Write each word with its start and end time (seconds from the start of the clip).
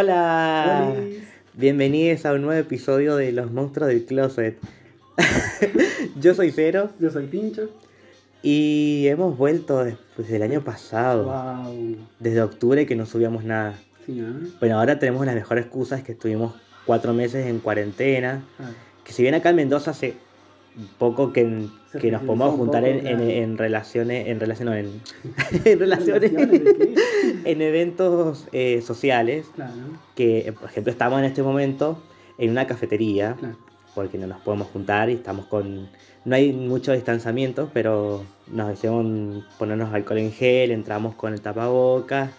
Hola. 0.00 0.92
Olis. 0.94 1.22
Bienvenidos 1.54 2.26
a 2.26 2.34
un 2.34 2.42
nuevo 2.42 2.60
episodio 2.60 3.16
de 3.16 3.32
Los 3.32 3.50
Monstruos 3.50 3.88
del 3.88 4.04
Closet. 4.04 4.58
Yo 6.20 6.34
soy 6.34 6.50
Cero 6.50 6.90
Yo 7.00 7.10
soy 7.10 7.26
Pincho. 7.28 7.70
y 8.42 9.06
hemos 9.06 9.38
vuelto 9.38 9.82
desde 10.18 10.36
el 10.36 10.42
año 10.42 10.60
pasado, 10.62 11.24
Wow. 11.24 11.96
desde 12.20 12.42
octubre 12.42 12.84
que 12.84 12.94
no 12.94 13.06
subíamos 13.06 13.44
nada. 13.44 13.78
Sí, 14.04 14.20
¿ah? 14.20 14.34
Bueno, 14.60 14.78
ahora 14.78 14.98
tenemos 14.98 15.24
la 15.24 15.32
mejor 15.34 15.56
excusa, 15.56 15.96
es 15.96 16.04
que 16.04 16.12
estuvimos 16.12 16.52
cuatro 16.84 17.14
meses 17.14 17.46
en 17.46 17.60
cuarentena, 17.60 18.44
Ah, 18.58 18.72
que 19.02 19.14
si 19.14 19.22
bien 19.22 19.34
acá 19.34 19.48
en 19.48 19.56
Mendoza 19.56 19.92
hace 19.92 20.12
poco 20.98 21.32
que, 21.32 21.68
Se 21.96 22.02
que 22.02 22.10
nos 22.12 22.22
un 22.22 22.56
juntar 22.58 22.82
poco, 22.82 22.92
en, 22.94 23.06
en- 23.06 23.16
claro. 23.16 23.30
en 23.30 23.58
relaciones, 23.58 24.28
en 24.28 24.40
relaciones, 24.40 24.86
no, 24.86 24.90
en, 25.64 25.78
relaciones, 25.78 26.32
en 27.44 27.62
eventos 27.62 28.46
eh, 28.52 28.82
sociales, 28.82 29.46
Claro, 29.54 29.72
que 30.14 30.52
por 30.58 30.68
ejemplo 30.70 30.90
estamos 30.92 31.18
en 31.18 31.24
este 31.26 31.42
momento 31.42 32.02
en 32.38 32.50
una 32.50 32.66
cafetería, 32.66 33.34
claro. 33.38 33.56
porque 33.94 34.18
no 34.18 34.26
nos 34.26 34.40
podemos 34.40 34.68
juntar 34.68 35.10
y 35.10 35.14
estamos 35.14 35.46
con... 35.46 35.88
No 36.24 36.34
hay 36.34 36.52
mucho 36.52 36.92
distanciamiento, 36.92 37.70
pero 37.72 38.24
nos 38.48 38.72
hicieron 38.72 39.44
ponernos 39.58 39.94
alcohol 39.94 40.18
en 40.18 40.32
gel, 40.32 40.72
entramos 40.72 41.14
con 41.14 41.32
el 41.32 41.40
tapabocas, 41.40 42.30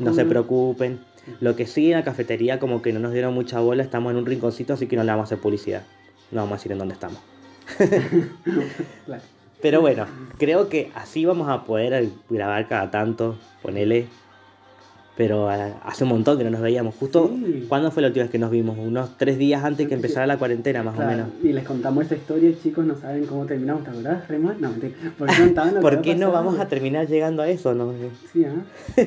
no 0.00 0.12
se 0.12 0.24
preocupen. 0.26 1.00
Lo 1.40 1.56
que 1.56 1.66
sí 1.66 1.86
en 1.86 1.98
la 1.98 2.04
cafetería 2.04 2.58
como 2.58 2.82
que 2.82 2.92
no 2.92 2.98
nos 3.00 3.12
dieron 3.12 3.32
mucha 3.32 3.58
bola, 3.60 3.82
estamos 3.82 4.10
en 4.10 4.18
un 4.18 4.26
rinconcito, 4.26 4.74
así 4.74 4.86
que 4.86 4.96
no 4.96 5.04
le 5.04 5.12
vamos 5.12 5.24
a 5.24 5.26
hacer 5.26 5.38
publicidad. 5.38 5.82
No 6.30 6.40
vamos 6.42 6.52
a 6.52 6.56
decir 6.56 6.72
en 6.72 6.78
dónde 6.78 6.92
estamos. 6.94 7.20
Pero 9.62 9.80
bueno, 9.80 10.06
creo 10.38 10.68
que 10.68 10.90
así 10.94 11.24
vamos 11.24 11.48
a 11.48 11.64
poder 11.64 12.08
grabar 12.28 12.66
cada 12.68 12.90
tanto, 12.90 13.36
ponele. 13.62 14.06
Pero 15.14 15.52
eh, 15.52 15.74
hace 15.84 16.04
un 16.04 16.10
montón 16.10 16.38
que 16.38 16.42
no 16.44 16.50
nos 16.50 16.62
veíamos. 16.62 16.94
Justo, 16.96 17.28
Sí. 17.32 17.66
¿cuándo 17.68 17.90
fue 17.90 18.00
la 18.02 18.08
última 18.08 18.24
vez 18.24 18.32
que 18.32 18.38
nos 18.38 18.50
vimos? 18.50 18.76
Unos 18.78 19.16
tres 19.18 19.36
días 19.38 19.62
antes 19.62 19.86
que 19.86 19.94
empezara 19.94 20.26
la 20.26 20.38
cuarentena, 20.38 20.82
más 20.82 20.98
o 20.98 21.02
menos. 21.04 21.28
Y 21.42 21.52
les 21.52 21.64
contamos 21.64 22.04
esta 22.04 22.16
historia, 22.16 22.50
chicos, 22.60 22.84
no 22.86 22.96
saben 22.98 23.26
cómo 23.26 23.44
terminamos, 23.44 23.84
¿te 23.84 23.90
acordás? 23.90 24.28
No, 24.30 24.70
mentira. 24.70 24.94
¿Por 25.18 25.28
qué 25.28 25.36
contaban 25.36 25.68
lo 25.74 25.80
que 25.80 25.82
¿Por 25.82 25.92
había 25.98 26.02
qué 26.14 26.18
no 26.18 26.32
vamos 26.32 26.58
a 26.58 26.66
terminar 26.66 27.06
llegando 27.06 27.42
a 27.42 27.48
eso? 27.48 27.74
No? 27.74 27.92
Sí, 28.32 28.44
¿ah? 28.46 28.54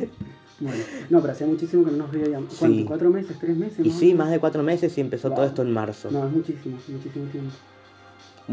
bueno, 0.60 0.78
no, 1.10 1.22
pero 1.22 1.34
hacía 1.34 1.48
muchísimo 1.48 1.84
que 1.84 1.92
no 1.92 1.98
nos 1.98 2.12
veíamos. 2.12 2.54
¿Cuánto? 2.58 2.78
Sí. 2.78 2.86
¿Cuatro 2.86 3.10
meses? 3.10 3.38
¿Tres 3.42 3.58
meses? 3.58 3.84
Y 3.86 3.90
sí, 3.90 4.14
más 4.14 4.30
de 4.30 4.40
cuatro 4.40 4.62
meses 4.64 4.96
y 4.98 5.02
empezó 5.02 5.30
Wow. 5.30 5.36
todo 5.38 5.46
esto 5.48 5.62
en 5.64 5.72
marzo. 5.72 6.12
No, 6.12 6.26
es 6.28 6.32
muchísimo, 6.32 6.78
muchísimo 6.88 7.26
tiempo. 7.32 7.52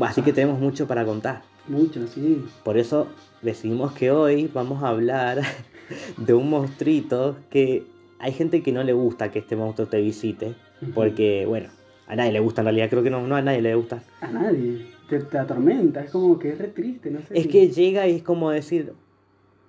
Así 0.01 0.23
que 0.23 0.33
tenemos 0.33 0.59
mucho 0.61 0.87
para 0.87 1.05
contar. 1.05 1.43
Mucho, 1.69 2.07
sí. 2.07 2.45
Por 2.65 2.79
eso 2.79 3.07
decidimos 3.43 3.93
que 3.93 4.11
hoy 4.11 4.51
vamos 4.53 4.83
a 4.83 4.89
hablar 4.89 5.41
de 6.17 6.35
un 6.35 6.49
monstruito 6.51 7.37
que 7.51 7.85
hay 8.19 8.33
gente 8.33 8.63
que 8.63 8.73
no 8.73 8.83
le 8.83 8.93
gusta 8.93 9.31
que 9.31 9.41
este 9.41 9.57
monstruo 9.57 9.87
te 9.89 10.01
visite. 10.01 10.55
Porque, 10.95 11.45
bueno, 11.47 11.69
a 12.09 12.17
nadie 12.17 12.33
le 12.33 12.41
gusta 12.41 12.63
en 12.63 12.67
realidad. 12.67 12.89
Creo 12.91 13.03
que 13.03 13.11
no, 13.11 13.27
no 13.27 13.37
a 13.37 13.43
nadie 13.43 13.63
le 13.63 13.75
gusta. 13.75 14.03
A 14.21 14.29
nadie. 14.29 14.87
Te, 15.09 15.19
te 15.21 15.39
atormenta, 15.39 16.03
es 16.03 16.11
como 16.11 16.39
que 16.39 16.51
es 16.53 16.59
re 16.59 16.69
triste, 16.69 17.11
no 17.11 17.21
sé. 17.21 17.37
Es 17.37 17.43
si- 17.45 17.49
que 17.49 17.69
llega 17.69 18.07
y 18.09 18.17
es 18.17 18.23
como 18.23 18.51
decir, 18.51 18.93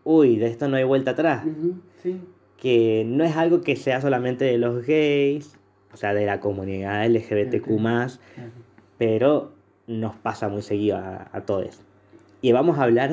uy, 0.03 0.37
de 0.37 0.47
esto 0.47 0.67
no 0.69 0.77
hay 0.77 0.83
vuelta 0.85 1.11
atrás. 1.11 1.43
Sí. 2.01 2.17
Que 2.57 3.03
no 3.05 3.23
es 3.25 3.35
algo 3.35 3.61
que 3.61 3.75
sea 3.75 3.99
solamente 4.01 4.45
de 4.45 4.57
los 4.57 4.85
gays, 4.85 5.55
o 5.93 5.97
sea, 5.97 6.13
de 6.13 6.25
la 6.25 6.39
comunidad 6.39 7.05
LGBTQ+, 7.05 7.65
Claro. 7.65 8.51
pero 8.97 9.51
nos 9.87 10.15
pasa 10.15 10.49
muy 10.49 10.61
seguido 10.61 10.97
a, 10.97 11.29
a 11.31 11.41
todos. 11.41 11.81
Y 12.41 12.51
vamos 12.51 12.77
a 12.77 12.83
hablar 12.83 13.11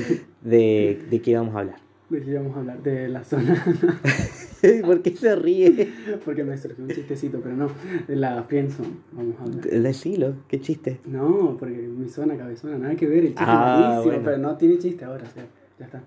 de, 0.42 1.06
de 1.10 1.22
qué 1.22 1.36
vamos 1.36 1.54
a 1.54 1.60
hablar. 1.60 1.76
¿De 2.10 2.22
qué 2.22 2.30
íbamos 2.30 2.56
a 2.56 2.60
hablar? 2.60 2.82
De 2.82 3.08
la 3.08 3.22
zona. 3.22 3.62
¿Por 4.84 5.02
qué 5.02 5.14
se 5.14 5.36
ríe? 5.36 5.92
Porque 6.24 6.42
me 6.42 6.56
surgió 6.56 6.82
un 6.84 6.90
chistecito, 6.90 7.40
pero 7.42 7.54
no. 7.54 7.68
De 8.06 8.16
la 8.16 8.42
friendzone, 8.44 8.88
vamos 9.12 9.34
a 9.38 9.42
hablar. 9.42 9.60
Decilo, 9.64 10.34
qué 10.48 10.58
chiste. 10.60 11.00
No, 11.04 11.56
porque 11.60 11.76
mi 11.76 12.08
zona 12.08 12.36
cabezona, 12.36 12.78
nada 12.78 12.94
que 12.96 13.06
ver. 13.06 13.18
El 13.18 13.28
chiste 13.28 13.44
Ah, 13.46 13.98
es 13.98 14.04
buenísimo, 14.04 14.04
bueno. 14.04 14.24
pero 14.24 14.38
no 14.38 14.56
tiene 14.56 14.78
chiste 14.78 15.04
ahora, 15.04 15.24
o 15.28 15.30
sea, 15.34 15.44
ya 15.78 15.84
está. 15.84 16.02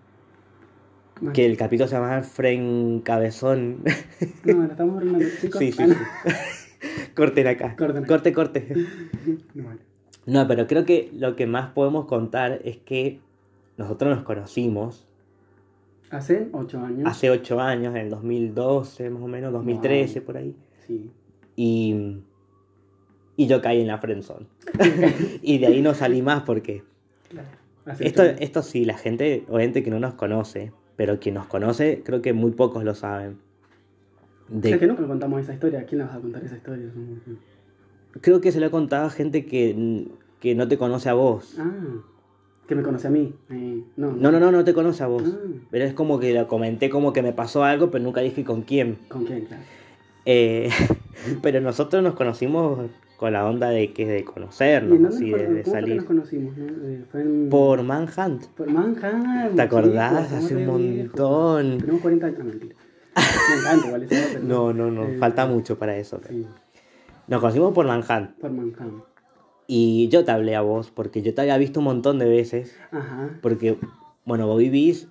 Que 1.33 1.45
el 1.45 1.55
capítulo 1.55 1.87
se 1.87 1.95
llama 1.95 2.23
Fren 2.23 3.01
Cabezón. 3.01 3.83
No, 4.43 4.57
la 4.63 4.65
estamos 4.65 4.97
arruinando, 4.97 5.25
chicos. 5.39 5.59
sí, 5.59 5.71
sí, 5.71 5.83
Ah, 5.83 5.95
sí. 6.25 7.11
Corten 7.15 7.45
acá. 7.47 7.75
Corten. 7.77 8.05
Corte, 8.05 8.33
corte. 8.33 8.73
No, 9.53 9.65
vale. 9.65 9.79
No, 10.25 10.47
pero 10.47 10.67
creo 10.67 10.85
que 10.85 11.09
lo 11.13 11.35
que 11.35 11.47
más 11.47 11.71
podemos 11.71 12.05
contar 12.05 12.59
es 12.63 12.77
que 12.77 13.19
nosotros 13.77 14.15
nos 14.15 14.23
conocimos 14.23 15.07
Hace 16.11 16.49
ocho 16.51 16.79
años. 16.81 17.07
hace 17.09 17.29
8 17.29 17.59
años, 17.61 17.95
en 17.95 18.01
el 18.01 18.09
2012 18.09 19.09
más 19.09 19.23
o 19.23 19.27
menos, 19.27 19.53
2013 19.53 20.19
Wow. 20.19 20.25
por 20.25 20.37
ahí. 20.37 20.55
Sí. 20.85 21.09
Y, 21.55 22.17
y 23.37 23.47
yo 23.47 23.61
caí 23.61 23.79
en 23.81 23.87
la 23.87 23.97
friendzone. 23.97 24.45
y 25.41 25.57
de 25.59 25.67
ahí 25.67 25.81
no 25.81 25.93
salí 25.93 26.21
más 26.21 26.43
porque 26.43 26.83
Claro. 27.29 27.47
Esto, 27.99 28.23
ocho 28.23 28.35
esto 28.39 28.61
sí, 28.61 28.83
la 28.85 28.97
gente, 28.97 29.45
obviamente 29.47 29.83
que 29.83 29.89
no 29.89 29.99
nos 30.01 30.13
conoce, 30.15 30.71
pero 30.97 31.19
quien 31.19 31.35
nos 31.35 31.47
conoce 31.47 32.03
creo 32.05 32.21
que 32.21 32.33
muy 32.33 32.51
pocos 32.51 32.83
lo 32.83 32.93
saben. 32.93 33.39
O 34.51 34.55
De- 34.59 34.69
sea, 34.69 34.79
que 34.79 34.87
nunca 34.87 35.07
contamos 35.07 35.39
esa 35.41 35.53
historia. 35.53 35.79
¿A 35.79 35.83
quién 35.85 35.99
le 35.99 36.05
vas 36.05 36.15
a 36.15 36.19
contar 36.19 36.43
esa 36.43 36.57
historia? 36.57 36.91
Creo 38.19 38.41
que 38.41 38.51
se 38.51 38.59
lo 38.59 38.65
he 38.67 38.71
contado 38.71 39.05
a 39.05 39.09
gente 39.09 39.45
que, 39.45 40.07
que 40.39 40.53
no 40.55 40.67
te 40.67 40.77
conoce 40.77 41.07
a 41.09 41.13
vos. 41.13 41.55
Ah, 41.59 41.71
que 42.67 42.75
me 42.75 42.83
conoce 42.83 43.07
a 43.07 43.11
mí. 43.11 43.33
Eh, 43.49 43.83
no, 43.97 44.11
No, 44.13 44.31
no, 44.31 44.39
no, 44.39 44.51
no 44.51 44.63
te 44.63 44.73
conoce 44.73 45.03
a 45.03 45.07
vos. 45.07 45.23
Ah, 45.25 45.37
Pero 45.71 45.85
es 45.85 45.93
como 45.93 46.19
que 46.19 46.33
lo 46.33 46.47
comenté 46.47 46.89
como 46.89 47.13
que 47.13 47.21
me 47.21 47.33
pasó 47.33 47.63
algo, 47.63 47.89
pero 47.91 48.03
nunca 48.03 48.21
dije 48.21 48.43
con 48.43 48.61
quién. 48.63 48.97
¿Con 49.07 49.25
quién? 49.25 49.45
Claro. 49.45 49.63
Eh, 50.25 50.69
pero 51.41 51.61
nosotros 51.61 52.03
nos 52.03 52.13
conocimos 52.15 52.89
con 53.17 53.33
la 53.33 53.45
onda 53.47 53.69
de 53.69 53.93
que 53.93 54.05
de 54.07 54.19
¿Y 54.19 54.23
conocernos, 54.23 54.99
dónde 54.99 55.15
así 55.15 55.29
de, 55.29 55.47
de 55.53 55.63
salir. 55.65 55.95
nos 55.97 56.05
conocimos? 56.05 56.57
no? 56.57 56.65
Eh, 56.65 57.03
fue 57.11 57.21
en... 57.21 57.49
Por 57.49 57.83
Manhunt. 57.83 58.45
Por 58.57 58.69
Manhattan. 58.69 59.55
¿Te 59.55 59.61
acordás? 59.61 60.31
Hace 60.31 60.55
un 60.55 60.65
montón. 60.65 61.77
Tenemos 61.79 62.01
40 62.01 62.25
años. 62.27 62.39
Ah, 62.41 62.43
mentira. 62.45 62.75
Me 63.15 63.59
encanta 63.59 63.87
igual 63.87 64.03
esa 64.03 64.15
edad, 64.15 64.27
pero 64.33 64.43
No, 64.45 64.73
no, 64.73 64.89
no, 64.91 65.03
Eh, 65.05 65.17
falta 65.19 65.45
mucho 65.45 65.77
para 65.77 65.97
eso. 65.97 66.19
Sí, 66.27 66.47
Nos 67.31 67.39
conocimos 67.39 67.73
por 67.73 67.87
Manhunt. 67.87 68.31
por 68.41 68.51
Manhattan. 68.51 69.03
Y 69.65 70.09
yo 70.09 70.25
te 70.25 70.31
hablé 70.31 70.53
a 70.57 70.61
vos 70.61 70.91
porque 70.91 71.21
yo 71.21 71.33
te 71.33 71.39
había 71.39 71.57
visto 71.57 71.79
un 71.79 71.85
montón 71.85 72.19
de 72.19 72.25
veces. 72.27 72.77
Ajá. 72.91 73.39
Porque, 73.41 73.77
bueno, 74.25 74.47
vos 74.47 74.57
vivís 74.59 75.07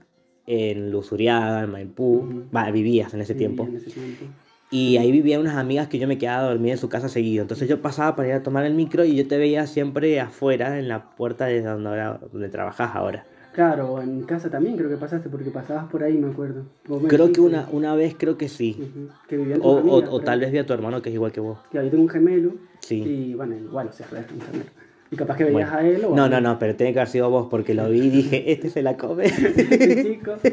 en 0.46 0.90
Luzuriaga, 0.90 1.62
en 1.62 1.70
Maipú. 1.70 2.44
Va, 2.54 2.70
vivías 2.70 3.14
en 3.14 3.22
ese 3.22 3.32
Sí, 3.32 3.38
tiempo. 3.38 3.64
En 3.64 3.76
ese 3.76 3.90
tiempo. 3.90 4.26
Y 4.70 4.98
ahí 4.98 5.10
vivían 5.10 5.40
unas 5.40 5.56
amigas 5.56 5.88
que 5.88 5.98
yo 5.98 6.06
me 6.06 6.18
quedaba 6.18 6.42
a 6.46 6.50
dormir 6.50 6.72
en 6.72 6.78
su 6.78 6.90
casa 6.90 7.08
seguido. 7.08 7.40
Entonces 7.40 7.66
yo 7.70 7.80
pasaba 7.80 8.14
para 8.16 8.28
ir 8.28 8.34
a 8.34 8.42
tomar 8.42 8.66
el 8.66 8.74
micro 8.74 9.02
y 9.06 9.16
yo 9.16 9.26
te 9.26 9.38
veía 9.38 9.66
siempre 9.66 10.20
afuera, 10.20 10.78
en 10.78 10.88
la 10.88 11.10
puerta 11.16 11.46
de 11.46 11.62
donde, 11.62 11.88
ahora- 11.88 12.20
donde 12.30 12.50
trabajás 12.50 12.94
ahora. 12.94 13.24
Claro, 13.52 14.00
en 14.00 14.22
casa 14.22 14.48
también 14.48 14.76
creo 14.76 14.88
que 14.88 14.96
pasaste 14.96 15.28
porque 15.28 15.50
pasabas 15.50 15.86
por 15.90 16.04
ahí, 16.04 16.16
me 16.16 16.30
acuerdo. 16.30 16.64
Me 16.88 17.08
Creo 17.08 17.32
que 17.32 17.40
una, 17.40 17.68
una 17.72 17.94
vez, 17.96 18.14
creo 18.16 18.38
que 18.38 18.48
sí. 18.48 18.92
Que 19.28 19.36
vivían 19.36 19.60
O, 19.62 19.72
o- 19.72 19.78
amigas 19.80 20.08
o 20.08 20.12
por 20.12 20.24
tal 20.24 20.40
vez 20.40 20.52
vi 20.52 20.58
a 20.58 20.66
tu 20.66 20.72
hermano 20.72 21.02
que 21.02 21.08
es 21.08 21.14
igual 21.14 21.32
que 21.32 21.40
vos. 21.40 21.58
Claro, 21.70 21.86
yo 21.86 21.90
tengo 21.90 22.04
un 22.04 22.08
gemelo. 22.08 22.52
Sí. 22.80 23.02
Y 23.02 23.34
bueno, 23.34 23.56
igual, 23.56 23.88
o 23.88 23.92
sea, 23.92 24.06
es 24.06 24.12
un 24.32 24.40
gemelo. 24.40 24.70
Y 25.10 25.16
capaz 25.16 25.36
que 25.36 25.42
veías 25.44 25.68
Bueno. 25.72 25.88
a 25.88 25.90
él 25.90 26.04
o 26.04 26.14
No, 26.14 26.28
no, 26.28 26.40
no, 26.40 26.56
pero 26.60 26.76
tiene 26.76 26.92
que 26.92 27.00
haber 27.00 27.08
sido 27.08 27.28
vos 27.30 27.48
porque 27.50 27.74
lo 27.74 27.90
vi 27.90 28.02
y 28.02 28.10
dije, 28.10 28.52
este 28.52 28.70
se 28.70 28.82
la 28.82 28.96
come. 28.96 29.24
Chico. 30.02 30.36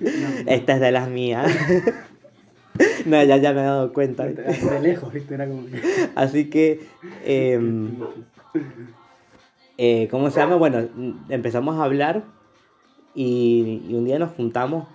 No, 0.00 0.50
Esta 0.52 0.74
es 0.74 0.80
de 0.80 0.92
las 0.92 1.08
mías. 1.10 1.50
no, 3.06 3.24
ya, 3.24 3.36
ya 3.38 3.52
me 3.52 3.60
he 3.60 3.64
dado 3.64 3.92
cuenta. 3.92 4.24
de 4.26 4.80
lejos, 4.80 5.12
¿viste? 5.12 5.34
Era 5.34 5.48
como. 5.48 5.64
Así 6.14 6.48
que, 6.50 6.80
em, 7.24 7.90
eh, 9.78 10.08
¿cómo 10.10 10.30
se 10.30 10.40
llama? 10.40 10.56
Bueno, 10.56 10.86
empezamos 11.28 11.76
a 11.78 11.84
hablar 11.84 12.24
y, 13.14 13.82
y 13.88 13.94
un 13.94 14.04
día 14.04 14.18
nos 14.18 14.32
juntamos. 14.32 14.86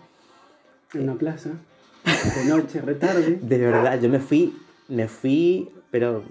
En 0.94 1.04
una 1.04 1.16
plaza, 1.16 1.50
de 2.06 2.46
noche, 2.50 2.82
re 2.82 2.94
tarde. 2.96 3.40
De 3.42 3.58
verdad, 3.58 4.00
yo 4.00 4.10
me 4.10 4.20
fui, 4.20 4.56
me 4.88 5.08
fui, 5.08 5.70
pero 5.90 6.24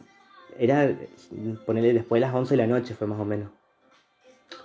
era, 0.59 0.95
ponerle 1.67 1.93
después 1.95 2.21
de 2.21 2.27
las 2.27 2.35
11 2.35 2.53
de 2.55 2.59
la 2.59 2.67
noche 2.69 2.95
fue 2.95 3.07
más 3.09 3.19
o 3.19 3.25
menos. 3.25 3.51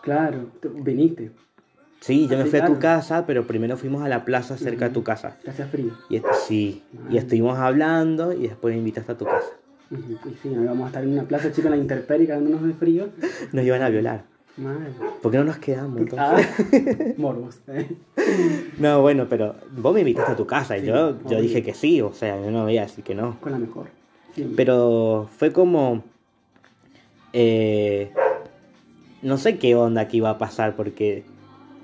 Claro, 0.01 0.51
viniste, 0.63 1.31
Sí, 1.99 2.27
yo 2.27 2.37
me 2.37 2.45
fui 2.45 2.59
a 2.59 2.65
tu 2.65 2.77
casa, 2.77 3.25
pero 3.25 3.47
primero 3.47 3.75
fuimos 3.75 4.03
a 4.03 4.07
la 4.07 4.23
plaza 4.23 4.55
cerca 4.55 4.87
de 4.89 4.93
tu 4.93 5.03
casa. 5.03 5.37
hacía 5.47 5.65
frío. 5.65 5.93
Y 6.09 6.21
sí, 6.45 6.83
y 7.09 7.17
Ah. 7.17 7.19
estuvimos 7.21 7.57
hablando 7.57 8.33
y 8.33 8.43
después 8.47 8.73
me 8.73 8.77
invitaste 8.79 9.13
a 9.13 9.17
tu 9.17 9.25
casa. 9.25 9.47
Y 9.91 9.95
sí, 10.41 10.49
íbamos 10.49 10.85
a 10.85 10.87
estar 10.87 11.03
en 11.03 11.13
una 11.13 11.23
plaza 11.23 11.51
chica 11.51 11.67
en 11.67 11.71
la 11.75 11.77
intemperie 11.77 12.27
cagándonos 12.27 12.63
de 12.63 12.73
frío. 12.73 13.09
Nos 13.53 13.65
iban 13.65 13.81
a 13.81 13.89
violar. 13.89 14.23
Madre. 14.57 14.87
¿Por 15.21 15.31
qué 15.31 15.37
no 15.37 15.43
nos 15.45 15.57
quedamos 15.57 15.99
entonces? 16.01 16.47
Ah, 16.49 17.13
morbos. 17.17 17.59
eh. 17.67 17.95
No, 18.79 19.01
bueno, 19.01 19.27
pero 19.29 19.55
vos 19.77 19.93
me 19.93 19.99
invitaste 20.01 20.31
a 20.31 20.35
tu 20.35 20.47
casa 20.47 20.77
y 20.77 20.81
Sí, 20.81 20.87
yo, 20.87 21.17
yo 21.29 21.39
dije 21.39 21.61
que 21.63 21.73
sí, 21.73 22.01
o 22.01 22.11
sea, 22.13 22.41
yo 22.43 22.49
no 22.51 22.63
voy 22.63 22.77
a 22.77 22.81
decir 22.81 23.03
que 23.03 23.13
no. 23.15 23.39
Con 23.39 23.51
la 23.51 23.59
mejor. 23.59 23.87
Pero 24.55 25.29
fue 25.37 25.51
como... 25.51 26.03
eh, 27.33 28.11
no 29.21 29.37
sé 29.37 29.57
qué 29.57 29.75
onda 29.75 30.07
que 30.07 30.17
iba 30.17 30.29
a 30.29 30.37
pasar 30.37 30.75
porque 30.75 31.23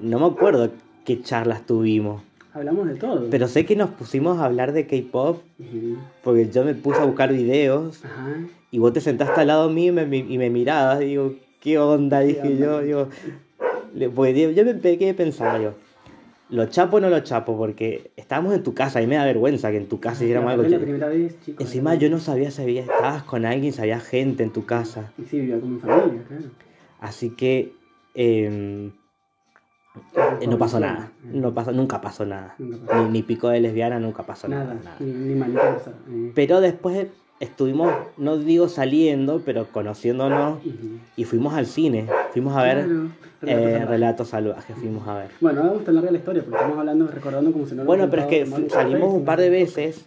no 0.01 0.19
me 0.19 0.25
acuerdo 0.25 0.71
qué 1.05 1.21
charlas 1.21 1.65
tuvimos. 1.65 2.21
Hablamos 2.53 2.87
de 2.87 2.95
todo. 2.95 3.27
Pero 3.29 3.47
sé 3.47 3.65
que 3.65 3.75
nos 3.75 3.89
pusimos 3.91 4.37
a 4.39 4.45
hablar 4.45 4.73
de 4.73 4.85
K-pop 4.85 5.41
Ujú. 5.59 5.97
porque 6.23 6.49
yo 6.49 6.63
me 6.63 6.75
puse 6.75 6.99
a 7.01 7.05
buscar 7.05 7.31
videos 7.33 8.03
Ajá. 8.05 8.35
y 8.71 8.77
vos 8.79 8.93
te 8.93 9.01
sentaste 9.01 9.41
al 9.41 9.47
lado 9.47 9.69
mío 9.69 9.91
y 9.91 10.05
me, 10.05 10.17
y 10.17 10.37
me 10.37 10.49
mirabas. 10.49 11.01
Y 11.01 11.05
digo, 11.05 11.33
¿qué 11.59 11.79
onda? 11.79 12.19
Dije 12.19 12.41
onda? 12.41 12.55
yo, 12.55 12.81
digo, 12.81 13.07
le- 13.95 14.09
porque 14.09 14.53
yo 14.53 14.63
me 14.65 14.79
quedé 14.79 15.13
pensando 15.13 15.61
yo. 15.61 15.73
¿Lo 16.49 16.67
chapo 16.67 16.97
o 16.97 16.99
no 16.99 17.09
lo 17.09 17.19
chapo? 17.21 17.57
Porque 17.57 18.11
estábamos 18.15 18.53
en 18.53 18.61
tu 18.61 18.75
casa 18.75 19.01
y 19.01 19.07
me 19.07 19.15
da 19.15 19.25
vergüenza 19.25 19.71
que 19.71 19.77
en 19.77 19.87
tu 19.87 19.99
casa 19.99 20.23
hiciéramos 20.23 20.51
algo. 20.51 20.61
La 20.67 20.77
primera 20.77 21.07
vez, 21.07 21.35
chicos. 21.43 21.65
Encima 21.65 21.95
yo 21.95 22.09
no 22.11 22.19
sabía 22.19 22.51
si 22.51 22.61
había, 22.61 22.81
estabas 22.81 23.23
con 23.23 23.45
alguien, 23.45 23.73
si 23.73 23.81
había 23.81 23.99
gente 23.99 24.43
en 24.43 24.51
tu 24.51 24.63
casa. 24.65 25.11
Y 25.17 25.23
sí, 25.23 25.39
vivía 25.39 25.59
con 25.59 25.73
mi 25.75 25.79
familia, 25.79 26.23
claro. 26.27 26.43
Así 26.99 27.31
que 27.31 27.73
em, 28.13 28.91
eh, 30.41 30.47
no 30.47 30.57
pasó 30.57 30.79
nada. 30.79 31.11
No 31.23 31.53
pasó, 31.53 31.71
nunca 31.71 32.01
pasó 32.01 32.25
nada. 32.25 32.55
Nunca 32.57 32.77
pasó. 32.87 33.03
Ni, 33.03 33.09
ni 33.11 33.21
pico 33.23 33.49
de 33.49 33.59
lesbiana, 33.59 33.99
nunca 33.99 34.23
pasó 34.23 34.47
nada. 34.47 34.73
Nada, 34.73 34.95
ni, 34.99 35.33
ni. 35.35 35.41
Eh, 35.41 36.31
Pero 36.35 36.61
después 36.61 37.07
estuvimos, 37.39 37.91
no 38.17 38.37
digo 38.37 38.69
saliendo, 38.69 39.41
pero 39.45 39.67
conociéndonos 39.71 40.59
y 41.15 41.23
fuimos 41.25 41.53
al 41.53 41.65
cine. 41.65 42.07
Fuimos 42.31 42.55
a 42.55 42.63
ver 42.63 42.87
Claro, 43.39 43.59
eh, 43.59 43.85
relatos 43.85 44.29
salvajes. 44.29 44.29
Relatos 44.29 44.29
Salvajes, 44.29 44.75
fuimos 44.77 45.07
a 45.07 45.17
ver. 45.17 45.31
Bueno, 45.41 45.59
ahora 45.59 45.71
vamos 45.71 45.85
tan 45.85 45.95
larga 45.95 46.11
la 46.11 46.17
historia 46.17 46.41
porque 46.43 46.55
estamos 46.57 46.77
hablando, 46.79 47.07
recordando 47.07 47.51
como 47.51 47.65
si 47.65 47.75
no 47.75 47.83
lo 47.83 47.87
Bueno, 47.87 48.09
pero 48.09 48.21
es 48.23 48.27
que 48.29 48.69
salimos 48.69 49.13
un 49.13 49.25
par 49.25 49.39
de 49.39 49.47
¿no? 49.47 49.51
veces 49.51 50.05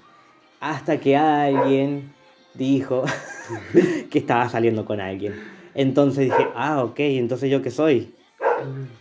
hasta 0.60 0.98
que 0.98 1.16
alguien 1.16 2.12
dijo 2.54 3.04
que 4.10 4.18
estaba 4.18 4.48
saliendo 4.48 4.84
con 4.84 5.00
alguien. 5.00 5.34
Entonces 5.74 6.24
dije, 6.24 6.48
ah, 6.54 6.82
ok, 6.82 6.98
entonces 6.98 7.50
yo 7.50 7.60
qué 7.60 7.70
soy. 7.70 8.14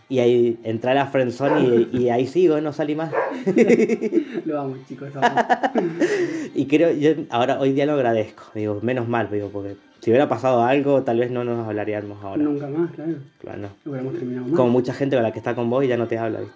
Y 0.08 0.18
ahí 0.20 0.58
entré 0.62 0.90
a 0.90 0.94
la 0.94 1.06
friendzone 1.06 1.88
y, 1.92 1.96
y 1.98 2.10
ahí 2.10 2.26
sigo, 2.26 2.60
no 2.60 2.72
salí 2.72 2.94
más. 2.94 3.12
Lo 4.44 4.54
vamos, 4.54 4.78
chicos, 4.86 5.08
lo. 5.14 5.20
Y 6.54 6.66
creo, 6.66 6.92
yo 6.92 7.10
ahora 7.30 7.58
hoy 7.60 7.72
día 7.72 7.86
lo 7.86 7.92
agradezco. 7.92 8.44
Digo, 8.54 8.80
menos 8.82 9.08
mal, 9.08 9.28
digo, 9.30 9.50
porque 9.52 9.76
si 10.00 10.10
hubiera 10.10 10.28
pasado 10.28 10.62
algo, 10.62 11.02
tal 11.02 11.18
vez 11.18 11.30
no 11.30 11.44
nos 11.44 11.66
hablaríamos 11.66 12.22
ahora. 12.22 12.42
Nunca 12.42 12.68
más, 12.68 12.90
claro. 12.92 13.14
Claro, 13.40 13.58
no. 13.62 13.68
Hubiéramos 13.84 14.14
terminado 14.14 14.46
más. 14.46 14.56
Como 14.56 14.70
mucha 14.70 14.94
gente 14.94 15.16
con 15.16 15.22
la 15.22 15.32
que 15.32 15.38
está 15.38 15.54
con 15.54 15.68
vos 15.68 15.84
y 15.84 15.88
ya 15.88 15.96
no 15.96 16.06
te 16.06 16.18
habla, 16.18 16.40
¿viste? 16.40 16.54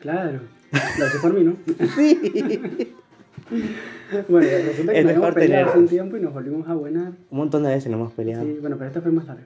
Claro. 0.00 0.40
Lo 0.72 1.06
hice 1.06 1.18
por 1.20 1.34
mí, 1.34 1.44
¿no? 1.44 1.56
Sí. 1.94 2.94
Bueno, 4.28 4.48
resulta 4.48 4.92
que 4.92 4.98
Es 4.98 5.04
nos 5.04 5.14
habíamos 5.14 5.34
peleado 5.34 5.68
hace 5.68 5.78
un 5.78 5.88
tiempo 5.88 6.16
y 6.16 6.20
nos 6.20 6.32
volvimos 6.34 6.68
a 6.68 6.74
buenar. 6.74 7.12
Un 7.30 7.38
montón 7.38 7.62
de 7.62 7.68
veces 7.68 7.90
nos 7.92 8.00
hemos 8.00 8.12
peleado. 8.12 8.44
Sí, 8.44 8.56
bueno, 8.60 8.76
pero 8.76 8.88
esta 8.88 9.00
fue 9.00 9.12
más 9.12 9.26
larga. 9.26 9.44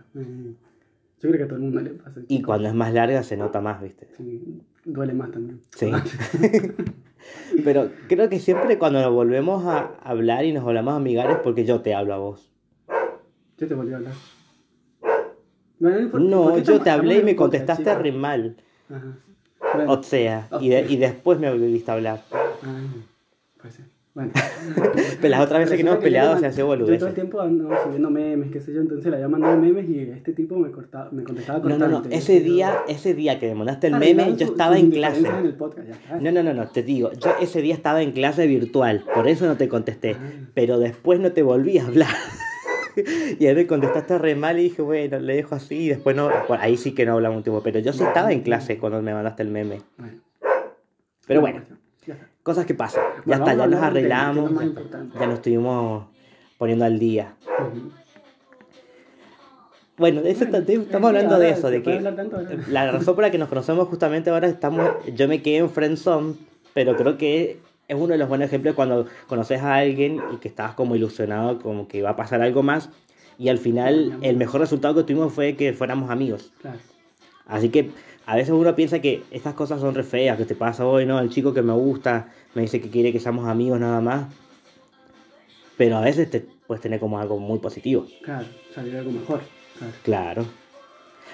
Yo 1.23 1.29
creo 1.29 1.37
que 1.39 1.43
a 1.45 1.47
todo 1.47 1.57
el 1.57 1.63
mundo 1.63 1.81
le 1.81 1.91
pasa. 1.91 2.21
Y 2.29 2.43
cuando 2.43 2.69
es 2.69 2.75
más 2.75 2.93
larga 2.95 3.23
se 3.23 3.37
nota 3.37 3.61
más, 3.61 3.81
¿viste? 3.83 4.09
Sí, 4.17 4.63
duele 4.85 5.13
más 5.13 5.31
también. 5.31 5.61
Sí. 5.77 5.91
Pero 7.65 7.91
creo 8.09 8.29
que 8.31 8.39
siempre 8.41 8.79
cuando 8.79 9.01
nos 9.03 9.13
volvemos 9.13 9.65
a 9.67 9.95
hablar 10.03 10.45
y 10.45 10.53
nos 10.53 10.67
hablamos 10.67 10.95
amigables 10.95 11.39
porque 11.45 11.65
yo 11.65 11.81
te 11.83 11.95
hablo 11.95 12.15
a 12.15 12.19
vos. 12.19 12.51
Yo 13.59 13.69
te 13.69 13.75
volví 13.75 13.93
a 13.93 13.97
hablar. 13.99 14.15
Bueno, 15.79 16.19
No, 16.19 16.59
yo 16.59 16.81
te 16.81 16.91
hablé 16.91 17.19
y 17.19 17.23
me 17.23 17.37
contestaste 17.37 17.85
chicos. 17.85 18.03
re 18.03 18.13
mal. 18.13 18.57
Ajá. 18.89 19.17
Bueno, 19.75 19.93
O 19.93 20.03
sea, 20.03 20.49
y, 20.61 20.69
de- 20.71 20.87
y 20.89 20.97
después 20.97 21.39
me 21.39 21.51
volviste 21.51 21.91
a 21.91 21.95
hablar. 21.95 22.23
ah, 22.33 22.81
puede 23.59 23.73
ser. 23.73 23.85
Bueno. 24.13 24.33
Pero 25.21 25.29
las 25.31 25.41
otras 25.41 25.61
veces 25.61 25.77
que 25.77 25.85
nos 25.85 25.93
hemos 25.93 26.03
peleado 26.05 26.31
le 26.31 26.37
se 26.37 26.43
man- 26.43 26.51
hacía 26.51 26.65
Yo 26.87 26.99
todo 26.99 27.09
el 27.09 27.15
tiempo 27.15 27.41
ando 27.41 27.71
subiendo 27.85 28.11
memes, 28.11 28.51
qué 28.51 28.61
sé 28.61 28.73
yo, 28.75 28.81
entonces 28.81 29.07
le 29.09 29.15
había 29.17 29.29
mandado 29.29 29.57
memes 29.57 29.89
y 29.89 30.01
este 30.01 30.33
tipo 30.33 30.57
me, 30.57 30.71
cortaba, 30.73 31.11
me 31.13 31.23
contestaba 31.23 31.61
No, 31.69 31.79
no, 31.79 31.87
no. 31.87 32.03
Ese 32.11 32.41
día, 32.41 32.79
ese 32.89 33.15
día 33.15 33.39
que 33.39 33.47
me 33.49 33.55
mandaste 33.55 33.87
el 33.87 33.95
Arreglaban 33.95 34.27
meme, 34.33 34.39
yo 34.39 34.47
su- 34.47 34.53
estaba 34.53 34.79
en 34.79 34.91
clase. 34.91 35.21
en 35.21 35.47
el 35.47 35.55
podcast, 35.55 35.87
ya 35.89 35.95
está. 35.95 36.19
No, 36.19 36.33
no, 36.33 36.43
no, 36.43 36.53
no, 36.55 36.69
te 36.69 36.83
digo, 36.83 37.13
yo 37.13 37.31
ese 37.41 37.63
día 37.63 37.75
estaba 37.75 38.03
en 38.03 38.11
clase 38.11 38.47
virtual, 38.49 39.05
por 39.15 39.29
eso 39.29 39.47
no 39.47 39.57
te 39.57 39.69
contesté, 39.69 40.17
Ah. 40.19 40.31
pero 40.55 40.79
después 40.81 41.21
no 41.21 41.31
te 41.33 41.43
volví 41.43 41.79
a 41.79 41.87
hablar. 41.87 42.09
y 43.39 43.47
ahí 43.47 43.55
me 43.55 43.69
contestaste 43.69 44.19
re 44.19 44.35
mal 44.35 44.59
y 44.59 44.65
dije, 44.65 44.83
bueno, 44.83 45.21
le 45.21 45.37
dejo 45.37 45.55
así 45.55 45.77
y 45.85 45.89
después 45.89 46.17
no, 46.17 46.29
bueno, 46.49 46.63
ahí 46.65 46.77
sí 46.77 46.93
que 46.97 47.07
no 47.07 47.13
hablamos 47.13 47.39
un 47.39 47.43
tiempo, 47.45 47.63
pero 47.63 47.79
yo 47.79 47.93
sí 47.93 48.03
estaba 48.03 48.33
en 48.33 48.41
clase 48.43 48.77
cuando 48.79 49.01
me 49.03 49.15
mandaste 49.15 49.45
el 49.45 49.51
meme. 49.51 49.79
Bueno. 49.99 50.21
Pero 51.29 51.41
bueno. 51.43 51.63
Cosas 52.43 52.67
que 52.67 52.75
pasan. 52.75 53.03
Ya 53.05 53.23
Bueno, 53.39 53.45
está, 53.45 53.57
ya 53.57 53.67
nos 53.67 53.83
arreglamos, 53.83 54.51
ya, 55.19 55.27
nos 55.27 55.35
estuvimos 55.35 56.05
poniendo 56.59 56.85
al 56.85 56.99
día. 56.99 57.35
Ujú. 57.59 57.91
Bueno, 59.97 60.23
de 60.23 60.31
eso 60.31 60.47
Bueno, 60.47 60.59
estamos 60.59 61.11
sí, 61.11 61.17
hablando 61.17 61.39
de 61.39 61.51
eso, 61.51 61.71
de 61.71 61.83
que 61.83 62.01
la 62.69 62.91
razón 62.91 63.15
por 63.15 63.23
la 63.23 63.31
que 63.31 63.37
nos 63.37 63.51
conocemos 63.51 63.87
justamente 63.89 64.31
ahora 64.31 64.49
estamos, 64.49 64.89
yo 65.15 65.29
me 65.29 65.43
quedé 65.43 65.59
en 65.59 65.69
friendzone, 65.69 66.37
pero 66.73 66.97
creo 66.97 67.19
que 67.19 67.59
es 67.87 67.97
uno 67.97 68.07
de 68.09 68.17
los 68.17 68.27
buenos 68.27 68.47
ejemplos 68.47 68.75
cuando 68.75 69.07
conoces 69.27 69.61
a 69.61 69.75
alguien 69.75 70.23
y 70.33 70.37
que 70.37 70.49
estabas 70.49 70.75
como 70.75 70.97
ilusionado, 70.97 71.59
como 71.59 71.87
que 71.87 71.99
iba 71.99 72.09
a 72.09 72.17
pasar 72.17 72.41
algo 72.41 72.63
más, 72.63 72.89
y 73.37 73.51
al 73.51 73.59
final 73.59 74.17
el 74.23 74.37
mejor 74.37 74.63
resultado 74.63 74.95
que 74.95 75.03
tuvimos 75.03 75.35
fue 75.35 75.55
que 75.55 75.75
fuéramos 75.75 76.09
amigos. 76.09 76.51
Claro. 76.63 76.79
Así 77.51 77.69
que 77.69 77.91
a 78.27 78.37
veces 78.37 78.51
uno 78.51 78.75
piensa 78.75 79.01
que 79.01 79.25
estas 79.31 79.55
cosas 79.55 79.81
son 79.81 79.95
re 79.95 80.05
feas, 80.05 80.39
que 80.39 80.45
te 80.45 80.55
pasa 80.55 80.87
hoy, 80.87 81.05
¿no? 81.05 81.19
El 81.19 81.31
chico 81.31 81.53
que 81.53 81.63
me 81.63 81.73
gusta 81.73 82.29
me 82.55 82.63
dice 82.63 82.81
que 82.81 82.89
quiere 82.89 83.13
que 83.13 83.21
seamos 83.21 83.49
amigos 83.49 83.81
nada 83.81 84.01
más, 84.01 84.27
pero 85.77 85.97
a 85.97 86.01
veces 86.01 86.31
te 86.31 86.47
puedes 86.67 86.81
tener 86.81 87.01
como 87.01 87.19
algo 87.19 87.39
muy 87.39 87.59
positivo. 87.59 88.07
Claro, 88.23 88.47
salir 88.75 88.97
algo 88.97 89.11
mejor. 89.11 89.41
Claro. 89.79 89.93
Claro. 90.05 90.45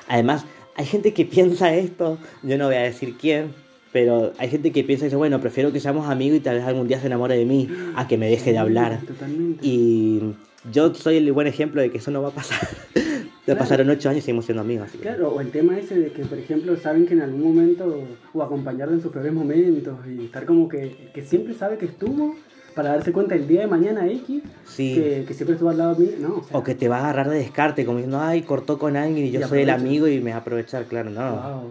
Además, 0.09 0.47
hay 0.77 0.87
gente 0.87 1.13
que 1.13 1.25
piensa 1.25 1.75
esto, 1.75 2.19
yo 2.43 2.57
no 2.57 2.67
voy 2.67 2.77
a 2.77 2.83
decir 2.83 3.17
quién, 3.19 3.55
pero 3.93 4.33
hay 4.39 4.49
gente 4.49 4.73
que 4.73 4.85
piensa 4.85 5.05
y 5.05 5.09
dice, 5.09 5.17
bueno, 5.17 5.41
prefiero 5.41 5.73
que 5.73 5.81
seamos 5.81 6.09
amigos 6.09 6.39
y 6.39 6.41
tal 6.41 6.57
vez 6.57 6.65
algún 6.65 6.87
día 6.87 7.01
se 7.01 7.07
enamore 7.07 7.37
de 7.37 7.45
mí 7.45 7.69
a 7.97 8.07
que 8.07 8.19
me 8.19 8.29
deje 8.29 8.53
de 8.53 8.59
hablar. 8.59 9.01
Totalmente. 9.07 9.67
Y 9.67 10.35
yo 10.71 10.95
soy 10.95 11.17
el 11.17 11.33
buen 11.33 11.47
ejemplo 11.47 11.81
de 11.81 11.91
que 11.91 11.99
eso 11.99 12.11
no 12.11 12.23
va 12.23 12.29
a 12.29 12.33
pasar. 12.33 12.69
Claro. 13.47 13.61
pasaron 13.61 13.91
ocho 13.91 14.09
años 14.11 14.19
y 14.19 14.27
seguimos 14.27 14.45
siendo 14.45 14.61
amigos. 14.63 14.91
Claro, 15.01 15.31
o 15.31 15.41
el 15.41 15.50
tema 15.50 15.79
ese 15.79 15.99
de 15.99 16.12
que, 16.12 16.25
por 16.25 16.37
ejemplo, 16.38 16.76
saben 16.76 17.07
que 17.07 17.15
en 17.15 17.23
algún 17.23 17.43
momento, 17.43 18.03
o 18.35 18.43
acompañarlo 18.43 18.95
en 18.95 19.00
sus 19.03 19.12
peores 19.12 19.33
momentos, 19.33 19.97
y 20.07 20.25
estar 20.26 20.45
como 20.47 20.69
que, 20.69 21.11
que 21.15 21.23
siempre 21.23 21.55
sabe 21.55 21.79
que 21.79 21.87
estuvo, 21.87 22.35
para 22.75 22.91
darse 22.91 23.11
cuenta 23.12 23.35
el 23.35 23.49
día 23.49 23.62
de 23.62 23.67
mañana 23.69 24.07
X, 24.07 24.43
Sí. 24.67 24.95
que, 24.95 25.25
que 25.26 25.33
siempre 25.33 25.55
estuvo 25.55 25.71
al 25.71 25.79
lado 25.79 25.97
mío, 25.97 26.11
no, 26.21 26.38
o 26.38 26.43
sea, 26.45 26.59
O 26.59 26.62
que 26.62 26.75
te 26.75 26.88
va 26.88 26.97
a 26.99 27.00
agarrar 27.05 27.31
de 27.31 27.38
descarte, 27.38 27.85
como 27.87 27.99
diciendo, 27.99 28.21
ay, 28.21 28.43
cortó 28.43 28.79
con 28.79 28.97
alguien 28.97 29.26
y 29.26 29.31
yo 29.31 29.41
Y 29.41 29.45
soy 29.45 29.62
el 29.62 29.71
amigo 29.71 30.07
y 30.09 30.21
me 30.21 30.31
va 30.33 30.37
a 30.37 30.41
aprovechar, 30.41 30.85
claro, 30.85 31.09
no. 31.11 31.31
wow. 31.31 31.71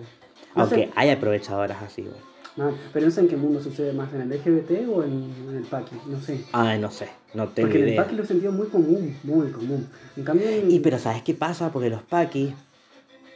Aunque 0.55 0.89
hay 0.95 1.09
aprovechadoras 1.09 1.83
así, 1.83 2.01
güey. 2.03 2.15
No, 2.57 2.73
pero 2.93 3.05
no 3.05 3.11
sé 3.11 3.21
en 3.21 3.27
qué 3.27 3.37
mundo 3.37 3.61
sucede 3.61 3.91
más, 3.93 4.13
en 4.13 4.21
el 4.21 4.31
LGBT 4.31 4.87
o 4.87 5.03
en, 5.03 5.11
en 5.49 5.57
el 5.57 5.63
paqui, 5.63 5.95
no 6.07 6.19
sé. 6.21 6.39
Ay, 6.53 6.79
no 6.79 6.89
sé, 6.91 7.09
no 7.33 7.47
tengo 7.49 7.67
Porque 7.67 7.83
en 7.83 7.89
el 7.89 7.95
paqui 7.95 8.15
lo 8.15 8.23
he 8.23 8.25
sentido 8.25 8.51
muy 8.51 8.67
común, 8.67 9.13
muy 9.23 9.47
común. 9.51 9.87
En 10.15 10.23
cambio, 10.23 10.47
en- 10.49 10.71
Y 10.71 10.79
pero 10.79 10.97
¿sabes 10.99 11.21
qué 11.23 11.33
pasa? 11.33 11.71
Porque 11.71 11.89
los 11.89 12.01
paquis, 12.03 12.53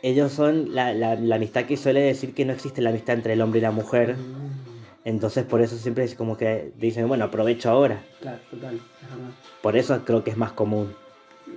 ellos 0.01 0.31
son 0.31 0.73
la, 0.73 0.93
la, 0.93 1.15
la 1.15 1.35
amistad 1.35 1.65
que 1.65 1.75
suele 1.75 1.99
decir 2.01 2.33
que 2.33 2.45
no 2.45 2.53
existe 2.53 2.81
la 2.81 2.89
amistad 2.91 3.15
entre 3.15 3.33
el 3.33 3.41
hombre 3.41 3.59
y 3.59 3.63
la 3.63 3.71
mujer. 3.71 4.15
Mm, 4.15 4.49
Entonces 5.05 5.43
por 5.43 5.61
eso 5.61 5.75
siempre 5.77 6.03
es 6.05 6.15
como 6.15 6.37
que 6.37 6.71
dicen, 6.79 7.07
bueno, 7.07 7.25
aprovecho 7.25 7.69
ahora. 7.69 8.01
Claro, 8.21 8.39
total, 8.51 8.75
es 8.75 9.09
verdad. 9.09 9.31
Por 9.61 9.75
eso 9.75 9.99
creo 10.05 10.23
que 10.23 10.31
es 10.31 10.37
más 10.37 10.53
común. 10.53 10.93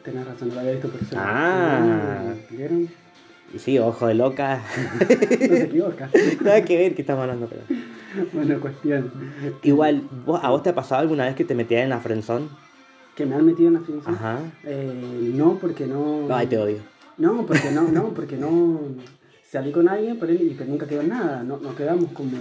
Tenés 0.04 0.26
razón, 0.26 0.52
lo 0.52 0.58
había 0.60 0.72
visto 0.72 0.88
por 0.88 1.00
eso. 1.00 1.14
Ah. 1.16 2.34
¿Vieron? 2.50 2.88
Sí, 3.58 3.78
ojo 3.78 4.06
de 4.06 4.14
loca. 4.14 4.62
No 4.98 5.56
se 5.56 5.62
equivoca. 5.64 6.10
Nada 6.42 6.64
que 6.64 6.76
ver 6.76 6.94
que 6.94 7.02
estamos 7.02 7.22
hablando. 7.22 7.46
Pero... 7.48 7.62
Bueno, 8.34 8.60
cuestión. 8.60 9.10
Igual, 9.62 10.02
¿vos- 10.26 10.40
¿a 10.42 10.50
vos 10.50 10.62
te 10.62 10.68
ha 10.70 10.74
pasado 10.74 11.00
alguna 11.00 11.24
vez 11.24 11.34
que 11.34 11.44
te 11.46 11.54
metías 11.54 11.82
en 11.84 11.88
la 11.88 11.98
friendzone? 11.98 12.46
¿Que 13.16 13.24
me 13.24 13.34
han 13.36 13.46
metido 13.46 13.68
en 13.68 13.74
la 13.74 13.80
friendzone? 13.80 14.16
Ajá. 14.16 14.38
Eh, 14.64 15.32
no, 15.34 15.56
porque 15.58 15.86
no. 15.86 16.26
Ay, 16.28 16.46
te 16.46 16.58
odio. 16.58 16.78
No, 17.16 17.46
porque 17.46 17.70
no, 17.70 17.82
no, 17.88 18.08
porque 18.10 18.36
no. 18.36 18.80
Salí 19.50 19.72
con 19.72 19.88
alguien 19.88 20.18
por 20.18 20.30
él 20.30 20.42
y 20.42 20.54
que 20.54 20.64
nunca 20.66 20.86
quedó 20.86 21.02
nada. 21.02 21.42
No, 21.42 21.56
nos 21.56 21.74
quedamos 21.74 22.12
como. 22.12 22.32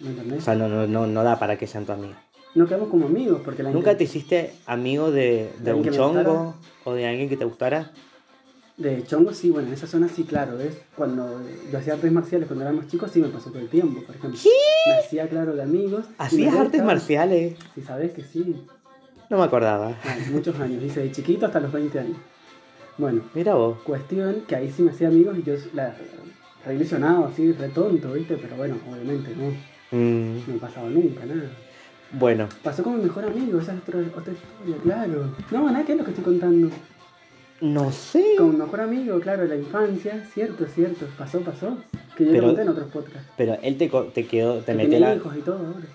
¿Me 0.00 0.08
entendés? 0.10 0.38
O 0.38 0.42
sea, 0.42 0.54
no, 0.54 0.68
no, 0.68 0.86
no, 0.86 1.06
no 1.06 1.22
da 1.22 1.38
para 1.38 1.58
que 1.58 1.66
sean 1.66 1.84
tu 1.84 1.92
amigo. 1.92 2.14
No 2.54 2.66
quedamos 2.66 2.88
como 2.88 3.06
amigos 3.06 3.42
porque 3.44 3.62
la 3.62 3.70
¿Nunca 3.70 3.96
te 3.96 4.04
hiciste 4.04 4.52
amigo 4.66 5.10
de, 5.10 5.50
de 5.58 5.64
¿De 5.64 5.74
un 5.74 5.90
chongo 5.90 6.54
o 6.84 6.94
de 6.94 7.06
alguien 7.06 7.28
que 7.28 7.36
te 7.36 7.44
gustara? 7.44 7.92
De 8.80 9.04
chongo, 9.04 9.32
sí, 9.34 9.50
bueno, 9.50 9.68
en 9.68 9.74
esa 9.74 9.86
zona 9.86 10.08
sí, 10.08 10.24
claro, 10.24 10.56
¿ves? 10.56 10.74
Cuando 10.96 11.38
yo 11.70 11.78
hacía 11.78 11.92
artes 11.94 12.10
marciales 12.10 12.46
cuando 12.48 12.64
éramos 12.64 12.86
chicos, 12.88 13.10
sí 13.12 13.20
me 13.20 13.28
pasó 13.28 13.50
todo 13.50 13.60
el 13.60 13.68
tiempo, 13.68 14.00
por 14.02 14.16
ejemplo. 14.16 14.40
Me 14.86 14.98
hacía, 15.04 15.28
claro, 15.28 15.54
de 15.54 15.62
amigos. 15.62 16.06
¿Hacías 16.16 16.54
artes 16.54 16.82
marciales? 16.82 17.56
Sí, 17.74 17.82
sabes 17.82 18.12
que 18.12 18.22
sí. 18.22 18.56
No 19.28 19.36
me 19.36 19.44
acordaba. 19.44 19.94
Ah, 20.02 20.16
muchos 20.32 20.58
años, 20.58 20.82
hice 20.82 21.00
de 21.00 21.12
chiquito 21.12 21.44
hasta 21.46 21.60
los 21.60 21.70
20 21.70 21.98
años. 22.00 22.16
Bueno, 22.96 23.22
Mira 23.34 23.54
vos. 23.54 23.78
cuestión 23.84 24.42
que 24.48 24.56
ahí 24.56 24.70
sí 24.74 24.82
me 24.82 24.90
hacía 24.92 25.08
amigos 25.08 25.36
y 25.38 25.42
yo 25.42 25.54
la 25.74 25.94
re 26.66 26.74
ilusionado, 26.74 27.26
así, 27.26 27.52
re 27.52 27.68
tonto, 27.68 28.12
¿viste? 28.14 28.36
Pero 28.40 28.56
bueno, 28.56 28.76
obviamente 28.90 29.30
no, 29.36 29.50
Mm, 29.92 30.46
no 30.46 30.54
me 30.54 30.58
pasaba 30.60 30.88
nunca, 30.88 31.26
nada. 31.26 31.50
bueno, 32.12 32.48
Pasó 32.62 32.82
con 32.82 32.96
mi 32.96 33.02
mejor 33.02 33.24
amigo, 33.24 33.58
esa 33.60 33.74
es 33.74 33.80
otra, 33.80 33.98
otra 34.16 34.32
historia, 34.32 34.76
claro. 34.82 35.34
No, 35.50 35.70
nada, 35.70 35.84
¿qué 35.84 35.92
es 35.92 35.98
lo 35.98 36.04
que 36.04 36.10
estoy 36.10 36.24
contando? 36.24 36.70
No 37.60 37.92
sé. 37.92 38.24
Con 38.38 38.58
mejor 38.58 38.80
amigo, 38.80 39.20
claro, 39.20 39.44
la 39.44 39.56
infancia, 39.56 40.26
cierto, 40.32 40.66
cierto, 40.66 41.06
pasó, 41.18 41.40
pasó. 41.40 41.76
Que 42.16 42.24
yo 42.24 42.30
Pero- 42.32 42.40
lo 42.42 42.46
conté 42.48 42.62
en 42.62 42.68
otros 42.70 42.88
podcasts. 42.90 43.28
Pero 43.36 43.58
él 43.62 43.76
te, 43.76 43.88
te 44.14 44.26
quedó, 44.26 44.58
te 44.60 44.72
Que 44.72 44.74
metió 44.78 44.98
la... 45.00 45.14
hijos 45.14 45.36
y 45.36 45.40
todo 45.40 45.58
ahora. 45.58 45.86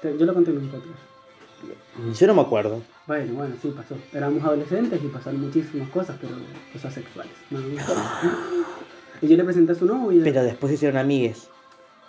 Te- 0.00 0.16
Yo 0.18 0.26
lo 0.26 0.34
conté 0.34 0.50
en 0.52 0.58
un 0.58 0.68
podcast. 0.68 2.18
Yo 2.20 2.26
no 2.26 2.34
me 2.34 2.40
acuerdo. 2.40 2.82
Bueno, 3.06 3.34
bueno, 3.34 3.54
sí, 3.60 3.72
pasó. 3.76 3.96
Éramos 4.12 4.42
adolescentes 4.44 5.00
y 5.02 5.08
pasaron 5.08 5.40
muchísimas 5.40 5.88
cosas, 5.90 6.16
pero 6.20 6.34
cosas 6.72 6.94
sexuales. 6.94 7.32
¿no? 7.50 7.58
y 9.22 9.28
yo 9.28 9.36
le 9.36 9.44
presenté 9.44 9.72
a 9.72 9.74
su 9.76 9.86
novia. 9.86 10.20
Pero 10.24 10.42
después 10.42 10.70
se 10.70 10.74
hicieron 10.74 10.96
amigues. 10.98 11.48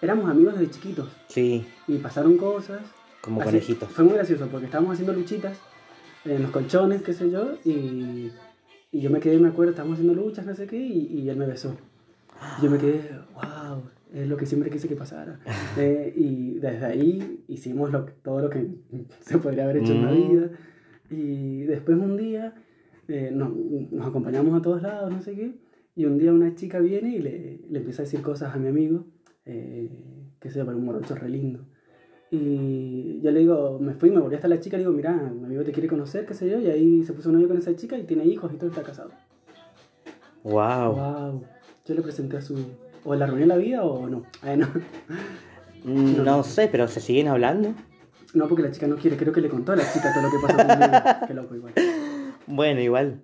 Éramos 0.01 0.29
amigos 0.29 0.55
desde 0.59 0.71
chiquitos 0.73 1.07
Sí, 1.29 1.65
y 1.87 1.97
pasaron 1.97 2.37
cosas. 2.37 2.81
como 3.21 3.41
Así- 3.41 3.49
conejitos. 3.51 3.89
Fue 3.91 4.03
muy 4.03 4.13
gracioso 4.15 4.47
porque 4.47 4.65
estábamos 4.65 4.93
haciendo 4.93 5.13
luchitas 5.13 5.57
en 6.25 6.41
los 6.43 6.51
colchones, 6.51 7.01
qué 7.03 7.13
sé 7.13 7.29
yo, 7.29 7.53
y, 7.65 8.31
y 8.93 9.01
yo 9.01 9.09
me 9.09 9.19
quedé, 9.19 9.37
me 9.39 9.49
acuerdo, 9.49 9.71
estábamos 9.71 9.95
haciendo 9.99 10.13
luchas, 10.13 10.45
no 10.45 10.55
sé 10.55 10.65
qué, 10.67 10.77
y, 10.79 11.07
y 11.21 11.29
él 11.29 11.35
me 11.35 11.45
besó. 11.47 11.75
Y 12.59 12.63
yo 12.63 12.71
me 12.71 12.77
quedé, 12.77 13.01
wow, 13.33 13.83
es 14.13 14.27
lo 14.29 14.37
que 14.37 14.45
siempre 14.45 14.69
quise 14.69 14.87
que 14.87 14.95
pasara. 14.95 15.39
Eh, 15.77 16.13
y 16.15 16.53
desde 16.59 16.85
ahí 16.85 17.43
hicimos 17.47 17.91
lo, 17.91 18.05
todo 18.05 18.39
lo 18.41 18.49
que 18.49 18.67
se 19.21 19.37
podría 19.39 19.63
haber 19.65 19.77
hecho 19.77 19.93
en 19.93 20.01
la 20.05 20.11
Mm. 20.11 20.15
vida. 20.15 20.49
Y 21.09 21.63
después 21.63 21.97
un 21.97 22.15
día 22.17 22.53
eh, 23.07 23.31
nos, 23.33 23.51
nos 23.91 24.07
acompañamos 24.07 24.57
a 24.57 24.61
todos 24.61 24.81
lados, 24.81 25.11
no 25.11 25.21
sé 25.21 25.35
qué, 25.35 25.55
y 25.95 26.05
un 26.05 26.17
día 26.17 26.31
una 26.31 26.55
chica 26.55 26.79
viene 26.79 27.15
y 27.15 27.19
le, 27.19 27.59
le 27.69 27.79
empieza 27.79 28.01
a 28.03 28.05
decir 28.05 28.21
cosas 28.21 28.55
a 28.55 28.57
mi 28.59 28.67
amigo, 28.67 29.05
eh, 29.45 29.89
que 30.39 30.49
se 30.49 30.59
llama 30.59 30.75
un 30.75 30.85
morocho 30.85 31.15
re 31.15 31.29
lindo. 31.29 31.65
Y 32.35 33.21
yo 33.21 33.29
le 33.29 33.41
digo, 33.41 33.77
me 33.79 33.93
fui, 33.93 34.09
me 34.09 34.19
volví 34.19 34.33
hasta 34.33 34.47
la 34.47 34.59
chica, 34.59 34.75
le 34.75 34.81
digo, 34.81 34.91
mira, 34.91 35.13
mi 35.13 35.45
amigo 35.45 35.63
te 35.63 35.71
quiere 35.71 35.87
conocer, 35.87 36.25
qué 36.25 36.33
sé 36.33 36.49
yo, 36.49 36.59
y 36.59 36.65
ahí 36.67 37.03
se 37.03 37.13
puso 37.13 37.31
novio 37.31 37.47
con 37.47 37.57
esa 37.59 37.75
chica 37.75 37.95
y 37.95 38.05
tiene 38.05 38.25
hijos 38.25 38.51
y 38.51 38.57
todo 38.57 38.71
está 38.71 38.81
casado. 38.81 39.11
Wow. 40.43 40.93
Wow. 40.95 41.43
Yo 41.85 41.93
le 41.93 42.01
presenté 42.01 42.37
a 42.37 42.41
su... 42.41 42.57
¿O 43.05 43.13
la 43.13 43.25
arruiné 43.25 43.45
la 43.45 43.57
vida 43.57 43.83
o 43.83 44.09
no? 44.09 44.23
Ay, 44.41 44.57
no. 44.57 44.67
Mm, 45.83 46.23
No 46.23 46.43
sé, 46.43 46.69
pero 46.71 46.87
¿se 46.87 46.99
siguen 47.01 47.27
hablando? 47.27 47.75
No, 48.33 48.47
porque 48.47 48.63
la 48.63 48.71
chica 48.71 48.87
no 48.87 48.95
quiere, 48.95 49.15
creo 49.15 49.31
que 49.31 49.41
le 49.41 49.49
contó 49.49 49.73
a 49.73 49.75
la 49.75 49.83
chica 49.93 50.11
todo 50.11 50.23
lo 50.23 50.31
que 50.31 50.37
pasó 50.41 50.57
conmigo. 50.57 51.03
Qué 51.27 51.33
loco 51.35 51.55
igual. 51.55 51.73
Bueno, 52.47 52.81
igual. 52.81 53.21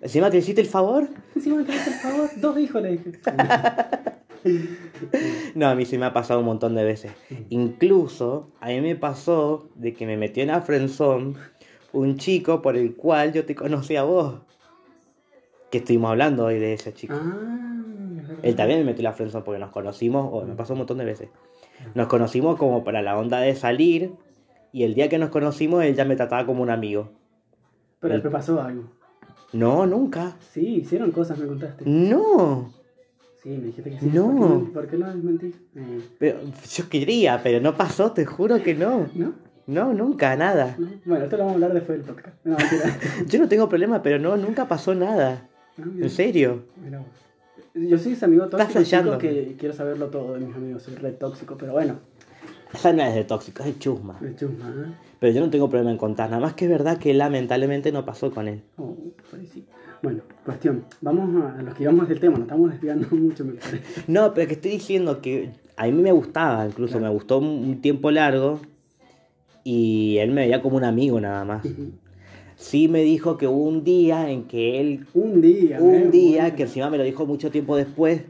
Encima 0.00 0.30
te 0.30 0.38
hiciste 0.38 0.62
el 0.62 0.68
favor. 0.68 1.06
Encima 1.36 1.58
que 1.66 1.72
por 1.72 1.92
favor, 2.12 2.30
dos 2.40 2.58
hijos 2.58 2.80
le 2.82 2.92
dije. 2.92 3.12
No, 5.54 5.68
a 5.68 5.74
mí 5.74 5.84
sí 5.84 5.98
me 5.98 6.06
ha 6.06 6.12
pasado 6.12 6.40
un 6.40 6.46
montón 6.46 6.74
de 6.74 6.84
veces. 6.84 7.12
Incluso 7.50 8.50
a 8.60 8.68
mí 8.68 8.80
me 8.80 8.96
pasó 8.96 9.68
de 9.74 9.92
que 9.92 10.06
me 10.06 10.16
metió 10.16 10.42
en 10.42 10.48
la 10.48 10.62
friendzone 10.62 11.34
un 11.92 12.16
chico 12.16 12.62
por 12.62 12.76
el 12.76 12.96
cual 12.96 13.32
yo 13.32 13.44
te 13.44 13.54
conocí 13.54 13.96
a 13.96 14.04
vos. 14.04 14.40
Que 15.70 15.78
estuvimos 15.78 16.10
hablando 16.10 16.46
hoy 16.46 16.58
de 16.58 16.74
ese 16.74 16.92
chico. 16.92 17.14
Ah. 17.16 17.72
Él 18.42 18.56
también 18.56 18.80
me 18.80 18.86
metió 18.86 19.00
en 19.00 19.04
la 19.04 19.12
friendzone 19.12 19.44
porque 19.44 19.60
nos 19.60 19.70
conocimos, 19.70 20.28
o 20.32 20.44
me 20.46 20.54
pasó 20.54 20.72
un 20.74 20.80
montón 20.80 20.98
de 20.98 21.04
veces. 21.04 21.28
Nos 21.94 22.06
conocimos 22.06 22.56
como 22.56 22.84
para 22.84 23.02
la 23.02 23.18
onda 23.18 23.40
de 23.40 23.54
salir 23.54 24.12
y 24.72 24.84
el 24.84 24.94
día 24.94 25.08
que 25.08 25.18
nos 25.18 25.30
conocimos 25.30 25.84
él 25.84 25.94
ya 25.94 26.04
me 26.04 26.16
trataba 26.16 26.46
como 26.46 26.62
un 26.62 26.70
amigo. 26.70 27.10
Pero 28.00 28.14
después 28.14 28.32
pasó 28.32 28.60
algo. 28.60 28.84
No, 29.52 29.86
nunca. 29.86 30.36
Sí, 30.40 30.76
hicieron 30.76 31.10
cosas, 31.12 31.38
me 31.38 31.46
contaste. 31.46 31.84
No. 31.86 32.72
Sí, 33.42 33.48
me 33.50 33.66
dijiste 33.66 33.90
que 33.90 33.98
sí. 33.98 34.06
No. 34.12 34.70
¿Por 34.72 34.86
qué 34.88 34.96
no, 34.96 35.12
desmentís? 35.12 35.56
Eh, 35.74 36.00
Pero 36.18 36.38
yo 36.70 36.88
quería, 36.88 37.40
pero 37.42 37.60
no 37.60 37.76
pasó, 37.76 38.12
te 38.12 38.24
juro 38.24 38.62
que 38.62 38.74
no. 38.74 39.08
¿No? 39.14 39.34
No, 39.66 39.92
nunca, 39.92 40.36
nada. 40.36 40.76
¿No? 40.78 40.88
Bueno, 41.04 41.24
esto 41.24 41.36
lo 41.36 41.44
vamos 41.44 41.52
a 41.52 41.54
hablar 41.56 41.74
después 41.74 41.98
del 41.98 42.06
podcast. 42.06 42.36
No, 42.44 42.56
mentira. 42.56 42.98
Yo 43.26 43.38
no 43.40 43.48
tengo 43.48 43.68
problema, 43.68 44.02
pero 44.02 44.18
no, 44.18 44.36
nunca 44.36 44.68
pasó 44.68 44.94
nada. 44.94 45.48
Ah. 45.78 45.82
En 46.00 46.10
serio. 46.10 46.64
Mira. 46.82 47.02
Yo 47.74 47.98
soy 47.98 48.12
ese 48.12 48.24
amigo 48.26 48.48
tóxico 48.48 48.82
chico 48.82 49.18
que 49.18 49.56
quiero 49.58 49.74
saberlo 49.74 50.08
todo 50.08 50.34
de 50.34 50.40
mis 50.40 50.54
amigos. 50.54 50.82
Soy 50.82 50.94
re 50.96 51.12
tóxico, 51.12 51.56
pero 51.56 51.72
bueno, 51.72 51.98
Esa 52.72 52.92
no 52.92 53.02
es 53.02 53.14
de 53.14 53.24
tóxico, 53.24 53.62
es 53.62 53.66
de 53.74 53.78
chusma. 53.78 54.18
me 54.20 54.36
chusma, 54.36 54.68
¿eh? 54.68 54.92
Pero 55.18 55.32
yo 55.32 55.40
no 55.40 55.50
tengo 55.50 55.70
problema 55.70 55.90
en 55.90 55.96
contar, 55.96 56.28
nada 56.28 56.42
más 56.42 56.54
que 56.54 56.66
es 56.66 56.70
verdad 56.70 56.98
que 56.98 57.14
lamentablemente 57.14 57.90
no 57.92 58.04
pasó 58.04 58.30
con 58.30 58.48
él. 58.48 58.62
Oh, 58.76 58.96
sí. 59.52 59.64
Bueno, 60.02 60.22
cuestión. 60.44 60.84
Vamos 61.00 61.44
a 61.56 61.62
los 61.62 61.74
que 61.74 61.84
íbamos 61.84 62.08
del 62.08 62.18
tema, 62.20 62.32
nos 62.34 62.42
estamos 62.42 62.70
desviando 62.72 63.08
mucho, 63.16 63.44
me 63.44 63.52
parece. 63.54 63.82
No, 64.08 64.34
pero 64.34 64.48
que 64.48 64.54
estoy 64.54 64.72
diciendo 64.72 65.20
que 65.20 65.50
a 65.76 65.86
mí 65.86 65.92
me 65.92 66.12
gustaba, 66.12 66.66
incluso 66.66 66.94
Claro. 66.98 67.06
me 67.06 67.12
gustó 67.12 67.38
un 67.38 67.46
un 67.46 67.80
tiempo 67.80 68.10
largo 68.10 68.60
y 69.64 70.16
él 70.18 70.30
me 70.32 70.42
veía 70.42 70.60
como 70.60 70.76
un 70.76 70.84
amigo 70.84 71.20
nada 71.20 71.44
más. 71.44 71.64
Sí 72.56 72.88
me 72.88 73.02
dijo 73.02 73.38
que 73.38 73.46
hubo 73.46 73.64
un 73.64 73.82
día 73.84 74.30
en 74.30 74.44
que 74.44 74.80
él, 74.80 75.06
Un 75.14 75.40
día. 75.40 75.78
un 75.80 75.94
¿eh? 75.94 76.08
día, 76.10 76.42
Bueno. 76.42 76.56
que 76.56 76.62
encima 76.64 76.90
me 76.90 76.98
lo 76.98 77.04
dijo 77.04 77.26
mucho 77.26 77.50
tiempo 77.50 77.76
después, 77.76 78.22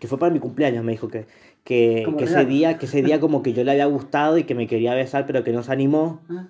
que 0.00 0.06
fue 0.08 0.18
para 0.18 0.32
mi 0.32 0.38
cumpleaños, 0.40 0.84
me 0.84 0.92
dijo 0.92 1.08
que, 1.08 1.26
que, 1.64 2.04
ese 2.20 2.44
día, 2.46 2.78
que 2.78 2.86
ese 2.86 3.02
día 3.02 3.20
como 3.20 3.42
que 3.42 3.52
yo 3.52 3.64
le 3.64 3.72
había 3.72 3.86
gustado 3.86 4.38
y 4.38 4.44
que 4.44 4.54
me 4.54 4.66
quería 4.66 4.94
besar, 4.94 5.26
pero 5.26 5.42
que 5.44 5.52
no 5.52 5.62
se 5.62 5.72
animó 5.72 6.20
Ah, 6.28 6.48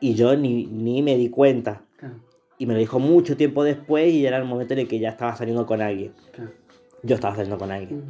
y 0.00 0.14
yo 0.14 0.36
ni, 0.36 0.66
ni 0.66 1.02
me 1.02 1.16
di 1.16 1.28
cuenta. 1.28 1.82
Y 2.58 2.66
me 2.66 2.74
lo 2.74 2.80
dijo 2.80 2.98
mucho 2.98 3.36
tiempo 3.36 3.62
después 3.64 4.12
y 4.12 4.26
era 4.26 4.36
el 4.38 4.44
momento 4.44 4.74
en 4.74 4.80
el 4.80 4.88
que 4.88 4.98
ya 4.98 5.10
estaba 5.10 5.36
saliendo 5.36 5.64
con 5.66 5.80
alguien. 5.80 6.12
claro. 6.32 6.50
Yo 7.04 7.14
estaba 7.14 7.34
saliendo 7.36 7.58
con 7.58 7.70
alguien. 7.70 8.02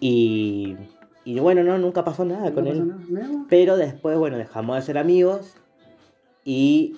Y, 0.00 0.76
y 1.24 1.38
bueno, 1.40 1.62
no, 1.62 1.76
nunca 1.78 2.04
pasó 2.04 2.24
nada 2.24 2.48
No 2.48 2.54
con 2.54 2.64
pasó 2.64 2.76
él. 2.82 2.88
nada. 3.10 3.44
Pero 3.50 3.76
después, 3.76 4.16
bueno, 4.18 4.38
dejamos 4.38 4.76
de 4.76 4.82
ser 4.82 4.96
amigos 4.98 5.54
y 6.44 6.96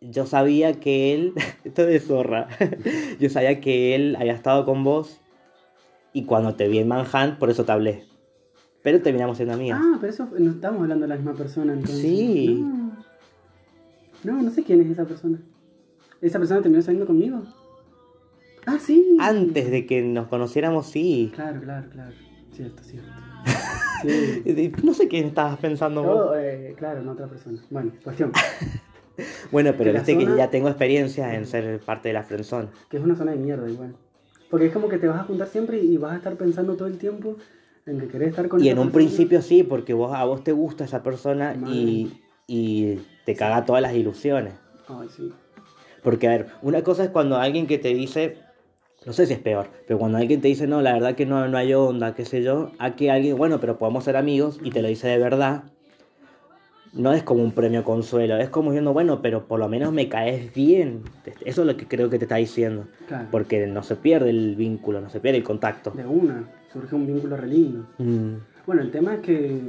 yo 0.00 0.24
sabía 0.26 0.72
que 0.80 1.12
él, 1.14 1.34
esto 1.64 1.82
es 1.82 1.88
de 1.88 2.00
zorra, 2.00 2.48
yo 3.20 3.28
sabía 3.28 3.60
que 3.60 3.94
él 3.94 4.16
había 4.18 4.32
estado 4.32 4.64
con 4.64 4.82
vos 4.82 5.20
y 6.14 6.24
cuando 6.24 6.54
te 6.54 6.68
vi 6.68 6.78
en 6.78 6.88
Manhunt, 6.88 7.38
por 7.38 7.50
eso 7.50 7.64
te 7.64 7.72
hablé. 7.72 8.04
Pero 8.82 9.00
terminamos 9.02 9.36
siendo 9.36 9.54
amigas. 9.54 9.80
Ah, 9.82 9.96
pero 10.00 10.12
eso 10.12 10.28
no 10.38 10.50
estamos 10.52 10.82
hablando 10.82 11.02
de 11.04 11.08
la 11.08 11.16
misma 11.16 11.34
persona 11.34 11.72
entonces. 11.72 12.00
Sí. 12.00 12.60
No. 12.62 12.96
no, 14.24 14.42
no 14.42 14.50
sé 14.50 14.62
quién 14.62 14.80
es 14.80 14.88
esa 14.90 15.04
persona. 15.04 15.38
¿Esa 16.20 16.38
persona 16.38 16.62
terminó 16.62 16.82
saliendo 16.82 17.06
conmigo? 17.06 17.42
Ah, 18.66 18.78
sí. 18.80 19.16
Antes 19.20 19.70
de 19.70 19.86
que 19.86 20.02
nos 20.02 20.28
conociéramos, 20.28 20.86
sí. 20.86 21.30
Claro, 21.34 21.60
claro, 21.60 21.88
claro. 21.90 22.12
Cierto, 22.52 22.82
cierto. 22.82 23.08
Sí. 24.02 24.70
No 24.82 24.92
sé 24.92 25.08
quién 25.08 25.26
estabas 25.28 25.58
pensando 25.58 26.02
vos. 26.02 26.36
Eh, 26.36 26.74
claro, 26.76 27.00
en 27.00 27.08
otra 27.08 27.26
persona. 27.26 27.58
Bueno, 27.70 27.92
cuestión. 28.02 28.32
Bueno, 29.52 29.72
pero 29.78 29.92
viste 29.92 30.18
que 30.18 30.26
ya 30.36 30.50
tengo 30.50 30.68
experiencia 30.68 31.34
en 31.36 31.46
ser 31.46 31.78
parte 31.80 32.08
de 32.08 32.14
la 32.14 32.24
friendzone. 32.24 32.68
Que 32.90 32.96
es 32.96 33.02
una 33.04 33.14
zona 33.14 33.30
de 33.30 33.38
mierda 33.38 33.70
igual. 33.70 33.94
Porque 34.50 34.66
es 34.66 34.72
como 34.72 34.88
que 34.88 34.98
te 34.98 35.06
vas 35.06 35.20
a 35.20 35.24
juntar 35.24 35.46
siempre 35.46 35.78
y 35.78 35.96
vas 35.98 36.14
a 36.14 36.16
estar 36.16 36.34
pensando 36.36 36.74
todo 36.74 36.88
el 36.88 36.98
tiempo 36.98 37.36
en 37.86 38.00
que 38.00 38.08
querés 38.08 38.30
estar 38.30 38.48
con 38.48 38.60
Y 38.62 38.68
en 38.70 38.78
un 38.78 38.88
persona. 38.90 38.92
principio 39.06 39.40
sí, 39.40 39.62
porque 39.62 39.94
vos 39.94 40.12
a 40.12 40.24
vos 40.24 40.42
te 40.42 40.50
gusta 40.50 40.84
esa 40.84 41.04
persona 41.04 41.54
y, 41.68 42.20
y 42.48 42.98
te 43.24 43.36
caga 43.36 43.64
todas 43.64 43.80
las 43.82 43.94
ilusiones. 43.94 44.54
Ay, 44.88 45.08
sí. 45.08 45.32
Porque, 46.04 46.28
a 46.28 46.30
ver, 46.30 46.46
una 46.62 46.82
cosa 46.82 47.02
es 47.02 47.10
cuando 47.10 47.36
alguien 47.38 47.66
que 47.66 47.78
te 47.78 47.88
dice, 47.88 48.38
no 49.06 49.12
sé 49.12 49.26
si 49.26 49.32
es 49.32 49.40
peor, 49.40 49.66
pero 49.88 49.98
cuando 49.98 50.18
alguien 50.18 50.40
te 50.40 50.48
dice, 50.48 50.66
no, 50.68 50.82
la 50.82 50.92
verdad 50.92 51.16
que 51.16 51.26
no, 51.26 51.48
no 51.48 51.56
hay 51.58 51.74
onda, 51.74 52.14
qué 52.14 52.24
sé 52.24 52.42
yo, 52.42 52.70
a 52.78 52.94
que 52.94 53.10
alguien, 53.10 53.36
bueno, 53.36 53.58
pero 53.58 53.78
podemos 53.78 54.04
ser 54.04 54.16
amigos 54.16 54.60
y 54.62 54.70
te 54.70 54.82
lo 54.82 54.88
dice 54.88 55.08
de 55.08 55.18
verdad, 55.18 55.64
no 56.92 57.12
es 57.12 57.22
como 57.24 57.42
un 57.42 57.50
premio 57.52 57.82
consuelo, 57.82 58.36
es 58.36 58.50
como 58.50 58.70
diciendo, 58.70 58.92
bueno, 58.92 59.20
pero 59.20 59.46
por 59.46 59.58
lo 59.58 59.68
menos 59.68 59.92
me 59.92 60.08
caes 60.08 60.54
bien. 60.54 61.02
Eso 61.44 61.62
es 61.62 61.66
lo 61.66 61.76
que 61.76 61.88
creo 61.88 62.08
que 62.08 62.18
te 62.18 62.26
está 62.26 62.36
diciendo. 62.36 62.86
Claro. 63.08 63.26
Porque 63.32 63.66
no 63.66 63.82
se 63.82 63.96
pierde 63.96 64.30
el 64.30 64.54
vínculo, 64.54 65.00
no 65.00 65.10
se 65.10 65.18
pierde 65.18 65.38
el 65.38 65.44
contacto. 65.44 65.90
De 65.90 66.06
una. 66.06 66.48
Surge 66.72 66.94
un 66.94 67.06
vínculo 67.06 67.36
re 67.36 67.48
lindo. 67.48 67.86
Mm, 67.98 68.34
Bueno, 68.66 68.82
el 68.82 68.90
tema 68.92 69.14
es 69.14 69.20
que 69.20 69.60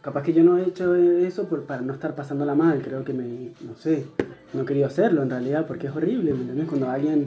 capaz 0.00 0.22
que 0.24 0.32
yo 0.32 0.42
no 0.42 0.58
he 0.58 0.64
hecho 0.64 0.94
eso 0.96 1.48
por, 1.48 1.64
para 1.66 1.82
no 1.82 1.92
estar 1.92 2.14
pasándola 2.16 2.54
mal. 2.56 2.82
Creo 2.82 3.04
que 3.04 3.12
me, 3.12 3.50
no 3.64 3.76
sé, 3.76 4.04
no 4.54 4.64
querido 4.64 4.86
hacerlo 4.86 5.22
en 5.22 5.30
realidad 5.30 5.66
porque 5.66 5.86
es 5.86 5.96
horrible, 5.96 6.32
¿me 6.34 6.42
entendés? 6.42 6.68
Cuando 6.68 6.90
alguien 6.90 7.26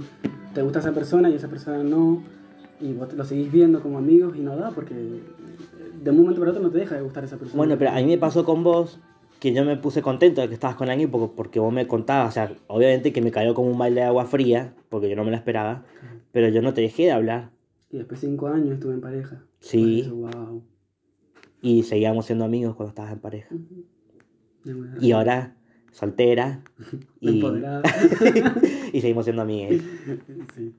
te 0.53 0.61
gusta 0.61 0.79
esa 0.79 0.93
persona 0.93 1.29
y 1.29 1.35
esa 1.35 1.47
persona 1.47 1.83
no, 1.83 2.21
y 2.79 2.93
vos 2.93 3.13
lo 3.13 3.23
seguís 3.25 3.51
viendo 3.51 3.81
como 3.81 3.97
amigos 3.97 4.35
y 4.35 4.41
no 4.41 4.55
da 4.55 4.71
porque 4.71 4.93
de 4.93 6.11
un 6.11 6.17
momento 6.17 6.39
para 6.39 6.51
otro 6.51 6.63
no 6.63 6.71
te 6.71 6.79
deja 6.79 6.95
de 6.95 7.01
gustar 7.01 7.23
esa 7.23 7.37
persona. 7.37 7.57
Bueno, 7.57 7.77
pero 7.77 7.91
a 7.91 7.95
mí 7.95 8.05
me 8.05 8.17
pasó 8.17 8.45
con 8.45 8.63
vos 8.63 8.99
que 9.39 9.53
yo 9.53 9.65
me 9.65 9.77
puse 9.77 10.01
contento 10.01 10.41
de 10.41 10.47
que 10.47 10.53
estabas 10.53 10.75
con 10.75 10.89
alguien 10.89 11.11
porque, 11.11 11.33
porque 11.35 11.59
vos 11.59 11.73
me 11.73 11.87
contabas, 11.87 12.29
o 12.29 12.31
sea, 12.31 12.51
obviamente 12.67 13.11
que 13.11 13.21
me 13.21 13.31
cayó 13.31 13.53
como 13.53 13.69
un 13.69 13.77
baile 13.77 14.01
de 14.01 14.07
agua 14.07 14.25
fría, 14.25 14.73
porque 14.89 15.09
yo 15.09 15.15
no 15.15 15.23
me 15.23 15.31
la 15.31 15.37
esperaba, 15.37 15.83
pero 16.31 16.49
yo 16.49 16.61
no 16.61 16.73
te 16.73 16.81
dejé 16.81 17.03
de 17.03 17.11
hablar 17.11 17.51
Y 17.91 17.97
después 17.97 18.21
de 18.21 18.27
cinco 18.27 18.47
años 18.47 18.73
estuve 18.73 18.93
en 18.93 19.01
pareja. 19.01 19.43
Sí. 19.59 20.05
Por 20.09 20.29
eso, 20.29 20.39
wow. 20.39 20.63
y 21.61 21.83
seguíamos 21.83 22.25
siendo 22.25 22.45
amigos 22.45 22.75
cuando 22.75 22.89
estabas 22.89 23.11
en 23.11 23.19
pareja. 23.19 23.55
Y 24.99 25.11
ahora, 25.11 25.55
soltera, 25.95 26.61
y, 27.21 27.29
Empoderada. 27.35 27.81
y 28.93 29.01
seguimos 29.01 29.23
siendo 29.25 29.41
amigos. 29.43 29.81
sí. 30.55 30.73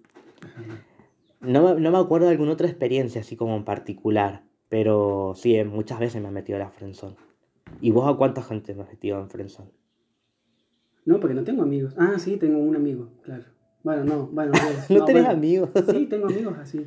No, 1.41 1.75
me- 1.75 1.81
no 1.81 1.91
me 1.91 1.99
acuerdo 1.99 2.27
de 2.27 2.33
alguna 2.33 2.53
otra 2.53 2.67
experiencia 2.67 3.21
así 3.21 3.37
como 3.37 3.57
en 3.57 3.65
particular, 3.65 4.43
pero 4.69 5.33
sí, 5.37 5.55
eh, 5.57 5.65
muchas 5.65 5.99
veces 6.01 6.21
me 6.23 6.29
he 6.29 6.33
metido 6.33 6.57
a 6.57 6.61
la 6.61 6.71
friendzone. 6.71 7.17
¿Y 7.81 7.91
vos 7.91 8.09
a 8.13 8.17
cuánta 8.17 8.43
gente 8.43 8.75
me 8.75 8.83
has 8.83 8.89
metido 8.89 9.21
en 9.21 9.29
friendzone? 9.31 9.71
No, 11.05 11.21
porque 11.21 11.35
no 11.35 11.45
tengo 11.45 11.63
amigos. 11.63 11.95
Ah, 11.99 12.15
sí, 12.19 12.37
tengo 12.37 12.59
un 12.59 12.75
amigo, 12.77 13.11
claro. 13.23 13.45
Bueno, 13.85 14.05
no, 14.05 14.27
bueno. 14.27 14.53
¿No, 14.89 15.05
tenés 15.05 15.23
bueno. 15.25 15.31
amigos? 15.31 15.71
Sí, 15.91 16.07
tengo 16.07 16.27
amigos 16.27 16.55
así. 16.59 16.85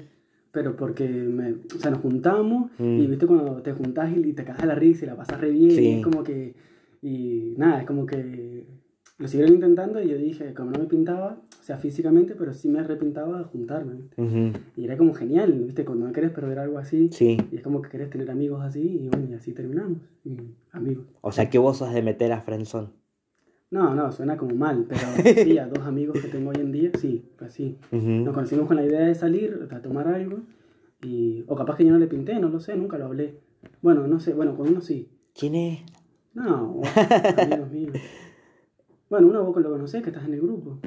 Pero 0.52 0.76
porque 0.76 1.08
me, 1.08 1.52
o 1.54 1.80
sea, 1.80 1.92
nos 1.92 2.02
juntamos 2.02 2.72
Mm. 2.80 3.00
y 3.02 3.08
viste 3.08 3.28
cuando 3.28 3.62
te 3.62 3.72
juntás 3.74 4.12
y, 4.16 4.20
y 4.20 4.34
te 4.34 4.44
cagas 4.44 4.66
la 4.66 4.76
risa 4.76 5.06
y 5.06 5.08
la 5.08 5.16
pasas 5.16 5.40
re 5.40 5.52
bien. 5.52 5.72
Sí. 5.72 5.82
y 5.88 5.92
es 6.00 6.04
como 6.04 6.24
que. 6.24 6.56
Y 7.02 7.54
nada, 7.58 7.82
es 7.82 7.88
como 7.88 8.06
que 8.06 8.66
lo 9.18 9.28
siguieron 9.28 9.56
intentando 9.56 10.02
y 10.02 10.08
yo 10.10 10.18
dije, 10.18 10.54
como 10.54 10.72
no 10.72 10.80
me 10.80 10.86
pintaba, 10.86 11.42
o 11.60 11.64
sea, 11.64 11.78
físicamente, 11.78 12.36
pero 12.36 12.54
sí 12.54 12.70
me 12.70 12.80
arrepintaba 12.80 13.44
juntarme. 13.44 13.96
¿viste? 13.96 14.22
Ujú, 14.22 14.58
Y 14.78 14.86
era 14.86 14.98
como 14.98 15.14
genial, 15.14 15.52
¿viste? 15.54 15.84
Cuando 15.86 16.08
no 16.08 16.14
querés 16.14 16.32
perder 16.32 16.60
algo 16.60 16.78
así. 16.78 17.10
Sí. 17.12 17.38
Y 17.52 17.58
es 17.58 17.62
como 17.62 17.82
que 17.82 17.90
querés 17.90 18.10
tener 18.10 18.32
amigos 18.32 18.62
así 18.64 18.82
y 18.82 19.08
bueno, 19.10 19.28
y 19.30 19.34
así 19.34 19.52
terminamos. 19.54 19.98
Y 20.24 20.38
amigos. 20.72 21.06
O 21.22 21.32
sea 21.32 21.50
que 21.50 21.58
vos 21.58 21.78
sos 21.78 21.94
de 21.94 22.02
meter 22.02 22.32
a 22.32 22.42
Friendzone. 22.42 22.88
No, 23.72 23.94
no, 23.94 24.12
suena 24.12 24.36
como 24.38 24.56
mal, 24.56 24.86
pero 24.88 25.02
sí, 25.44 25.58
a 25.58 25.68
dos 25.68 25.86
amigos 25.86 26.20
que 26.22 26.28
tengo 26.30 26.50
hoy 26.50 26.56
en 26.60 26.72
día, 26.72 26.92
sí, 26.98 27.24
pues 27.38 27.54
sí. 27.54 27.78
Ujú. 27.92 28.08
Nos 28.08 28.34
conocimos 28.34 28.68
con 28.68 28.78
la 28.78 28.86
idea 28.86 29.02
de 29.02 29.14
salir, 29.14 29.68
a 29.70 29.82
tomar 29.82 30.08
algo, 30.08 30.40
y, 31.04 31.44
o 31.48 31.56
capaz 31.56 31.76
que 31.76 31.86
yo 31.86 31.92
no 31.92 32.00
le 32.00 32.08
pinté, 32.08 32.40
no 32.40 32.50
lo 32.50 32.60
sé, 32.60 32.76
nunca 32.76 32.98
lo 32.98 33.06
hablé. 33.06 33.36
Bueno, 33.82 34.08
no 34.08 34.20
sé, 34.20 34.34
bueno, 34.34 34.56
con 34.56 34.70
uno 34.70 34.82
sí. 34.82 35.10
¿Quién 35.38 35.56
es? 35.56 35.80
No, 36.40 36.68
vos, 36.68 36.88
amigos 37.38 37.70
míos. 37.70 37.94
Bueno, 39.10 39.28
uno 39.28 39.44
vos 39.44 39.62
lo 39.62 39.72
conocés, 39.72 40.02
que 40.02 40.10
estás 40.10 40.26
en 40.26 40.36
el 40.36 40.42
grupo. 40.42 40.80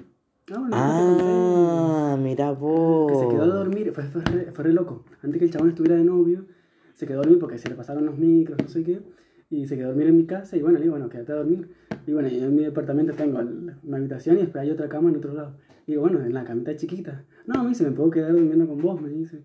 Ah, 0.51 0.59
bueno, 0.59 0.69
Ah, 0.73 2.17
mira 2.19 2.55
te 2.55 2.59
vos. 2.59 3.13
Que 3.13 3.19
se 3.19 3.29
quedó 3.29 3.43
a 3.43 3.47
dormir, 3.49 3.93
fue, 3.93 4.05
fue, 4.05 4.23
re, 4.23 4.51
fue 4.53 4.65
re 4.65 4.73
loco. 4.73 5.05
Antes 5.23 5.39
que 5.39 5.45
el 5.45 5.51
chabón 5.51 5.69
estuviera 5.69 5.97
de 5.97 6.05
novio, 6.05 6.47
se 6.95 7.07
quedó 7.07 7.19
a 7.19 7.23
dormir 7.23 7.39
porque 7.39 7.59
se 7.59 7.69
le 7.69 7.75
pasaron 7.75 8.07
los 8.07 8.17
micros, 8.17 8.59
no 8.63 8.69
sé 8.69 8.83
qué. 8.83 9.03
Y 9.51 9.67
se 9.67 9.77
quedó 9.77 9.87
a 9.87 9.89
dormir 9.91 10.07
en 10.07 10.17
mi 10.17 10.25
casa 10.25 10.57
y 10.57 10.63
bueno, 10.63 10.79
le 10.79 10.85
digo, 10.85 10.95
bueno, 10.95 11.11
quédate 11.11 11.33
a 11.33 11.37
dormir. 11.37 11.69
Y 12.07 12.13
bueno, 12.13 12.29
yo 12.29 12.47
en 12.47 12.57
mi 12.57 12.63
departamento 12.65 13.13
tengo 13.13 13.39
una 13.39 13.97
habitación 13.99 14.39
y 14.39 14.41
después 14.41 14.63
hay 14.63 14.71
otra 14.71 14.89
cama 14.89 15.11
en 15.11 15.17
otro 15.17 15.35
lado. 15.35 15.57
Y 15.87 15.93
digo, 15.93 16.03
bueno, 16.03 16.21
en 16.25 16.33
la 16.33 16.45
camita 16.45 16.77
chiquita. 16.77 17.25
No, 17.47 17.65
me 17.65 17.71
dice, 17.71 17.85
me 17.85 17.91
puedo 17.91 18.11
quedar 18.11 18.33
durmiendo 18.33 18.67
con 18.69 18.81
vos, 18.81 19.01
me 19.01 19.09
dice. 19.09 19.43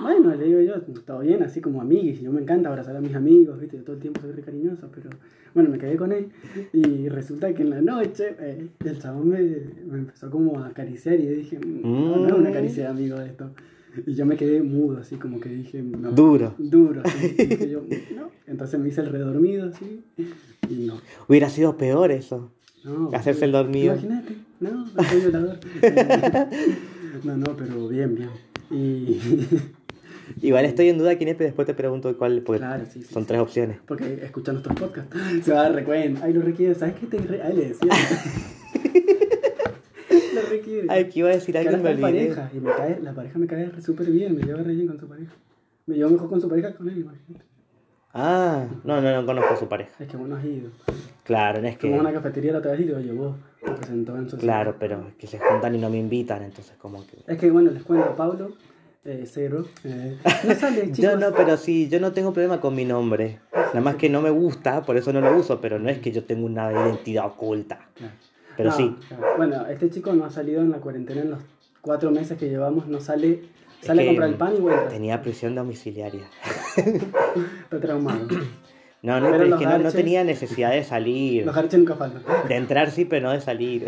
Bueno, 0.00 0.34
le 0.34 0.44
digo 0.44 0.60
yo, 0.60 0.80
todo 0.82 1.20
bien, 1.20 1.42
así 1.42 1.60
como 1.60 1.80
amiguis. 1.80 2.20
Y 2.20 2.24
yo 2.24 2.32
me 2.32 2.42
encanta 2.42 2.68
abrazar 2.68 2.96
a 2.96 3.00
mis 3.00 3.14
amigos, 3.14 3.58
viste, 3.58 3.78
yo 3.78 3.84
todo 3.84 3.96
el 3.96 4.02
tiempo 4.02 4.20
soy 4.20 4.32
re 4.32 4.42
cariñoso, 4.42 4.90
pero 4.94 5.08
bueno, 5.54 5.70
me 5.70 5.78
quedé 5.78 5.96
con 5.96 6.12
él. 6.12 6.28
Y 6.72 7.08
resulta 7.08 7.52
que 7.54 7.62
en 7.62 7.70
la 7.70 7.80
noche 7.80 8.36
eh, 8.38 8.68
el 8.84 8.98
chabón 8.98 9.30
me, 9.30 9.40
me 9.40 9.98
empezó 9.98 10.30
como 10.30 10.58
a 10.58 10.66
acariciar 10.66 11.18
y 11.18 11.24
yo 11.24 11.30
dije, 11.32 11.58
no, 11.58 12.18
no 12.18 12.26
es 12.26 12.32
una 12.32 12.52
caricia 12.52 12.84
de 12.84 12.88
amigo 12.90 13.18
esto. 13.20 13.50
Y 14.06 14.14
yo 14.14 14.26
me 14.26 14.36
quedé 14.36 14.62
mudo, 14.62 14.98
así 14.98 15.16
como 15.16 15.40
que 15.40 15.48
dije, 15.48 15.82
no. 15.82 16.12
Duro. 16.12 16.54
Duro, 16.58 17.00
así. 17.04 17.34
Y 17.38 17.46
dije 17.46 17.70
yo, 17.70 17.82
no. 18.14 18.30
Entonces 18.46 18.78
me 18.78 18.88
hice 18.88 19.00
el 19.00 19.08
redormido, 19.08 19.68
así. 19.68 20.04
Y 20.68 20.86
no. 20.86 21.00
Hubiera 21.26 21.48
sido 21.48 21.76
peor 21.76 22.12
eso. 22.12 22.52
No 22.88 23.10
Hacerse 23.16 23.44
el 23.44 23.52
dormido. 23.52 23.94
Imagínate, 23.94 24.34
no, 24.60 24.70
no 24.70 25.04
soy 25.04 25.20
violador. 25.20 25.58
no, 27.24 27.36
no, 27.36 27.56
pero 27.56 27.88
bien, 27.88 28.14
bien. 28.14 28.30
Y. 28.70 29.18
Igual 30.46 30.66
estoy 30.66 30.88
en 30.90 30.98
duda 30.98 31.16
quién 31.16 31.30
es, 31.30 31.36
pero 31.36 31.46
después 31.46 31.64
te 31.66 31.72
pregunto 31.74 32.16
cuál, 32.18 32.42
porque 32.42 32.58
Claro, 32.60 32.84
sí, 32.84 33.02
sí, 33.02 33.12
son 33.14 33.22
sí. 33.22 33.28
tres 33.28 33.40
opciones. 33.40 33.78
Porque 33.86 34.20
escucha 34.22 34.52
nuestros 34.52 34.78
podcasts. 34.78 35.16
Se 35.44 35.52
va 35.52 35.60
a 35.60 35.62
dar 35.64 35.74
recuento. 35.74 36.20
Ay, 36.22 36.34
lo 36.34 36.42
requiere. 36.42 36.74
¿Sabes 36.74 36.94
qué 37.00 37.06
te 37.06 37.18
re... 37.18 37.40
Ay, 37.42 37.56
le 37.56 37.68
decía. 37.68 37.88
lo 40.34 40.42
requiere. 40.50 40.86
Ay, 40.90 41.08
que 41.08 41.18
iba 41.20 41.30
a 41.30 41.32
decir 41.32 41.52
que 41.52 41.58
algo 41.58 41.82
me 41.82 41.90
en 41.90 42.04
olvidé. 42.04 42.26
pareja. 42.34 42.50
Y 42.54 42.60
me 42.60 42.70
cae, 42.72 43.00
la 43.02 43.14
pareja 43.14 43.38
me 43.38 43.46
cae 43.46 43.70
súper 43.80 44.10
bien. 44.10 44.36
Me 44.36 44.42
lleva 44.42 44.62
re 44.62 44.74
bien 44.74 44.86
con 44.88 45.00
su 45.00 45.08
pareja. 45.08 45.32
Me 45.86 45.96
llevo 45.96 46.10
mejor 46.10 46.28
con 46.28 46.40
su 46.40 46.48
pareja 46.48 46.72
que 46.72 46.76
con 46.76 46.88
él, 46.90 46.98
imagínate. 46.98 47.44
Ah, 48.14 48.64
no, 48.84 49.00
no, 49.00 49.12
no 49.20 49.26
conozco 49.26 49.54
a 49.54 49.56
su 49.56 49.68
pareja. 49.68 49.90
Es 49.98 50.08
que 50.08 50.16
vos 50.16 50.28
no 50.28 50.36
has 50.36 50.44
ido. 50.44 50.70
Claro, 51.24 51.60
no 51.60 51.68
es 51.68 51.76
Fuimos 51.76 51.98
a 51.98 52.00
una 52.02 52.10
que. 52.10 52.16
cafetería 52.16 52.52
la 52.52 52.58
otra 52.58 52.72
vez 52.72 52.80
y 52.80 52.84
lo 52.84 52.98
llevó. 53.00 53.36
Lo 53.64 53.74
presentó 53.76 54.16
en 54.16 54.28
su 54.30 54.38
Claro, 54.38 54.76
pero 54.78 55.06
es 55.08 55.14
que 55.16 55.26
se 55.26 55.38
juntan 55.38 55.74
y 55.74 55.78
no 55.78 55.90
me 55.90 55.98
invitan, 55.98 56.42
entonces 56.42 56.74
como 56.78 57.06
que. 57.06 57.18
Es 57.26 57.38
que 57.38 57.50
bueno, 57.50 57.70
les 57.70 57.82
cuento, 57.82 58.16
Pablo, 58.16 58.52
eh, 59.04 59.24
cero. 59.30 59.66
eh, 59.84 60.16
no 60.46 60.54
sale, 60.54 60.82
chicos. 60.92 60.98
Yo 60.98 61.16
no, 61.18 61.32
pero 61.34 61.56
sí, 61.58 61.88
yo 61.88 62.00
no 62.00 62.12
tengo 62.12 62.32
problema 62.32 62.60
con 62.60 62.74
mi 62.74 62.84
nombre. 62.86 63.40
Nada 63.52 63.80
más 63.82 63.96
que 63.96 64.08
no 64.08 64.22
me 64.22 64.30
gusta, 64.30 64.82
por 64.82 64.96
eso 64.96 65.12
no 65.12 65.20
lo 65.20 65.36
uso, 65.36 65.60
pero 65.60 65.78
no 65.78 65.90
es 65.90 65.98
que 65.98 66.10
yo 66.10 66.24
tenga 66.24 66.46
una 66.46 66.72
identidad 66.72 67.26
oculta. 67.26 67.88
Claro. 67.94 68.12
Pero 68.56 68.70
No, 68.70 68.76
sí. 68.76 68.96
claro. 69.08 69.26
Bueno, 69.36 69.66
este 69.66 69.90
chico 69.90 70.12
no 70.14 70.24
ha 70.24 70.30
salido 70.30 70.62
en 70.62 70.70
la 70.70 70.78
cuarentena 70.78 71.20
en 71.20 71.30
los 71.32 71.40
cuatro 71.82 72.10
meses 72.10 72.38
que 72.38 72.48
llevamos, 72.48 72.86
no 72.88 73.00
sale, 73.00 73.42
sale 73.80 74.02
a 74.02 74.06
comprar 74.06 74.28
el 74.28 74.34
pan 74.36 74.54
y 74.56 74.60
vuelve. 74.60 74.88
Tenía 74.88 75.22
prisión 75.22 75.54
domiciliaria. 75.54 76.28
Está 76.76 77.80
traumado. 77.80 78.26
No, 79.00 79.20
no, 79.20 79.26
Pero 79.26 79.38
pero 79.38 79.54
es 79.54 79.60
que 79.60 79.78
no, 79.78 79.92
tenía 79.92 80.24
necesidad 80.24 80.72
de 80.72 80.82
salir. 80.82 81.46
Los 81.46 81.54
jarches 81.54 81.78
nunca 81.78 81.94
faltan. 81.94 82.22
De 82.48 82.56
entrar 82.56 82.90
sí, 82.90 83.04
pero 83.04 83.28
no 83.28 83.32
de 83.32 83.40
salir. 83.40 83.86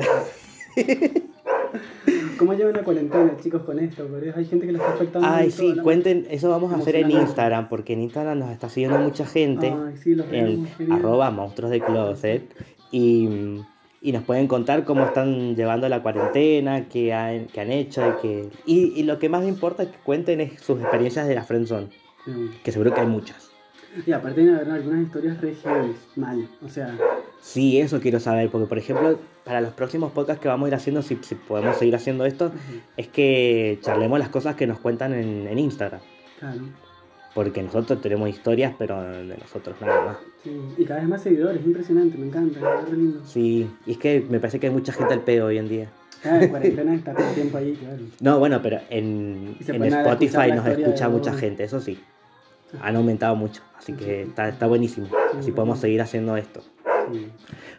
¿Cómo 2.38 2.54
llevan 2.54 2.74
la 2.74 2.82
cuarentena, 2.82 3.36
chicos, 3.42 3.62
con 3.62 3.78
esto? 3.78 4.06
Porque 4.06 4.32
hay 4.34 4.44
gente 4.44 4.66
que 4.66 4.72
le 4.72 4.78
está 4.78 4.92
afectando. 4.92 5.28
Ay, 5.28 5.50
sí, 5.50 5.74
¿no? 5.74 5.82
cuenten, 5.82 6.26
eso 6.30 6.48
vamos 6.48 6.72
a 6.72 6.76
hacer 6.76 6.96
en. 6.96 7.10
Instagram, 7.10 7.68
porque 7.68 7.92
en 7.92 8.02
Instagram 8.02 8.38
nos 8.38 8.50
está 8.50 8.68
siguiendo 8.68 8.98
mucha 8.98 9.26
gente. 9.26 9.74
Ay, 9.76 9.96
sí, 9.96 10.14
los 10.14 10.26
en 10.32 10.66
arroba 10.90 11.30
monstruos 11.30 11.70
de 11.70 11.80
closet 11.80 12.42
y, 12.90 13.58
y 14.00 14.12
nos 14.12 14.22
pueden 14.24 14.46
contar 14.46 14.84
cómo 14.84 15.04
están 15.04 15.54
llevando 15.56 15.88
la 15.88 16.02
cuarentena, 16.02 16.88
qué 16.88 17.12
han, 17.12 17.46
qué 17.46 17.60
han 17.60 17.70
hecho 17.70 18.02
y, 18.08 18.22
que, 18.22 18.50
y, 18.66 18.92
y 19.00 19.02
lo 19.02 19.18
que 19.18 19.28
más 19.28 19.42
me 19.42 19.48
importa 19.48 19.82
es 19.82 19.90
que 19.90 19.98
cuenten 19.98 20.40
es 20.40 20.60
sus 20.60 20.80
experiencias 20.80 21.28
de 21.28 21.34
la 21.34 21.44
friendzone, 21.44 21.88
Sí. 22.24 22.50
que 22.62 22.72
seguro 22.72 22.92
que 22.94 23.00
hay 23.00 23.06
muchas. 23.06 23.50
Y 24.06 24.12
aparte 24.12 24.44
de 24.44 24.54
haber 24.54 24.70
algunas 24.70 25.02
historias 25.02 25.40
re 25.40 25.54
heavy, 25.54 25.94
mal. 26.16 26.48
O 26.64 26.68
sea, 26.68 26.96
Sí, 27.40 27.80
eso 27.80 27.98
quiero 28.00 28.20
saber, 28.20 28.50
porque 28.50 28.66
por 28.68 28.78
ejemplo, 28.78 29.18
para 29.44 29.60
los 29.60 29.72
próximos 29.72 30.12
podcasts 30.12 30.40
que 30.42 30.48
vamos 30.48 30.66
a 30.66 30.68
ir 30.68 30.74
haciendo, 30.74 31.02
si, 31.02 31.16
si 31.22 31.34
podemos 31.34 31.76
seguir 31.76 31.96
haciendo 31.96 32.24
esto, 32.26 32.52
es 32.96 33.08
que 33.08 33.78
charlemos 33.82 34.18
las 34.18 34.28
cosas 34.28 34.54
que 34.54 34.66
nos 34.66 34.78
cuentan 34.78 35.14
en, 35.14 35.48
en 35.48 35.58
Instagram, 35.58 36.00
claro. 36.38 36.60
Porque 37.34 37.62
nosotros 37.62 38.00
tenemos 38.00 38.28
historias, 38.28 38.74
pero 38.78 39.00
de 39.02 39.36
nosotros 39.36 39.76
nada 39.80 40.04
más. 40.04 40.16
Sí. 40.42 40.60
Y 40.78 40.84
cada 40.84 41.00
vez 41.00 41.08
más 41.08 41.22
seguidores, 41.22 41.64
impresionante, 41.64 42.18
me 42.18 42.26
encanta, 42.26 42.60
es 42.86 42.92
lindo. 42.92 43.20
Sí, 43.24 43.70
y 43.86 43.92
es 43.92 43.98
que 43.98 44.24
me 44.28 44.40
parece 44.40 44.58
que 44.58 44.66
hay 44.66 44.72
mucha 44.72 44.92
gente 44.92 45.14
al 45.14 45.22
pedo 45.22 45.46
hoy 45.46 45.58
en 45.58 45.68
día. 45.68 45.88
Cada 46.22 46.48
cuarentena 46.48 46.94
está 46.94 47.14
todo 47.14 47.26
el 47.26 47.34
tiempo 47.34 47.58
ahí, 47.58 47.72
claro. 47.80 48.02
No, 48.20 48.38
bueno, 48.38 48.60
pero 48.62 48.80
en, 48.90 49.56
en 49.66 49.84
Spotify 49.84 50.52
nos 50.54 50.66
escucha 50.66 51.06
de 51.06 51.10
mucha 51.10 51.32
gente, 51.34 51.64
eso 51.64 51.80
sí. 51.80 51.98
Han 52.82 52.96
aumentado 52.96 53.34
mucho, 53.34 53.62
así 53.76 53.94
que 53.94 54.22
está, 54.22 54.48
está 54.48 54.66
buenísimo. 54.66 55.08
Así 55.36 55.50
podemos 55.50 55.80
seguir 55.80 56.00
haciendo 56.02 56.36
esto. 56.36 56.62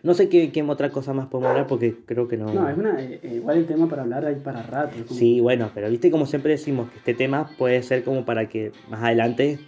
No 0.04 0.14
sé 0.14 0.30
qué, 0.30 0.52
qué 0.52 0.64
otra 0.64 0.90
cosa 0.90 1.14
más 1.14 1.28
podemos 1.28 1.52
hablar 1.52 1.68
porque 1.68 1.96
creo 2.06 2.28
que 2.28 2.38
no. 2.38 2.52
No, 2.54 2.68
es 2.70 2.78
una, 2.78 3.02
eh, 3.02 3.20
eh, 3.24 3.34
igual 3.36 3.58
el 3.58 3.66
tema 3.68 3.88
para 3.88 4.02
hablar 4.04 4.26
hay 4.26 4.36
para 4.36 4.64
rato. 4.64 4.96
como- 5.08 5.20
Sí, 5.20 5.40
bueno, 5.40 5.70
pero 5.74 5.90
viste 5.90 6.10
como 6.12 6.26
siempre 6.26 6.52
decimos 6.52 6.90
que 6.92 6.98
este 6.98 7.14
tema 7.14 7.50
puede 7.58 7.82
ser 7.84 8.04
como 8.04 8.26
para 8.26 8.48
que 8.50 8.72
más 8.90 9.04
adelante... 9.04 9.60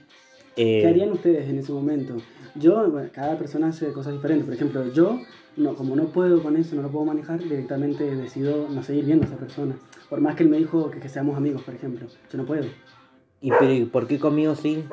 eh, 0.55 0.81
¿Qué 0.81 0.87
harían 0.87 1.11
ustedes 1.11 1.47
en 1.49 1.59
ese 1.59 1.71
momento? 1.71 2.17
Yo, 2.55 2.89
bueno, 2.89 3.09
cada 3.13 3.37
persona 3.37 3.67
hace 3.67 3.91
cosas 3.93 4.13
diferentes. 4.13 4.45
Por 4.45 4.53
ejemplo, 4.55 4.91
yo, 4.93 5.19
no, 5.57 5.75
como 5.75 5.95
no 5.95 6.05
puedo 6.05 6.41
con 6.43 6.55
eso, 6.57 6.75
no 6.75 6.81
lo 6.83 6.89
puedo 6.89 7.05
manejar, 7.05 7.39
directamente 7.41 8.15
decido 8.15 8.67
no 8.69 8.83
seguir 8.83 9.05
viendo 9.05 9.25
a 9.25 9.27
esa 9.27 9.37
persona. 9.37 9.75
Por 10.09 10.21
más 10.21 10.35
que 10.35 10.43
él 10.43 10.49
me 10.49 10.57
dijo 10.57 10.91
que, 10.91 10.99
que 10.99 11.09
seamos 11.09 11.35
amigos, 11.37 11.63
por 11.63 11.73
ejemplo. 11.73 12.07
Yo 12.31 12.37
no 12.37 12.45
puedo. 12.45 12.65
¿Y 13.41 13.49
pero, 13.51 13.73
¿y 13.73 13.85
por 13.85 14.07
qué 14.07 14.19
conmigo 14.19 14.55
sí? 14.55 14.83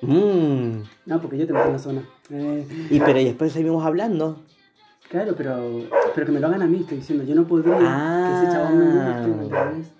Mm, 0.00 0.82
No, 1.06 1.20
porque 1.20 1.38
yo 1.38 1.46
te 1.46 1.52
meto 1.52 1.66
en 1.66 1.72
la 1.72 1.78
zona. 1.78 2.02
Eh, 2.30 2.66
y 2.90 3.00
pero 3.00 3.18
y 3.20 3.24
después 3.24 3.52
seguimos 3.52 3.84
hablando. 3.84 4.42
claro, 5.10 5.34
pero, 5.36 5.58
pero 6.14 6.26
que 6.26 6.32
me 6.32 6.40
lo 6.40 6.46
hagan 6.48 6.62
a 6.62 6.66
mí, 6.66 6.78
estoy 6.80 6.98
diciendo. 6.98 7.24
Yo 7.24 7.34
no 7.34 7.46
podría 7.46 7.74
Ah. 7.80 8.28
que 8.28 8.46
ese 8.46 8.52
chabón 8.56 9.80
me. 9.80 9.98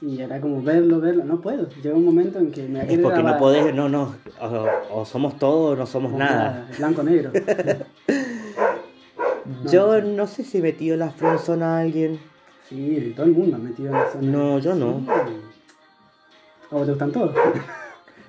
Y 0.00 0.20
era 0.22 0.40
como 0.40 0.62
verlo, 0.62 1.00
verlo. 1.00 1.24
No 1.24 1.40
puedo. 1.40 1.68
Llega 1.82 1.96
un 1.96 2.04
momento 2.04 2.38
en 2.38 2.50
que 2.52 2.62
me 2.68 2.80
Es 2.92 2.98
porque 3.00 3.22
no 3.22 3.36
podés, 3.36 3.74
no, 3.74 3.88
no. 3.88 4.14
O, 4.40 5.00
o 5.00 5.04
somos 5.04 5.36
todo 5.38 5.72
o 5.72 5.76
no 5.76 5.86
somos 5.86 6.12
como 6.12 6.22
nada. 6.24 6.68
Blanco-negro. 6.78 7.32
Yo 9.70 10.00
no 10.02 10.26
sé 10.26 10.44
si 10.44 10.58
he 10.58 10.62
metido 10.62 10.96
la 10.96 11.10
friendzone 11.10 11.64
a 11.64 11.78
alguien. 11.78 12.20
Sí, 12.68 13.12
todo 13.16 13.26
el 13.26 13.32
mundo 13.32 13.56
ha 13.56 13.58
metido 13.60 13.88
en 13.88 13.94
la 13.94 14.10
zona. 14.10 14.30
No, 14.30 14.58
yo 14.58 14.74
no. 14.74 15.00
Sí. 15.00 15.06
¿A 16.70 16.74
vos 16.74 16.84
te 16.84 16.90
gustan 16.90 17.12
todos? 17.12 17.34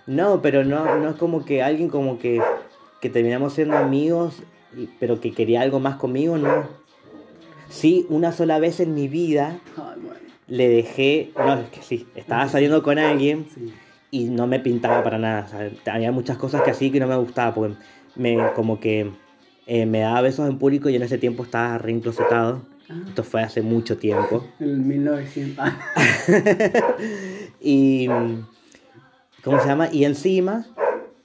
No, 0.10 0.42
pero 0.42 0.64
no, 0.64 0.98
no 0.98 1.10
es 1.12 1.16
como 1.18 1.46
que 1.46 1.62
alguien 1.62 1.88
como 1.88 2.18
que, 2.18 2.42
que 3.00 3.10
terminamos 3.10 3.54
siendo 3.54 3.78
amigos, 3.78 4.42
y- 4.76 4.90
pero 5.00 5.22
que 5.22 5.32
quería 5.34 5.62
algo 5.62 5.80
más 5.80 5.98
conmigo, 5.98 6.36
no. 6.38 6.68
Sí, 7.70 8.08
una 8.10 8.32
sola 8.32 8.58
vez 8.58 8.80
en 8.80 8.96
mi 8.96 9.08
vida 9.08 9.60
Ay, 9.78 10.00
bueno. 10.02 10.20
le 10.48 10.68
dejé, 10.68 11.32
no, 11.38 11.54
es 11.60 11.70
que 11.70 11.84
sí, 11.84 12.08
estaba 12.16 12.48
saliendo 12.50 12.82
con 12.82 12.98
alguien 12.98 13.46
Sí. 13.54 13.72
y 14.10 14.24
no 14.26 14.48
me 14.48 14.60
pintaba 14.60 15.04
para 15.04 15.20
nada. 15.20 15.46
o 15.46 15.48
sea, 15.84 15.94
había 15.94 16.12
muchas 16.12 16.38
cosas 16.38 16.64
que 16.64 16.72
así 16.72 16.90
que 16.90 17.00
no 17.00 17.06
me 17.06 17.16
gustaba, 17.18 17.54
porque 17.54 17.76
me, 18.16 18.36
como 18.56 18.80
que 18.80 19.12
eh, 19.68 19.86
me 19.86 20.00
daba 20.00 20.22
besos 20.22 20.50
en 20.50 20.58
público 20.58 20.90
y 20.90 20.96
en 20.96 21.04
ese 21.04 21.20
tiempo 21.20 21.44
estaba 21.44 21.78
reinclosetado. 21.78 22.64
Ah, 22.90 22.96
Esto 23.10 23.24
fue 23.24 23.44
hace 23.44 23.62
mucho 23.62 23.98
tiempo. 23.98 24.44
en 24.60 24.70
el 24.70 24.78
1900. 24.80 25.60
Ah, 25.60 25.80
y. 27.62 28.08
¿Cómo 29.44 29.60
se 29.60 29.68
llama? 29.68 29.90
Y 29.92 30.06
encima 30.06 30.66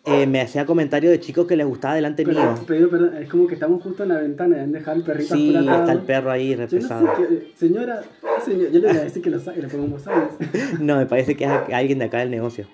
eh, 0.05 0.27
me 0.27 0.40
hacía 0.40 0.66
comentarios 0.66 1.11
de 1.12 1.20
chicos 1.20 1.46
que 1.46 1.57
les 1.57 1.66
gustaba 1.66 1.94
delante 1.94 2.24
Pero, 2.24 2.40
mío. 2.40 2.90
pero, 2.90 3.12
es 3.18 3.29
como 3.29 3.46
que 3.46 3.55
estamos 3.55 3.83
justo 3.83 4.03
en 4.03 4.11
la 4.11 4.18
ventana 4.18 4.62
han 4.62 4.72
dejado 4.72 4.98
el 4.98 5.03
perrito 5.03 5.35
Sí, 5.35 5.55
está 5.57 5.92
el 5.92 6.00
perro 6.00 6.31
ahí 6.31 6.50
Yo 6.50 6.59
no 6.59 6.68
sé 6.68 6.79
qué- 7.16 7.53
señora, 7.57 8.03
señor, 8.44 8.70
yo 8.70 8.81
le 8.81 8.88
voy 8.88 8.96
a 8.98 9.05
decir 9.05 9.22
que 9.22 9.31
lo 9.31 9.40
saque, 9.40 9.62
le 9.62 9.68
pongo 9.68 9.98
¿sabes? 9.98 10.29
No, 10.81 10.96
me 10.96 11.07
parece 11.07 11.37
que 11.37 11.44
es 11.44 11.50
alguien 11.72 11.98
de 11.98 12.05
acá 12.05 12.18
del 12.18 12.31
negocio. 12.31 12.66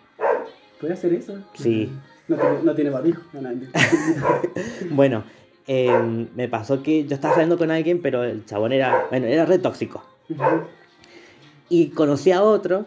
¿Puede 0.81 0.94
hacer 0.94 1.12
eso? 1.14 1.38
Sí. 1.55 1.90
No 2.26 2.37
tiene, 2.37 2.62
no 2.62 2.74
tiene 2.74 2.90
barbijo. 2.90 3.22
No, 3.33 3.42
no, 3.42 3.50
Bueno, 4.90 5.24
eh, 5.66 6.26
me 6.35 6.48
pasó 6.48 6.83
que 6.83 7.05
yo 7.07 7.14
estaba 7.14 7.35
saliendo 7.35 7.59
con 7.59 7.70
alguien, 7.70 8.00
pero 8.03 8.24
el 8.24 8.44
chabón 8.46 8.72
era, 8.72 9.07
bueno, 9.11 9.26
era 9.26 9.44
re 9.46 9.59
tóxico. 9.59 10.03
Y 11.68 11.88
conocí 11.88 12.33
a 12.33 12.42
otro. 12.42 12.87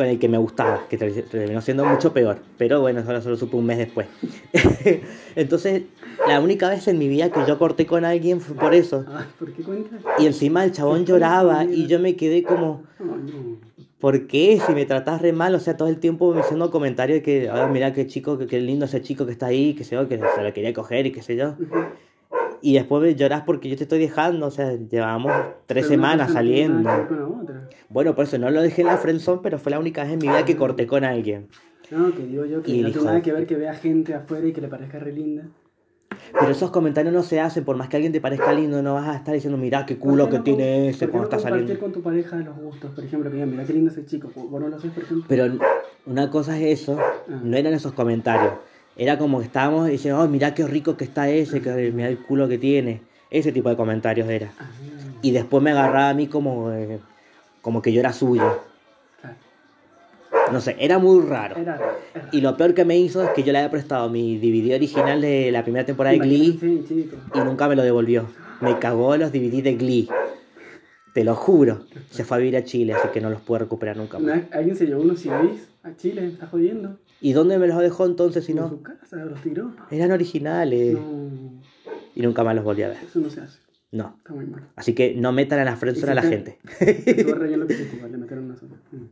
Con 0.00 0.08
el 0.08 0.18
que 0.18 0.30
me 0.30 0.38
gustaba, 0.38 0.86
que 0.88 0.96
ter- 0.96 1.24
terminó 1.24 1.60
siendo 1.60 1.84
mucho 1.84 2.14
peor. 2.14 2.38
Pero 2.56 2.80
bueno, 2.80 3.00
eso 3.00 3.20
solo 3.20 3.36
supe 3.36 3.56
un 3.56 3.66
mes 3.66 3.76
después. 3.76 4.06
Entonces, 5.36 5.82
la 6.26 6.40
única 6.40 6.70
vez 6.70 6.88
en 6.88 6.98
mi 6.98 7.06
vida 7.06 7.30
que 7.30 7.40
yo 7.46 7.58
corté 7.58 7.84
con 7.84 8.06
alguien 8.06 8.40
fue 8.40 8.56
por 8.56 8.74
eso. 8.74 9.04
Ah, 9.06 9.26
¿por 9.38 9.52
qué 9.52 9.62
cuentas? 9.62 10.00
Y 10.18 10.24
encima 10.24 10.64
el 10.64 10.72
chabón 10.72 11.04
lloraba 11.04 11.66
y 11.66 11.86
yo 11.86 12.00
me 12.00 12.16
quedé 12.16 12.42
como. 12.42 12.84
¿por 13.98 14.26
qué? 14.26 14.58
Si 14.66 14.72
me 14.72 14.86
tratás 14.86 15.20
re 15.20 15.34
mal, 15.34 15.54
o 15.54 15.60
sea, 15.60 15.76
todo 15.76 15.88
el 15.88 15.98
tiempo 15.98 16.32
me 16.32 16.40
haciendo 16.40 16.70
comentarios 16.70 17.18
de 17.18 17.22
que, 17.22 17.50
ah, 17.50 17.68
mira 17.70 17.92
qué 17.92 18.06
chico, 18.06 18.38
qué, 18.38 18.58
lindo 18.58 18.86
ese 18.86 19.02
chico 19.02 19.26
que 19.26 19.32
está 19.32 19.48
ahí, 19.48 19.74
que 19.74 19.84
yo, 19.84 20.08
que 20.08 20.18
se 20.18 20.42
lo 20.42 20.54
quería 20.54 20.72
coger 20.72 21.04
y 21.04 21.12
qué 21.12 21.20
sé 21.20 21.36
yo. 21.36 21.56
Y 22.62 22.74
después 22.74 23.02
me 23.02 23.14
llorás 23.14 23.42
porque 23.42 23.68
yo 23.68 23.76
te 23.76 23.84
estoy 23.84 23.98
dejando, 23.98 24.46
o 24.46 24.50
sea, 24.50 24.72
llevamos 24.76 25.32
tres 25.66 25.84
Pero 25.84 25.88
semanas 25.88 26.32
saliendo. 26.32 26.90
otra. 27.42 27.68
Bueno, 27.88 28.14
por 28.14 28.24
eso 28.24 28.38
no 28.38 28.50
lo 28.50 28.60
dejé 28.62 28.82
en 28.82 28.88
la 28.88 28.98
friendzone, 28.98 29.40
pero 29.42 29.58
fue 29.58 29.70
la 29.70 29.78
única 29.78 30.02
vez 30.02 30.12
en 30.12 30.18
mi 30.18 30.28
vida 30.28 30.44
que 30.44 30.56
corté 30.56 30.86
con 30.86 31.04
alguien. 31.04 31.48
No, 31.90 32.14
que 32.14 32.22
digo 32.24 32.44
yo 32.44 32.62
que 32.62 32.70
Y 32.70 32.82
no 32.82 32.90
tiene 32.90 33.04
nada 33.06 33.22
que 33.22 33.32
ver 33.32 33.46
que 33.46 33.56
vea 33.56 33.74
gente 33.74 34.14
afuera 34.14 34.46
y 34.46 34.52
que 34.52 34.60
le 34.60 34.68
parezca 34.68 34.98
re 34.98 35.12
linda. 35.12 35.44
Pero 36.38 36.52
esos 36.52 36.70
comentarios 36.70 37.12
no 37.14 37.22
se 37.22 37.40
hacen, 37.40 37.64
por 37.64 37.76
más 37.76 37.88
que 37.88 37.96
alguien 37.96 38.12
te 38.12 38.20
parezca 38.20 38.52
lindo, 38.52 38.82
no 38.82 38.94
vas 38.94 39.08
a 39.08 39.16
estar 39.16 39.34
diciendo, 39.34 39.56
mira 39.58 39.86
qué 39.86 39.96
culo 39.96 40.24
¿Por 40.24 40.30
que 40.32 40.38
no 40.38 40.44
tiene 40.44 40.88
ese 40.90 41.08
¿por 41.08 41.08
qué 41.08 41.10
cuando 41.12 41.18
no 41.18 41.24
está 41.24 41.36
compartir 41.36 41.66
saliendo. 41.66 41.80
con 41.80 41.92
tu 41.92 42.02
pareja 42.02 42.36
los 42.36 42.56
gustos? 42.58 42.90
Por 42.92 43.04
ejemplo, 43.04 43.30
que 43.30 43.34
digan, 43.36 43.50
mira 43.50 43.64
qué 43.64 43.72
lindo 43.72 43.90
ese 43.90 44.04
chico. 44.04 44.30
¿Vos 44.34 44.60
no 44.60 44.68
lo 44.68 44.76
haces, 44.76 44.92
por 44.92 45.02
ejemplo? 45.02 45.24
Pero 45.28 45.52
una 46.06 46.30
cosa 46.30 46.58
es 46.58 46.80
eso, 46.82 46.98
Ah. 47.00 47.40
no 47.42 47.56
eran 47.56 47.72
esos 47.74 47.92
comentarios. 47.94 48.52
Era 49.00 49.16
como 49.16 49.38
que 49.38 49.46
estábamos 49.46 49.88
diciendo, 49.88 50.20
oh, 50.20 50.28
mira 50.28 50.52
qué 50.52 50.66
rico 50.66 50.94
que 50.98 51.04
está 51.04 51.26
ese, 51.30 51.62
que 51.62 51.90
mira 51.90 52.10
el 52.10 52.18
culo 52.18 52.46
que 52.48 52.58
tiene. 52.58 53.00
Ese 53.30 53.50
tipo 53.50 53.70
de 53.70 53.76
comentarios 53.76 54.28
era. 54.28 54.52
Y 55.22 55.30
después 55.30 55.62
me 55.62 55.70
agarraba 55.70 56.10
a 56.10 56.14
mí 56.14 56.26
como, 56.26 56.70
eh, 56.70 56.98
como 57.62 57.80
que 57.80 57.94
yo 57.94 58.00
era 58.00 58.12
suyo. 58.12 58.60
claro. 59.22 59.36
No 60.52 60.60
sé, 60.60 60.76
era 60.78 60.98
muy 60.98 61.26
raro. 61.26 61.56
Era 61.56 61.78
raro. 61.78 61.96
era 62.14 62.28
Y 62.30 62.42
lo 62.42 62.58
peor 62.58 62.74
que 62.74 62.84
me 62.84 62.98
hizo 62.98 63.22
es 63.22 63.30
que 63.30 63.42
yo 63.42 63.52
le 63.52 63.60
había 63.60 63.70
prestado 63.70 64.10
mi 64.10 64.36
DVD 64.36 64.74
original 64.74 65.22
de 65.22 65.50
la 65.50 65.62
primera 65.62 65.86
temporada 65.86 66.12
de 66.12 66.18
Glee 66.18 66.58
Sí, 66.60 67.10
y 67.34 67.38
nunca 67.38 67.68
me 67.68 67.76
lo 67.76 67.82
devolvió. 67.82 68.26
Me 68.60 68.78
cagó 68.78 69.16
los 69.16 69.32
DVD 69.32 69.62
de 69.62 69.76
Glee. 69.76 70.10
Te 71.14 71.24
lo 71.24 71.34
juro. 71.36 71.86
Se 72.10 72.22
fue 72.22 72.36
a 72.36 72.40
vivir 72.40 72.58
a 72.58 72.64
Chile, 72.64 72.92
así 72.92 73.08
que 73.08 73.22
no 73.22 73.30
los 73.30 73.40
pude 73.40 73.60
recuperar 73.60 73.96
nunca 73.96 74.18
más. 74.18 74.42
Alguien 74.50 74.76
se 74.76 74.84
llevó 74.84 75.00
unos 75.00 75.20
CDs 75.20 75.70
a 75.84 75.96
Chile, 75.96 76.26
está 76.26 76.46
jodiendo. 76.48 76.98
¿Y 77.20 77.32
dónde 77.32 77.58
me 77.58 77.66
los 77.66 77.78
dejó 77.78 78.06
entonces 78.06 78.44
si 78.44 78.52
En 78.52 78.58
no? 78.58 78.68
su 78.68 78.82
casa, 78.82 79.16
los 79.24 79.40
tiró. 79.42 79.72
Eran 79.90 80.10
originales. 80.12 80.94
No, 80.94 81.30
Y 82.14 82.22
nunca 82.22 82.42
más 82.44 82.54
los 82.54 82.64
volví 82.64 82.82
a 82.82 82.88
ver. 82.88 82.98
eso 83.06 83.20
no 83.20 83.28
se 83.30 83.40
hace. 83.40 83.58
No. 83.92 84.14
Está 84.18 84.32
muy 84.32 84.46
mal. 84.46 84.68
Así 84.76 84.94
que 84.94 85.14
no 85.14 85.32
metan 85.32 85.58
a 85.58 85.64
la 85.64 85.76
friendzone 85.76 86.12
a 86.12 86.14
la 86.14 86.22
gente. 86.22 86.58
Igual. 87.18 87.50
Mm. 88.92 89.04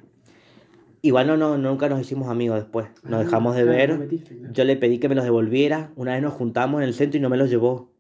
Igual 1.03 1.27
no, 1.27 1.37
no, 1.37 1.59
nunca 1.59 1.89
nos 1.89 2.01
hicimos 2.01 2.29
amigos 2.29 2.59
después. 2.61 2.87
Nos 3.05 3.21
Ah, 3.21 3.25
dejamos 3.25 3.57
de 3.57 3.65
ver. 3.65 4.09
Yo 4.53 4.65
le 4.65 4.77
pedí 4.77 4.99
que 4.99 5.09
me 5.09 5.15
los 5.15 5.25
devolviera. 5.25 5.91
Una 5.97 6.13
vez 6.15 6.23
nos 6.23 6.33
juntamos 6.35 6.81
en 6.83 6.89
el 6.89 6.95
centro 6.95 7.19
y 7.19 7.21
no 7.21 7.29
me 7.29 7.37
los 7.37 7.51
llevó. 7.51 7.91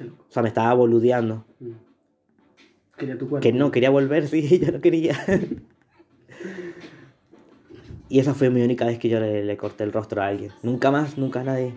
O 0.00 0.32
sea, 0.32 0.42
me 0.42 0.48
estaba 0.48 0.72
boludeando. 0.74 1.44
Mm. 1.60 1.70
Quería 2.96 3.18
tu 3.18 3.28
cuerpo. 3.28 3.42
Que 3.42 3.52
no, 3.52 3.70
quería 3.70 3.90
volver, 3.90 4.26
sí, 4.28 4.58
yo 4.58 4.72
no 4.72 4.80
quería. 4.80 5.16
Y 8.12 8.18
esa 8.20 8.34
fue 8.34 8.50
mi 8.50 8.60
única 8.60 8.84
vez 8.84 8.98
que 8.98 9.08
yo 9.08 9.18
le, 9.20 9.42
le 9.42 9.56
corté 9.56 9.84
el 9.84 9.92
rostro 9.92 10.20
a 10.20 10.26
alguien. 10.26 10.50
Nunca 10.62 10.90
más, 10.90 11.16
nunca 11.16 11.40
a 11.40 11.44
nadie. 11.44 11.72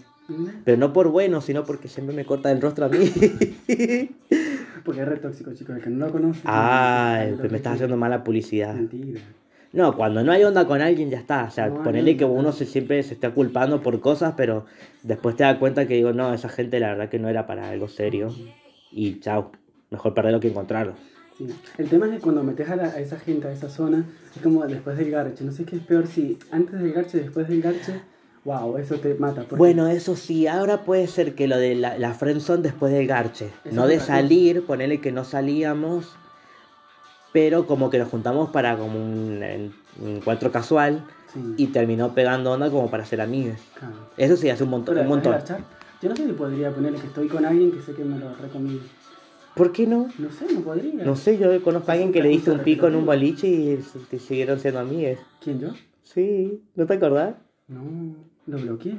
Pero 0.65 0.77
no 0.77 0.91
por 0.91 1.07
bueno, 1.07 1.39
sino 1.39 1.63
porque 1.63 1.87
siempre 1.87 2.13
me 2.13 2.25
corta 2.25 2.51
el 2.51 2.61
rostro 2.61 2.85
a 2.85 2.89
mí. 2.89 2.97
Porque 4.83 5.01
es 5.01 5.07
re 5.07 5.17
tóxico, 5.17 5.53
chicos. 5.53 5.77
El 5.77 5.81
que 5.81 5.89
no 5.89 6.07
lo 6.07 6.11
conoce. 6.11 6.41
Ay, 6.43 7.31
lo 7.31 7.37
pues 7.37 7.51
me 7.51 7.57
estás 7.57 7.71
es. 7.71 7.75
haciendo 7.77 7.95
mala 7.97 8.23
publicidad. 8.23 8.75
Mentira. 8.75 9.21
No, 9.71 9.95
cuando 9.95 10.23
no 10.23 10.31
hay 10.31 10.43
onda 10.43 10.67
con 10.67 10.81
alguien 10.81 11.09
ya 11.09 11.19
está. 11.19 11.45
O 11.45 11.51
sea, 11.51 11.69
No 11.69 11.83
ponerle 11.83 12.17
que 12.17 12.25
uno 12.25 12.51
se, 12.51 12.65
siempre 12.65 13.01
se 13.03 13.13
está 13.13 13.31
culpando 13.31 13.81
por 13.81 13.99
cosas, 14.01 14.33
pero 14.35 14.65
después 15.03 15.35
te 15.37 15.43
das 15.43 15.57
cuenta 15.57 15.87
que 15.87 15.95
digo, 15.95 16.11
no, 16.11 16.33
esa 16.33 16.49
gente 16.49 16.79
la 16.79 16.89
verdad 16.89 17.09
que 17.09 17.17
no 17.17 17.29
era 17.29 17.47
para 17.47 17.69
algo 17.69 17.87
serio. 17.87 18.33
Y 18.91 19.19
chao, 19.21 19.51
mejor 19.89 20.13
perderlo 20.13 20.39
que 20.39 20.49
encontrarlo. 20.49 20.95
Sí. 21.37 21.47
El 21.77 21.89
tema 21.89 22.05
es 22.05 22.13
que 22.13 22.19
cuando 22.19 22.43
metes 22.43 22.69
a, 22.69 22.75
la- 22.75 22.83
a 22.85 22.99
esa 22.99 23.19
gente 23.19 23.47
a 23.47 23.51
esa 23.51 23.69
zona, 23.69 24.05
es 24.35 24.41
como 24.41 24.65
después 24.65 24.97
del 24.97 25.11
garche. 25.11 25.43
No 25.43 25.51
sé 25.51 25.65
qué 25.65 25.75
es 25.77 25.81
peor, 25.83 26.07
si 26.07 26.37
antes 26.51 26.79
del 26.79 26.93
garche, 26.93 27.19
después 27.19 27.47
del 27.49 27.61
garche, 27.61 27.99
wow, 28.45 28.77
eso 28.77 28.95
te 28.95 29.15
mata. 29.15 29.41
porque- 29.41 29.55
Bueno, 29.57 29.87
eso 29.87 30.15
sí, 30.15 30.47
ahora 30.47 30.83
puede 30.83 31.07
ser 31.07 31.35
que 31.35 31.47
lo 31.47 31.57
de 31.57 31.75
la, 31.75 31.97
la 31.97 32.13
friendzone 32.13 32.61
después 32.63 32.93
del 32.93 33.05
garche. 33.07 33.49
Eso 33.65 33.75
no 33.75 33.87
de 33.87 33.99
salir, 33.99 34.65
ponerle 34.65 35.01
que 35.01 35.11
no 35.11 35.23
salíamos, 35.25 36.15
pero 37.33 37.67
como 37.67 37.89
que 37.89 37.99
nos 37.99 38.07
juntamos 38.09 38.49
para 38.51 38.77
como 38.77 38.97
un, 38.97 39.43
en- 39.43 39.73
un 40.01 40.09
encuentro 40.17 40.51
casual 40.51 41.03
Sí, 41.33 41.41
y 41.57 41.67
terminó 41.67 42.13
pegando 42.13 42.53
onda 42.53 42.69
como 42.69 42.89
para 42.89 43.03
ser 43.05 43.19
amigos. 43.19 43.57
claro. 43.77 43.95
Eso 44.15 44.37
sí, 44.37 44.49
hace 44.49 44.63
un 44.63 44.69
montón. 44.69 44.97
Un 44.97 45.07
montón. 45.07 45.33
garchar, 45.33 45.59
Yo 46.01 46.07
no 46.09 46.15
sé 46.15 46.25
si 46.25 46.31
podría 46.31 46.71
ponerle 46.71 46.97
que 46.99 47.07
estoy 47.07 47.27
con 47.27 47.43
alguien 47.45 47.71
que 47.73 47.81
sé 47.81 47.93
que 47.93 48.05
me 48.05 48.17
lo 48.17 48.33
recomienda. 48.35 48.83
¿Por 49.55 49.71
qué 49.71 49.87
no? 49.87 50.09
No 50.19 50.31
sé, 50.31 50.45
no 50.53 50.59
podría. 50.61 51.03
No 51.05 51.15
sé, 51.15 51.37
yo 51.37 51.61
conozco 51.63 51.89
a 51.91 51.93
alguien 51.93 52.11
que 52.11 52.21
le 52.21 52.29
diste 52.29 52.51
un 52.51 52.59
pico 52.59 52.87
en 52.87 52.95
un 52.95 53.05
boliche 53.05 53.47
y 53.47 53.79
te 54.09 54.19
siguieron 54.19 54.59
siendo 54.59 54.79
amigos. 54.81 55.17
¿Quién 55.41 55.59
yo? 55.59 55.69
Sí, 56.03 56.61
¿no 56.75 56.85
te 56.85 56.93
acordás? 56.95 57.35
No, 57.67 57.81
lo 58.47 58.57
bloqueé. 58.59 58.97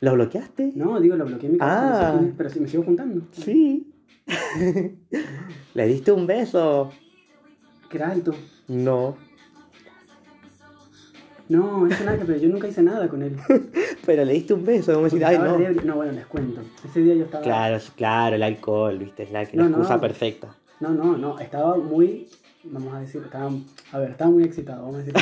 ¿Lo 0.00 0.12
bloqueaste? 0.14 0.72
No, 0.76 1.00
digo, 1.00 1.16
lo 1.16 1.24
bloqueé 1.26 1.46
en 1.46 1.52
mi 1.54 1.58
no 1.58 1.64
sé 1.64 1.70
Ah. 1.72 2.20
es, 2.24 2.34
pero 2.36 2.50
si 2.50 2.60
me 2.60 2.68
sigo 2.68 2.84
juntando. 2.84 3.22
Sí. 3.32 3.88
¿Le 5.74 5.86
diste 5.86 6.12
un 6.12 6.26
beso? 6.26 6.90
Era 7.92 8.10
alto. 8.10 8.32
No. 8.68 9.16
No, 11.52 11.86
eso 11.86 12.04
nada 12.04 12.18
pero 12.26 12.38
yo 12.38 12.48
nunca 12.48 12.66
hice 12.68 12.82
nada 12.82 13.08
con 13.08 13.22
él. 13.22 13.36
Pero 14.06 14.24
le 14.24 14.32
diste 14.32 14.54
un 14.54 14.64
beso, 14.64 14.92
como 14.94 15.04
decir, 15.04 15.24
ay, 15.24 15.34
estaba 15.36 15.56
no. 15.58 15.64
ebrio. 15.64 15.82
No, 15.84 15.96
bueno, 15.96 16.12
les 16.12 16.26
cuento. 16.26 16.60
Ese 16.88 17.00
día 17.00 17.14
yo 17.14 17.24
estaba. 17.24 17.44
Claro, 17.44 17.78
claro, 17.96 18.36
el 18.36 18.42
alcohol, 18.42 18.98
viste, 18.98 19.22
es 19.24 19.30
la, 19.30 19.42
la 19.44 19.48
No, 19.52 19.62
no. 19.64 19.68
excusa 19.76 20.00
perfecta. 20.00 20.56
No, 20.80 20.88
no, 20.90 21.16
no. 21.16 21.38
Estaba 21.38 21.76
muy. 21.76 22.26
Vamos 22.64 22.94
a 22.94 23.00
decir, 23.00 23.22
estaba. 23.24 23.50
A 23.92 23.98
ver, 23.98 24.10
estaba 24.12 24.30
muy 24.30 24.44
excitado. 24.44 24.82
Vamos 24.82 24.96
a 24.96 24.98
decir. 25.04 25.14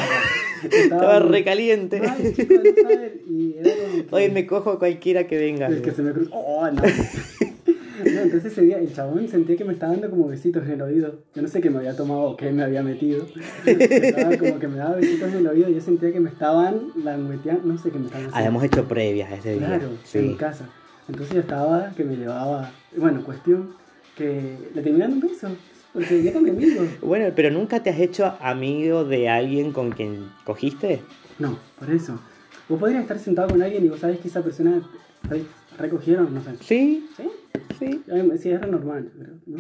Estaba 0.73 1.21
muy- 1.21 1.29
re 1.31 1.45
caliente. 1.45 2.01
Ay, 2.09 2.33
chico, 2.35 2.55
no 2.55 2.83
saben, 2.83 3.21
Y 3.29 3.55
era 3.59 3.71
como 3.75 3.93
que- 3.93 4.16
Hoy 4.16 4.31
me 4.31 4.47
cojo 4.47 4.71
a 4.71 4.79
cualquiera 4.79 5.27
que 5.27 5.37
venga. 5.38 5.69
Es 5.69 5.81
que 5.83 5.90
se 5.93 6.03
me 6.03 6.12
cruzó. 6.12 6.31
Oh, 6.33 6.71
no. 6.71 6.83
No, 8.05 8.21
entonces 8.21 8.53
ese 8.53 8.63
día 8.63 8.79
el 8.79 8.93
chabón 8.95 9.29
sentía 9.29 9.57
que 9.57 9.65
me 9.65 9.73
estaba 9.73 9.93
dando 9.93 10.11
como 10.11 10.29
besitos 10.29 10.65
en 10.65 10.73
el 10.73 10.83
oído. 10.83 11.21
Yo 11.35 11.43
no 11.43 11.49
sé 11.49 11.61
qué 11.61 11.71
me 11.71 11.79
había 11.79 11.97
tomado 11.97 12.23
o 12.23 12.37
qué 12.37 12.51
me 12.53 12.63
había 12.63 12.83
metido. 12.83 13.27
Estaba 13.67 14.37
como 14.37 14.59
que 14.59 14.69
me 14.69 14.77
daba 14.79 14.97
besitos 14.97 15.31
en 15.33 15.39
el 15.39 15.47
oído 15.49 15.69
y 15.71 15.75
yo 15.75 15.81
sentía 15.81 16.13
que 16.13 16.21
me 16.21 16.31
estaban 16.31 16.81
langueteando. 17.05 17.63
No 17.67 17.79
sé 17.79 17.91
qué 17.91 17.99
me 17.99 18.07
estaban 18.07 18.27
haciendo. 18.27 18.37
Habíamos 18.37 18.65
hecho 18.65 18.89
previas 18.89 19.33
ese 19.33 19.55
día. 19.59 19.67
Claro, 19.67 19.87
en 19.87 20.23
mi 20.27 20.31
Sí. 20.33 20.37
casa. 20.39 20.69
Entonces 21.09 21.35
yo 21.35 21.41
estaba 21.41 21.91
que 21.97 22.05
me 22.05 22.17
llevaba. 22.17 22.71
Bueno, 22.97 23.23
cuestión 23.25 23.71
que 24.17 24.57
le 24.75 24.83
terminé 24.83 25.05
dando 25.07 25.17
un 25.27 25.33
beso. 25.33 25.49
Porque 25.93 26.23
ya 26.23 26.33
con 26.33 26.45
mi 26.45 26.51
amigo. 26.51 26.83
Bueno, 27.03 27.33
pero 27.35 27.51
nunca 27.51 27.83
te 27.83 27.91
has 27.91 27.99
hecho 27.99 28.35
amigo 28.41 29.05
de 29.05 29.29
alguien 29.29 29.73
con 29.73 29.91
quien 29.91 30.31
cogiste. 30.45 31.01
No, 31.41 31.59
por 31.79 31.91
eso. 31.91 32.21
Vos 32.69 32.79
podrías 32.79 33.03
estar 33.03 33.19
sentado 33.19 33.49
con 33.49 33.61
alguien 33.61 33.85
y 33.85 33.89
vos 33.89 33.99
sabés 33.99 34.21
que 34.21 34.29
esa 34.29 34.41
persona. 34.43 34.81
¿sabés? 35.27 35.43
Recogieron, 35.81 36.35
no 36.35 36.43
sé. 36.43 36.51
Sí, 36.61 37.09
¿Sí? 37.16 37.31
sí. 37.79 38.03
Sí, 38.38 38.51
era 38.51 38.66
normal, 38.66 39.11
¿no? 39.47 39.59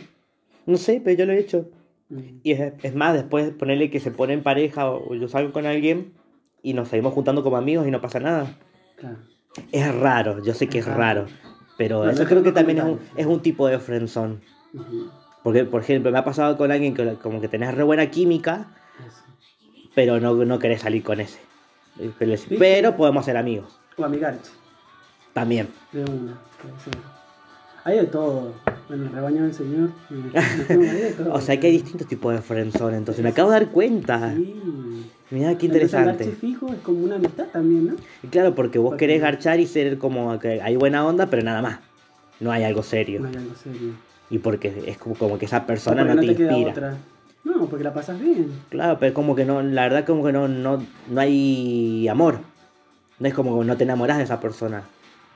No 0.66 0.76
sé, 0.76 1.00
pero 1.02 1.18
yo 1.18 1.26
lo 1.26 1.32
he 1.32 1.38
hecho. 1.38 1.70
Mm. 2.08 2.18
Y 2.42 2.52
es, 2.52 2.72
es 2.82 2.94
más, 2.94 3.14
después 3.14 3.50
ponerle 3.52 3.90
que 3.90 4.00
se 4.00 4.10
pone 4.10 4.34
en 4.34 4.42
pareja 4.42 4.90
o 4.90 5.14
yo 5.14 5.28
salgo 5.28 5.52
con 5.52 5.66
alguien 5.66 6.12
y 6.62 6.74
nos 6.74 6.88
seguimos 6.88 7.14
juntando 7.14 7.42
como 7.42 7.56
amigos 7.56 7.86
y 7.86 7.90
no 7.90 8.00
pasa 8.00 8.20
nada. 8.20 8.56
Claro. 8.96 9.16
Es 9.72 9.94
raro, 9.94 10.42
yo 10.44 10.54
sé 10.54 10.68
que 10.68 10.78
es 10.78 10.86
raro. 10.86 11.26
Pero 11.76 12.04
No, 12.04 12.10
eso 12.10 12.24
creo 12.26 12.42
que 12.42 12.52
también 12.52 12.78
es 12.78 12.84
un, 12.84 13.00
es 13.16 13.26
un 13.26 13.40
tipo 13.40 13.66
de 13.66 13.78
friendzone. 13.78 14.38
Porque, 15.42 15.64
por 15.64 15.80
ejemplo, 15.80 16.12
me 16.12 16.18
ha 16.18 16.24
pasado 16.24 16.56
con 16.56 16.70
alguien 16.70 16.94
que 16.94 17.14
como 17.14 17.40
que 17.40 17.48
tenés 17.48 17.74
re 17.74 17.82
buena 17.82 18.10
química, 18.10 18.68
Eso. 18.98 19.22
pero 19.94 20.20
no, 20.20 20.34
no 20.34 20.58
querés 20.58 20.82
salir 20.82 21.02
con 21.02 21.20
ese. 21.20 21.38
Pero, 22.58 22.96
podemos 22.96 23.24
ser 23.24 23.36
amigos. 23.36 23.80
O 23.96 24.04
amigarche, 24.04 24.50
También. 25.32 25.68
de 25.92 26.00
una. 26.02 26.38
puede 26.60 26.80
ser. 26.84 26.94
Hay 27.84 27.96
de 27.98 28.04
todo. 28.04 28.52
En 28.90 29.02
el 29.02 29.12
rebaño 29.12 29.42
del 29.44 29.54
Señor. 29.54 29.90
no, 30.10 30.76
de 30.76 31.12
todo. 31.16 31.32
O 31.34 31.40
sea 31.40 31.58
que 31.58 31.68
hay 31.68 31.72
distintos 31.74 32.06
tipos 32.08 32.34
de 32.34 32.40
friendzone, 32.42 32.96
entonces 32.96 33.22
me 33.22 33.30
acabo 33.30 33.50
de 33.50 33.60
dar 33.60 33.68
cuenta. 33.70 34.34
Sí. 34.34 34.54
Mira 35.30 35.56
qué 35.56 35.66
Entonces, 35.66 35.94
el 35.94 36.00
interesante. 36.00 36.24
fijo 36.40 36.68
es 36.72 36.80
como 36.80 37.04
una 37.04 37.14
amistad 37.14 37.44
también, 37.52 37.86
¿no? 37.86 37.94
Y 38.22 38.26
claro, 38.26 38.54
porque 38.54 38.78
vos 38.80 38.90
Porque- 38.90 39.06
querés 39.06 39.22
garchar 39.22 39.60
y 39.60 39.66
ser 39.66 39.96
como 39.98 40.36
que 40.40 40.60
hay 40.60 40.74
buena 40.76 41.06
onda, 41.06 41.26
pero 41.26 41.42
nada 41.44 41.62
más. 41.62 41.78
No 42.40 42.50
hay 42.50 42.64
algo 42.64 42.82
serio. 42.82 43.20
No 43.20 43.28
hay 43.28 43.36
algo 43.36 43.54
serio. 43.54 43.92
Y 44.28 44.38
porque 44.38 44.82
es 44.86 44.98
como, 44.98 45.14
como 45.14 45.38
que 45.38 45.44
esa 45.46 45.66
persona 45.66 46.02
porque 46.02 46.14
no 46.14 46.20
te, 46.22 46.36
queda 46.36 46.50
inspira. 46.52 46.70
otra. 46.72 46.96
No, 47.44 47.66
porque 47.66 47.84
la 47.84 47.94
pasas 47.94 48.20
bien. 48.20 48.50
Claro, 48.70 48.98
pero 48.98 49.08
es 49.10 49.14
como 49.14 49.34
que 49.36 49.44
no, 49.44 49.62
la 49.62 49.82
verdad 49.82 50.04
como 50.04 50.24
que 50.24 50.32
no, 50.32 50.48
no, 50.48 50.84
no 51.08 51.20
hay 51.20 52.06
amor. 52.08 52.38
No 53.20 53.28
es 53.28 53.34
como 53.34 53.58
que 53.60 53.66
no 53.66 53.76
te 53.76 53.84
enamorás 53.84 54.18
de 54.18 54.24
esa 54.24 54.40
persona. 54.40 54.82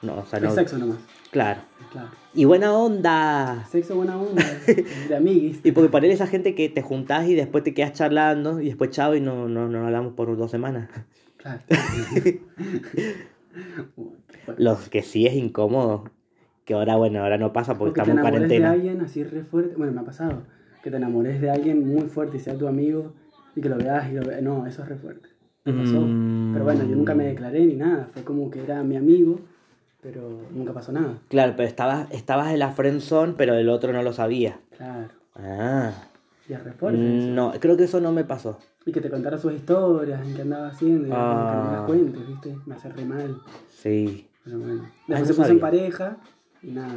No, 0.05 0.19
o 0.19 0.27
sea, 0.27 0.41
no. 0.41 0.51
Sexo 0.51 0.79
nomás. 0.79 0.99
Claro. 1.31 1.61
Claro. 1.91 2.09
Y 2.35 2.45
buena 2.45 2.73
onda. 2.73 3.67
Sexo 3.71 3.97
buena 3.97 4.19
onda. 4.19 4.43
de 5.09 5.17
amiguis. 5.17 5.61
Y 5.65 5.73
porque 5.73 5.89
para 5.89 6.07
él 6.07 6.13
esa 6.13 6.27
gente 6.27 6.55
que 6.55 6.69
te 6.69 6.83
juntás 6.83 7.27
y 7.27 7.35
después 7.35 7.65
te 7.65 7.75
quedas 7.75 7.93
charlando 7.93 8.61
y 8.61 8.67
después 8.67 8.91
chao 8.91 9.15
y 9.15 9.21
no, 9.21 9.49
no, 9.49 9.69
no 9.69 9.87
hablamos 9.87 10.13
por 10.13 10.37
dos 10.37 10.51
semanas. 10.51 10.91
Claro. 11.37 11.61
Los 14.59 14.89
que 14.89 15.03
sí 15.03 15.27
es 15.27 15.35
incómodo. 15.35 16.11
Que 16.65 16.75
ahora, 16.75 16.97
bueno, 16.97 17.23
ahora 17.23 17.39
no 17.39 17.53
pasa 17.53 17.77
porque 17.77 17.95
te 17.95 18.01
estamos 18.01 18.11
en 18.11 18.19
enamores 18.19 18.49
de 18.49 18.59
cuarentena. 18.59 18.71
alguien 18.71 19.05
así 19.05 19.23
re 19.23 19.43
fuerte. 19.43 19.77
Bueno, 19.77 19.93
me 19.93 20.01
ha 20.01 20.05
pasado. 20.05 20.43
Que 20.83 20.91
te 20.91 20.97
enamores 20.97 21.41
de 21.41 21.51
alguien 21.51 21.87
muy 21.87 22.09
fuerte 22.09 22.39
y 22.39 22.41
sea 22.41 22.57
tu 22.57 22.67
amigo 22.67 23.13
y 23.55 23.61
que 23.61 23.69
lo 23.69 23.77
veas 23.77 24.11
y 24.11 24.15
lo 24.15 24.23
veas. 24.23 24.43
No, 24.43 24.67
eso 24.67 24.83
es 24.83 24.89
re 24.89 24.97
fuerte. 24.97 25.29
Me 25.65 25.73
pasó. 25.73 26.01
Mm. 26.01 26.53
Pero 26.53 26.65
bueno, 26.65 26.85
yo 26.85 26.97
nunca 26.97 27.15
me 27.15 27.25
declaré 27.25 27.65
ni 27.65 27.75
nada. 27.75 28.09
Fue 28.13 28.23
como 28.23 28.51
que 28.51 28.63
era 28.63 28.83
mi 28.83 28.97
amigo, 28.97 29.41
pero 30.05 30.43
nunca 30.51 30.75
pasó 30.75 30.93
nada. 30.93 31.19
Claro, 31.29 31.55
pero 31.57 31.67
estabas, 31.67 32.11
estabas 32.11 32.53
en 32.53 32.59
la 32.59 32.73
friendzone, 32.73 33.33
pero 33.39 33.55
el 33.55 33.71
otro 33.71 33.91
no 33.91 34.03
lo 34.03 34.13
sabía. 34.13 34.61
Claro. 34.77 35.09
Ah. 35.35 35.93
Y 36.47 36.53
fuerte. 36.79 37.19
eso. 37.19 37.29
No, 37.29 37.53
creo 37.59 37.75
que 37.79 37.85
eso 37.85 38.01
no 38.03 38.13
me 38.13 38.23
pasó. 38.23 38.59
Y 38.85 38.93
que 38.93 39.01
te 39.01 39.09
contara 39.09 39.39
sus 39.39 39.55
historias, 39.55 40.21
en 40.27 40.35
qué 40.35 40.43
andaba 40.43 40.69
haciendo, 40.69 41.09
y 41.09 41.11
era 41.11 41.17
que 41.17 41.25
no 41.25 41.65
me 41.65 41.69
Ah. 41.71 41.73
las 41.79 41.87
cuentes, 41.87 42.29
¿viste? 42.29 42.57
Me 42.67 42.75
hace 42.75 42.91
re 42.91 43.05
mal. 43.07 43.41
Sí. 43.71 44.29
Pero 44.45 44.59
bueno. 44.59 44.75
no 44.83 44.91
Después 45.17 45.27
se 45.29 45.35
puso 45.35 45.49
en 45.53 45.61
pareja 45.61 46.19
y 46.63 46.71
nada. 46.73 46.93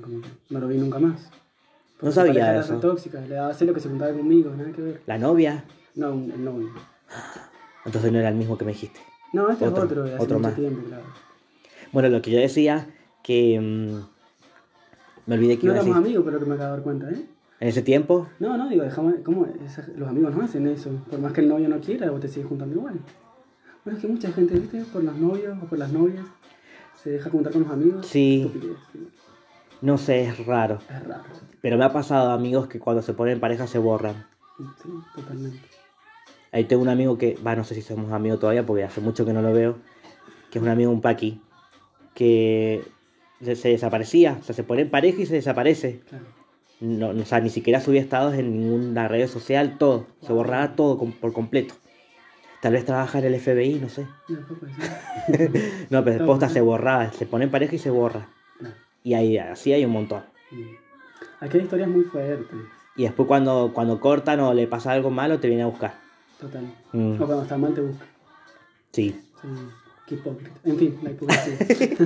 Como 0.00 0.22
que 0.22 0.28
no 0.48 0.60
lo 0.60 0.68
vi 0.68 0.78
nunca 0.78 0.98
más. 0.98 1.30
Porque 1.98 2.06
No 2.06 2.12
sabía 2.12 2.50
era 2.50 2.60
eso. 2.60 2.76
re 2.76 2.80
tóxica, 2.80 3.20
le 3.20 3.34
daba 3.34 3.52
celo 3.52 3.74
que 3.74 3.80
se 3.80 3.90
juntaba 3.90 4.10
conmigo, 4.12 4.54
nada 4.56 4.72
que 4.72 4.80
ver. 4.80 5.02
La 5.04 5.18
novia. 5.18 5.64
No, 5.96 6.12
el 6.14 6.42
novio. 6.42 6.70
Entonces 7.84 8.10
no 8.10 8.18
era 8.20 8.30
el 8.30 8.36
mismo 8.36 8.56
que 8.56 8.64
me 8.64 8.72
dijiste. 8.72 9.00
No, 9.34 9.50
este 9.50 9.66
Otro, 9.68 9.84
es 9.84 9.90
otro, 9.90 10.02
de 10.04 10.14
hace 10.14 10.22
otro 10.24 10.38
mucho 10.38 10.48
más. 10.48 10.56
tiempo, 10.58 10.88
claro. 10.88 11.04
Bueno, 11.94 12.08
lo 12.08 12.20
que 12.20 12.30
yo 12.32 12.38
decía 12.40 12.86
que... 13.22 13.58
mm, 13.60 14.04
me 15.26 15.34
olvidé 15.36 15.58
que 15.58 15.66
No 15.66 15.72
iba 15.72 15.80
a 15.80 15.82
éramos 15.84 15.96
decir. 15.96 16.06
amigos, 16.08 16.24
pero 16.26 16.38
que 16.40 16.44
me 16.46 16.54
acabo 16.56 16.70
de 16.70 16.74
dar 16.76 16.82
cuenta, 16.82 17.10
¿eh? 17.10 17.24
En 17.60 17.68
ese 17.68 17.82
tiempo, 17.82 18.28
No, 18.40 18.58
no, 18.58 18.68
digo, 18.68 18.82
dejamos, 18.82 19.14
¿cómo? 19.24 19.46
Esa- 19.64 19.86
los 19.96 20.08
amigos 20.08 20.34
no 20.34 20.42
hacen 20.44 20.66
eso. 20.66 20.90
Por 21.08 21.20
más 21.20 21.32
que 21.32 21.40
el 21.40 21.48
novio 21.48 21.68
no 21.68 21.78
quiera, 21.80 22.10
vos 22.10 22.20
te 22.20 22.28
sigues 22.28 22.48
juntando 22.48 22.74
igual. 22.74 22.98
Bueno, 23.84 23.96
es 23.96 24.02
que 24.04 24.10
mucha 24.10 24.32
gente, 24.32 24.58
¿viste? 24.58 24.82
Por 24.92 25.04
los 25.04 25.16
novios 25.16 25.56
o 25.62 25.66
por 25.66 25.78
las 25.78 25.92
novias, 25.92 26.26
se 27.00 27.10
deja 27.10 27.30
juntar 27.30 27.52
con 27.52 27.62
los 27.62 27.70
amigos. 27.70 28.06
Sí. 28.06 28.50
No 29.80 29.98
sé, 29.98 30.24
es 30.24 30.44
raro. 30.46 30.80
Es 30.90 31.04
raro. 31.06 31.22
Pero 31.62 31.78
me 31.78 31.84
ha 31.84 31.92
pasado 31.92 32.32
amigos 32.32 32.66
que 32.66 32.80
cuando 32.80 33.02
se 33.02 33.14
ponen 33.14 33.34
en 33.34 33.40
pareja 33.40 33.66
se 33.68 33.78
borran. 33.78 34.26
Sí, 34.82 34.88
totalmente. 35.14 35.60
Ahí 36.52 36.64
tengo 36.64 36.82
un 36.82 36.88
amigo 36.88 37.16
que, 37.18 37.38
va, 37.46 37.54
no 37.56 37.64
sé 37.64 37.74
si 37.74 37.82
somos 37.82 38.12
amigos 38.12 38.40
todavía 38.40 38.66
porque 38.66 38.84
hace 38.84 39.00
mucho 39.00 39.24
que 39.24 39.32
no 39.32 39.42
lo 39.42 39.52
veo, 39.52 39.76
que 40.50 40.58
es 40.58 40.62
un 40.62 40.68
amigo, 40.68 40.90
un 40.90 41.00
paqui, 41.00 41.40
que 42.14 42.82
se, 43.42 43.56
se 43.56 43.68
desaparecía, 43.70 44.38
o 44.40 44.44
sea, 44.44 44.54
se 44.54 44.62
pone 44.64 44.82
en 44.82 44.90
pareja 44.90 45.22
y 45.22 45.26
se 45.26 45.34
desaparece. 45.34 46.00
Claro. 46.08 46.24
No, 46.80 47.12
no, 47.12 47.22
o 47.22 47.26
sea, 47.26 47.40
ni 47.40 47.50
siquiera 47.50 47.80
subía 47.80 48.00
estados 48.00 48.34
en 48.34 48.60
ninguna 48.60 49.08
red 49.08 49.28
social, 49.28 49.78
todo, 49.78 50.06
se 50.26 50.32
borraba 50.32 50.74
todo 50.76 50.98
por 50.98 51.32
completo. 51.32 51.74
Tal 52.60 52.72
vez 52.72 52.84
trabaja 52.84 53.18
en 53.18 53.26
el 53.26 53.38
FBI, 53.40 53.74
no 53.74 53.88
sé. 53.88 54.06
No, 54.28 54.38
eso. 54.38 55.58
No, 55.90 56.04
pero 56.04 56.24
posta 56.26 56.46
bien. 56.46 56.54
se 56.54 56.60
borraba, 56.62 57.10
se 57.12 57.26
pone 57.26 57.44
en 57.44 57.50
pareja 57.50 57.74
y 57.74 57.78
se 57.78 57.90
borra. 57.90 58.28
Y 59.02 59.14
ahí, 59.14 59.36
así 59.36 59.72
hay 59.72 59.84
un 59.84 59.92
montón. 59.92 60.22
Aquí 61.40 61.58
hay 61.58 61.64
historias 61.64 61.88
muy 61.90 62.04
fuertes. 62.04 62.56
Y 62.96 63.02
después 63.02 63.26
cuando, 63.28 63.72
cuando 63.74 64.00
cortan 64.00 64.40
o 64.40 64.54
le 64.54 64.66
pasa 64.66 64.92
algo 64.92 65.10
malo, 65.10 65.40
te 65.40 65.48
viene 65.48 65.62
a 65.62 65.66
buscar. 65.66 65.94
Total. 66.40 66.64
Mm, 66.92 67.14
O 67.14 67.26
cuando 67.26 67.42
está 67.42 67.58
mal 67.58 67.74
te 67.74 67.80
busca. 67.82 68.04
sí. 68.92 69.20
Sí. 69.42 69.48
Qué 70.06 70.16
hipócrita. 70.16 70.50
En 70.64 70.78
fin, 70.78 70.98
la 71.02 71.10
hipocresía. 71.12 71.96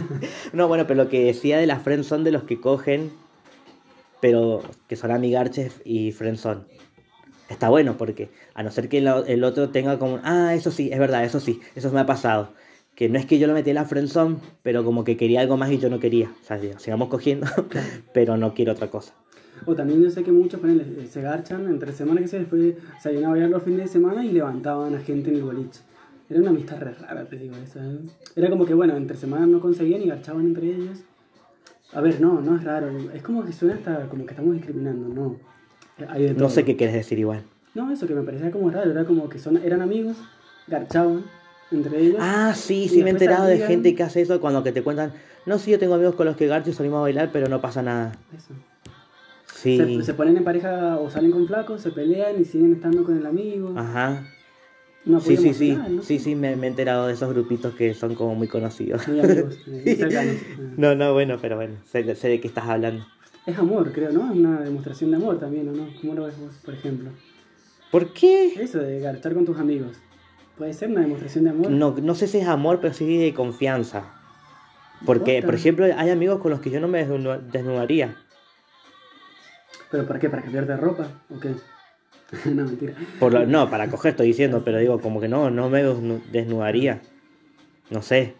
No, 0.52 0.68
bueno, 0.68 0.86
pero 0.86 1.02
lo 1.02 1.08
que 1.08 1.24
decía 1.24 1.58
de 1.58 1.66
las 1.66 1.82
friends 1.82 2.06
son 2.06 2.24
de 2.24 2.30
los 2.30 2.44
que 2.44 2.60
cogen, 2.60 3.10
pero 4.20 4.62
que 4.88 4.96
son 4.96 5.10
amigarches 5.10 5.80
y 5.84 6.12
friends 6.12 6.40
son. 6.40 6.66
Está 7.48 7.70
bueno 7.70 7.96
porque 7.96 8.30
a 8.54 8.62
no 8.62 8.70
ser 8.70 8.88
que 8.88 8.98
el, 8.98 9.44
otro 9.44 9.70
tenga 9.70 9.98
como, 9.98 10.20
ah, 10.22 10.54
eso 10.54 10.70
sí, 10.70 10.90
es 10.92 10.98
verdad, 10.98 11.24
eso 11.24 11.40
sí, 11.40 11.60
eso 11.74 11.90
me 11.90 12.00
ha 12.00 12.06
pasado. 12.06 12.52
Que 12.94 13.08
no 13.08 13.18
es 13.18 13.26
que 13.26 13.38
yo 13.38 13.46
lo 13.46 13.54
metí 13.54 13.70
en 13.70 13.76
la 13.76 13.84
friendzone, 13.84 14.36
pero 14.62 14.84
como 14.84 15.04
que 15.04 15.16
quería 15.16 15.40
algo 15.40 15.56
más 15.56 15.70
y 15.70 15.78
yo 15.78 15.88
no 15.88 16.00
quería. 16.00 16.32
O 16.42 16.44
sea, 16.44 16.58
sigamos 16.78 17.08
cogiendo, 17.08 17.46
pero 18.12 18.36
no 18.36 18.54
quiero 18.54 18.72
otra 18.72 18.90
cosa. 18.90 19.14
o 19.64 19.74
también 19.74 20.02
yo 20.02 20.10
sé 20.10 20.24
que 20.24 20.32
muchos 20.32 20.60
ponele, 20.60 20.82
eh, 20.82 21.06
se 21.06 21.22
garchan 21.22 21.68
entre 21.68 21.92
semanas 21.92 22.22
que 22.22 22.28
se 22.28 22.38
después 22.40 22.74
salían 23.00 23.24
a 23.26 23.30
bailar 23.30 23.50
los 23.50 23.62
fines 23.62 23.80
de 23.80 23.88
semana 23.88 24.24
y 24.24 24.32
levantaban 24.32 24.94
a 24.94 25.00
gente 25.00 25.30
en 25.30 25.36
el 25.36 25.42
boliche. 25.42 25.80
Era 26.30 26.40
una 26.40 26.50
amistad 26.50 26.78
re 26.80 26.92
rara, 26.92 27.24
te 27.24 27.36
digo 27.36 27.56
eso. 27.56 27.78
¿eh? 27.80 28.00
Era 28.36 28.50
como 28.50 28.66
que, 28.66 28.74
bueno, 28.74 28.96
entre 28.96 29.16
semanas 29.16 29.48
no 29.48 29.60
conseguían 29.60 30.02
y 30.02 30.08
garchaban 30.08 30.44
entre 30.46 30.66
ellos. 30.66 31.00
A 31.92 32.00
ver, 32.02 32.20
no, 32.20 32.40
no 32.40 32.56
es 32.56 32.64
raro. 32.64 32.90
Es 33.14 33.22
como 33.22 33.44
que 33.44 33.52
suena 33.52 33.74
hasta 33.76 34.06
como 34.08 34.26
que 34.26 34.32
estamos 34.32 34.54
discriminando, 34.54 35.08
no. 35.08 35.36
Eh, 35.98 36.06
Hay 36.08 36.22
de 36.24 36.34
No 36.34 36.50
sé 36.50 36.64
qué 36.64 36.76
quieres 36.76 36.94
decir 36.94 37.18
igual. 37.18 37.42
No, 37.74 37.90
eso 37.90 38.06
que 38.06 38.14
me 38.14 38.22
parecía 38.22 38.50
como 38.50 38.70
raro. 38.70 38.90
Era 38.90 39.04
como 39.04 39.28
que 39.28 39.38
son, 39.38 39.56
eran 39.56 39.80
amigos, 39.80 40.16
garchaban 40.66 41.24
entre 41.70 41.98
ellos. 41.98 42.18
Ah, 42.20 42.52
sí, 42.54 42.88
sí, 42.88 43.02
me 43.02 43.10
he 43.10 43.12
enterado 43.12 43.46
de 43.46 43.58
gente 43.58 43.94
que 43.94 44.02
hace 44.02 44.20
eso 44.20 44.38
cuando 44.40 44.62
que 44.62 44.72
te 44.72 44.82
cuentan, 44.82 45.12
no, 45.46 45.58
sí, 45.58 45.70
yo 45.70 45.78
tengo 45.78 45.94
amigos 45.94 46.14
con 46.14 46.26
los 46.26 46.36
que 46.36 46.46
garcho 46.46 46.70
y 46.70 46.74
salimos 46.74 46.98
a 46.98 47.02
bailar, 47.02 47.30
pero 47.32 47.48
no 47.48 47.60
pasa 47.60 47.82
nada. 47.82 48.12
Eso. 48.36 48.52
Sí. 49.54 49.76
Se, 49.78 50.02
se 50.04 50.14
ponen 50.14 50.36
en 50.36 50.44
pareja 50.44 50.98
o 50.98 51.10
salen 51.10 51.30
con 51.30 51.46
flacos, 51.46 51.80
se 51.80 51.90
pelean 51.90 52.40
y 52.40 52.44
siguen 52.44 52.74
estando 52.74 53.02
con 53.02 53.16
el 53.16 53.26
amigo. 53.26 53.72
Ajá. 53.76 54.24
Sí, 55.22 55.36
sí, 55.36 55.54
sí. 55.54 55.78
Sí, 56.02 56.18
sí, 56.18 56.34
me, 56.34 56.54
me 56.56 56.66
he 56.66 56.70
enterado 56.70 57.06
de 57.06 57.14
esos 57.14 57.30
grupitos 57.30 57.74
que 57.74 57.94
son 57.94 58.14
como 58.14 58.34
muy 58.34 58.48
conocidos. 58.48 59.08
Muy 59.08 59.20
amigos, 59.20 59.58
eh, 59.66 59.82
muy 59.84 59.94
cercanos. 59.96 60.34
eh. 60.34 60.74
No, 60.76 60.94
no, 60.94 61.12
bueno, 61.12 61.38
pero 61.40 61.56
bueno, 61.56 61.76
sé, 61.86 62.14
sé 62.14 62.28
de 62.28 62.40
qué 62.40 62.48
estás 62.48 62.66
hablando. 62.68 63.06
Es 63.46 63.58
amor, 63.58 63.92
creo, 63.92 64.12
¿no? 64.12 64.30
Es 64.30 64.36
una 64.36 64.60
demostración 64.60 65.10
de 65.10 65.16
amor 65.16 65.38
también, 65.40 65.68
¿o 65.68 65.72
no? 65.72 65.94
¿Cómo 66.00 66.14
lo 66.14 66.24
ves 66.24 66.38
vos, 66.38 66.52
por 66.64 66.74
ejemplo? 66.74 67.10
¿Por 67.90 68.12
qué? 68.12 68.52
Eso 68.62 68.78
de 68.78 69.00
garchar 69.00 69.32
con 69.32 69.46
tus 69.46 69.58
amigos. 69.58 69.96
¿Puede 70.58 70.74
ser 70.74 70.90
una 70.90 71.00
demostración 71.00 71.44
de 71.44 71.50
amor? 71.50 71.70
No, 71.70 71.94
no 72.02 72.14
sé 72.14 72.26
si 72.26 72.38
es 72.38 72.46
amor, 72.48 72.80
pero 72.80 72.92
sí 72.92 73.16
de 73.16 73.32
confianza. 73.32 74.12
Porque, 75.06 75.40
por 75.42 75.54
ejemplo, 75.54 75.86
hay 75.96 76.10
amigos 76.10 76.40
con 76.40 76.50
los 76.50 76.60
que 76.60 76.70
yo 76.70 76.80
no 76.80 76.88
me 76.88 77.06
desnu- 77.08 77.40
desnudaría. 77.50 78.16
¿Pero 79.90 80.06
para 80.06 80.18
qué? 80.20 80.28
¿Para 80.28 80.42
cambiarte 80.42 80.72
de 80.72 80.78
ropa? 80.78 81.08
¿O 81.34 81.40
qué? 81.40 81.54
no, 82.46 82.64
mentira. 82.64 82.94
Por 83.18 83.46
no, 83.48 83.70
para 83.70 83.88
coger 83.88 84.10
estoy 84.10 84.26
diciendo, 84.28 84.62
pero 84.64 84.78
digo, 84.78 85.00
como 85.00 85.20
que 85.20 85.28
no, 85.28 85.50
no 85.50 85.68
me 85.70 85.84
desnu- 85.84 86.22
desnudaría. 86.30 87.00
No 87.90 88.02
sé, 88.02 88.34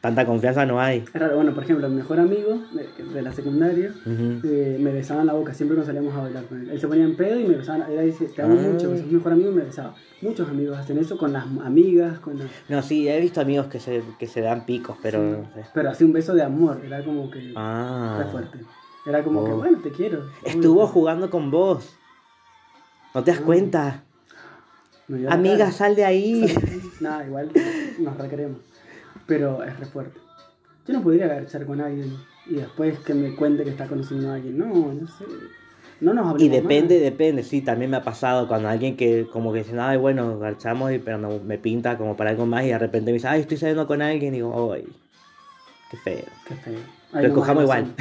tanta 0.00 0.24
confianza 0.24 0.64
no 0.64 0.80
hay. 0.80 0.98
Es 0.98 1.12
raro, 1.20 1.34
bueno, 1.36 1.52
por 1.54 1.64
ejemplo, 1.64 1.88
mi 1.88 1.96
mejor 1.96 2.20
amigo 2.20 2.60
de, 2.72 3.04
de 3.04 3.22
la 3.22 3.32
secundaria 3.32 3.92
eh, 4.06 4.76
me 4.80 4.92
besaba 4.92 5.22
en 5.22 5.26
la 5.26 5.32
boca 5.32 5.52
siempre 5.54 5.74
cuando 5.74 5.86
salíamos 5.92 6.14
a 6.16 6.22
bailar 6.22 6.44
con 6.44 6.60
él. 6.60 6.70
Él 6.70 6.80
se 6.80 6.86
ponía 6.86 7.02
en 7.04 7.16
pedo 7.16 7.40
y 7.40 7.44
me 7.48 7.56
besaba, 7.56 7.88
era 7.90 8.02
dice, 8.02 8.26
te 8.26 8.42
amo 8.42 8.54
Ah. 8.60 8.62
mucho, 8.72 8.96
sos 8.96 9.06
mi 9.06 9.14
mejor 9.14 9.32
amigo 9.32 9.50
y 9.50 9.54
me 9.54 9.62
besaba. 9.64 9.94
Muchos 10.20 10.48
amigos 10.48 10.78
hacen 10.78 10.98
eso 10.98 11.18
con 11.18 11.32
las 11.32 11.44
amigas, 11.64 12.20
con 12.20 12.38
las... 12.38 12.46
No, 12.68 12.80
sí, 12.80 13.08
he 13.08 13.20
visto 13.20 13.40
amigos 13.40 13.66
que 13.66 13.80
se, 13.80 14.02
que 14.20 14.28
se 14.28 14.40
dan 14.40 14.64
picos, 14.66 14.96
pero 15.02 15.18
Sí. 15.18 15.24
no 15.42 15.54
sé. 15.62 15.68
Pero 15.74 15.90
así 15.90 16.04
un 16.04 16.12
beso 16.12 16.32
de 16.34 16.42
amor, 16.44 16.80
era 16.84 17.04
como 17.04 17.28
que... 17.28 17.52
Ah. 17.56 18.22
Re 18.24 18.30
fuerte. 18.30 18.58
Era 19.04 19.24
como 19.24 19.44
que, 19.44 19.50
Oh. 19.50 19.56
bueno, 19.56 19.78
te 19.82 19.90
quiero. 19.90 20.26
Estuvo 20.44 20.86
jugando 20.86 21.28
con 21.28 21.50
vos. 21.50 21.96
¿No 23.14 23.22
te 23.24 23.30
das 23.32 23.40
cuenta? 23.40 24.02
Amiga, 25.28 25.58
cara. 25.58 25.72
sal 25.72 25.94
de 25.96 26.04
ahí. 26.04 26.54
Nada, 27.00 27.26
igual 27.26 27.50
nos 27.98 28.16
requeremos. 28.16 28.58
Pero 29.26 29.62
es 29.62 29.78
re 29.78 29.86
fuerte. 29.86 30.18
Yo 30.86 30.94
no 30.94 31.02
podría 31.02 31.26
agachar 31.26 31.64
con 31.66 31.80
alguien 31.80 32.16
y 32.46 32.54
después 32.54 32.98
que 33.00 33.14
me 33.14 33.34
cuente 33.36 33.64
que 33.64 33.70
está 33.70 33.86
conociendo 33.86 34.30
a 34.30 34.34
alguien. 34.34 34.58
No, 34.58 34.66
no 34.66 35.06
sé. 35.06 35.24
No 36.00 36.12
nos 36.12 36.26
hablemos 36.26 36.42
Y 36.42 36.48
depende, 36.48 36.94
más. 36.96 37.02
depende, 37.04 37.42
sí, 37.44 37.60
también 37.60 37.88
me 37.92 37.96
ha 37.98 38.02
pasado 38.02 38.48
cuando 38.48 38.68
alguien 38.68 38.96
que 38.96 39.28
como 39.32 39.52
que 39.52 39.60
dice, 39.60 39.78
ay, 39.78 39.98
bueno, 39.98 40.36
garchamos, 40.40 40.90
y- 40.90 40.98
pero 40.98 41.16
no, 41.18 41.38
me 41.38 41.58
pinta 41.58 41.96
como 41.96 42.16
para 42.16 42.30
algo 42.30 42.44
más 42.44 42.64
y 42.64 42.68
de 42.68 42.78
repente 42.78 43.12
me 43.12 43.14
dice, 43.14 43.28
ay, 43.28 43.42
estoy 43.42 43.56
saliendo 43.56 43.86
con 43.86 44.02
alguien, 44.02 44.34
y 44.34 44.38
digo, 44.38 44.72
ay, 44.72 44.84
qué 45.92 45.96
feo. 45.98 46.24
Qué 46.48 46.56
feo. 46.56 46.80
Pero 47.12 47.28
no 47.28 47.34
cojamos 47.36 47.62
igual. 47.62 47.94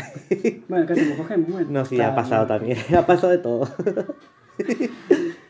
Bueno, 0.67 0.85
casi 0.87 1.01
nos 1.05 1.17
cogemos. 1.17 1.51
Bueno. 1.51 1.67
No, 1.71 1.85
sí, 1.85 2.01
ha 2.01 2.15
pasado 2.15 2.41
no. 2.43 2.47
también, 2.47 2.79
ha 2.97 3.05
pasado 3.05 3.29
de 3.33 3.37
todo. 3.37 3.69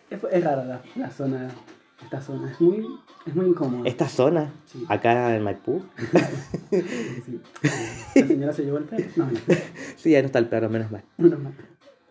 Es, 0.10 0.20
es 0.30 0.44
rara 0.44 0.66
la, 0.66 0.82
la 0.96 1.10
zona, 1.10 1.50
esta 2.04 2.20
zona. 2.20 2.52
Es 2.52 2.60
muy, 2.60 2.86
es 3.26 3.34
muy 3.34 3.46
incómoda. 3.46 3.88
Esta 3.88 4.10
zona, 4.10 4.52
Sí. 4.66 4.84
acá 4.90 5.34
en 5.36 5.44
Maipú, 5.44 5.82
Sí. 6.70 7.40
La 8.16 8.28
señora 8.28 8.54
se 8.54 8.64
llevó 8.66 8.78
el 8.80 8.84
pelo. 8.86 9.06
No, 9.16 9.26
no. 9.26 9.32
sí, 9.96 10.12
ya 10.12 10.20
no 10.22 10.26
está 10.26 10.40
el 10.40 10.48
perro, 10.48 10.70
menos 10.70 10.92
mal. 10.92 11.04
Menos 11.18 11.40
mal. 11.40 11.54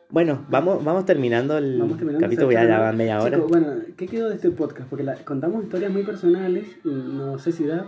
Bueno, 0.09 0.45
vamos, 0.49 0.83
vamos 0.83 1.05
terminando 1.05 1.57
el 1.59 1.79
Vamos 1.79 1.97
terminando. 1.99 2.25
capítulo, 2.27 2.51
ya, 2.51 2.79
va 2.81 2.93
media 2.93 3.21
hora. 3.21 3.37
Chicos, 3.37 3.51
bueno, 3.51 3.75
¿qué 3.97 4.07
quedó 4.09 4.29
de 4.31 4.37
este 4.37 4.51
podcast? 4.51 4.89
Porque 4.89 5.05
la- 5.05 5.17
contamos 5.17 5.63
historias 5.63 5.93
muy 5.93 6.03
personales, 6.03 6.67
y 6.85 6.89
no 6.89 7.39
sé 7.39 7.53
si 7.53 7.65
da, 7.67 7.87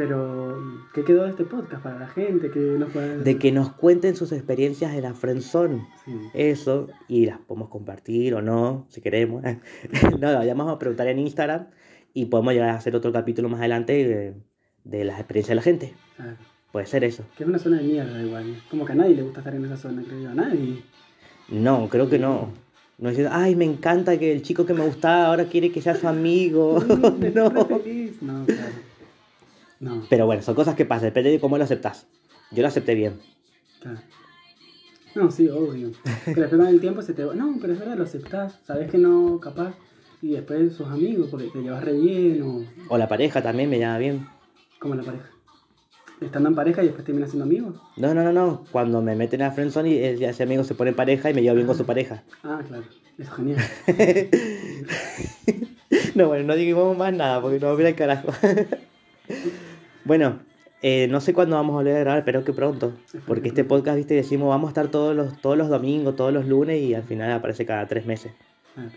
pero 0.00 0.56
¿qué 0.94 1.04
quedó 1.04 1.24
de 1.24 1.30
este 1.30 1.44
podcast 1.44 1.82
para 1.82 1.98
la 1.98 2.08
gente? 2.08 2.50
que 2.50 2.58
nos 2.58 2.90
puede... 2.90 3.18
De 3.18 3.36
que 3.36 3.52
nos 3.52 3.72
cuenten 3.72 4.16
sus 4.16 4.32
experiencias 4.32 4.94
de 4.94 5.02
la 5.02 5.12
friendzone. 5.12 5.86
Sí. 6.06 6.12
Eso, 6.32 6.88
y 7.06 7.26
las 7.26 7.36
podemos 7.40 7.68
compartir 7.68 8.32
o 8.32 8.40
no, 8.40 8.86
si 8.88 9.02
queremos. 9.02 9.42
no, 10.18 10.42
ya 10.42 10.54
vamos 10.54 10.74
a 10.74 10.78
preguntar 10.78 11.06
en 11.08 11.18
Instagram 11.18 11.66
y 12.14 12.24
podemos 12.24 12.54
llegar 12.54 12.70
a 12.70 12.76
hacer 12.76 12.96
otro 12.96 13.12
capítulo 13.12 13.50
más 13.50 13.60
adelante 13.60 13.92
de, 13.92 14.34
de 14.84 15.04
las 15.04 15.18
experiencias 15.18 15.50
de 15.50 15.56
la 15.56 15.62
gente. 15.62 15.94
Claro. 16.16 16.36
Puede 16.72 16.86
ser 16.86 17.04
eso. 17.04 17.24
Que 17.36 17.42
es 17.42 17.48
una 17.50 17.58
zona 17.58 17.76
de 17.76 17.82
mierda 17.82 18.22
igual. 18.22 18.62
Como 18.70 18.86
que 18.86 18.92
a 18.92 18.94
nadie 18.94 19.16
le 19.16 19.22
gusta 19.22 19.40
estar 19.40 19.54
en 19.54 19.66
esa 19.66 19.76
zona, 19.76 20.02
creo 20.02 20.18
yo. 20.18 20.30
A 20.30 20.34
nadie. 20.34 20.82
No, 21.50 21.90
creo 21.90 22.08
que 22.08 22.18
no. 22.18 22.48
No 22.96 23.10
es 23.10 23.18
decir, 23.18 23.30
ay, 23.30 23.54
me 23.54 23.66
encanta 23.66 24.18
que 24.18 24.32
el 24.32 24.40
chico 24.40 24.64
que 24.64 24.72
me 24.72 24.82
gustaba 24.82 25.26
ahora 25.26 25.44
quiere 25.44 25.70
que 25.70 25.82
sea 25.82 25.94
su 25.94 26.08
amigo. 26.08 26.82
No. 27.34 27.66
feliz. 27.66 28.22
No, 28.22 28.46
claro. 28.46 28.89
No, 29.80 30.06
Pero 30.08 30.26
bueno, 30.26 30.42
son 30.42 30.54
cosas 30.54 30.74
que 30.74 30.84
pasan, 30.84 31.06
depende 31.06 31.30
de 31.30 31.40
cómo 31.40 31.58
lo 31.58 31.64
aceptas. 31.64 32.06
Yo 32.50 32.62
lo 32.62 32.68
acepté 32.68 32.94
bien. 32.94 33.18
claro. 33.80 33.98
No, 35.14 35.28
sí, 35.30 35.48
obvio. 35.48 35.90
Que 36.24 36.34
después 36.34 36.50
con 36.60 36.66
el 36.68 36.80
tiempo 36.80 37.02
se 37.02 37.14
te 37.14 37.24
va. 37.24 37.34
No, 37.34 37.56
pero 37.60 37.72
es 37.72 37.80
verdad, 37.80 37.96
lo 37.96 38.04
aceptás. 38.04 38.60
Sabes 38.64 38.88
que 38.90 38.96
no, 38.98 39.40
capaz. 39.40 39.74
Y 40.22 40.32
después 40.32 40.74
sos 40.74 40.86
amigos 40.88 41.26
porque 41.30 41.48
te 41.48 41.60
llevas 41.62 41.82
re 41.82 41.94
bien 41.94 42.42
o 42.42 42.64
O 42.88 42.96
la 42.96 43.08
pareja 43.08 43.42
también 43.42 43.68
me 43.70 43.78
llama 43.80 43.98
bien. 43.98 44.28
como 44.78 44.94
la 44.94 45.02
pareja. 45.02 45.28
Estando 46.20 46.50
en 46.50 46.54
pareja 46.54 46.82
y 46.82 46.86
después 46.86 47.04
terminas 47.04 47.30
siendo 47.30 47.44
amigos. 47.44 47.74
No, 47.96 48.14
no, 48.14 48.22
no, 48.22 48.32
no. 48.32 48.64
Cuando 48.70 49.02
me 49.02 49.16
meten 49.16 49.42
a 49.42 49.50
friendzone 49.50 49.88
y 49.90 49.98
ese 49.98 50.26
ese 50.26 50.42
amigo 50.44 50.62
se 50.62 50.74
pone 50.76 50.90
en 50.90 50.96
pareja 50.96 51.28
y 51.30 51.34
me 51.34 51.42
llevo 51.42 51.56
bien 51.56 51.66
con 51.66 51.76
su 51.76 51.84
pareja. 51.86 52.22
Ah, 52.44 52.62
claro. 52.68 52.84
Eso 53.18 53.30
es 53.30 53.36
genial. 53.36 53.58
No, 56.14 56.28
bueno, 56.28 56.44
no 56.44 56.54
digamos 56.54 56.96
más 56.96 57.12
nada 57.12 57.40
porque 57.42 57.58
nos 57.58 57.76
mira 57.76 57.88
el 57.88 57.94
carajo. 57.96 58.28
bueno, 60.10 60.40
eh, 60.82 61.06
no 61.08 61.20
sé 61.20 61.32
cuándo 61.32 61.54
vamos 61.54 61.74
a 61.74 61.76
volver 61.76 61.98
a 61.98 62.00
grabar, 62.00 62.24
pero 62.24 62.42
que 62.42 62.52
pronto. 62.52 62.92
Porque 63.28 63.46
este 63.46 63.62
podcast, 63.62 63.96
viste, 63.96 64.14
decimos 64.14 64.48
vamos 64.48 64.66
a 64.66 64.70
estar 64.70 64.88
todos 64.88 65.14
los, 65.14 65.40
todos 65.40 65.56
los 65.56 65.68
domingos, 65.68 66.16
todos 66.16 66.32
los 66.32 66.48
lunes 66.48 66.82
y 66.82 66.94
al 66.94 67.04
final 67.04 67.30
aparece 67.30 67.64
cada 67.64 67.86
tres 67.86 68.06
meses. 68.06 68.32
Claro. 68.74 68.90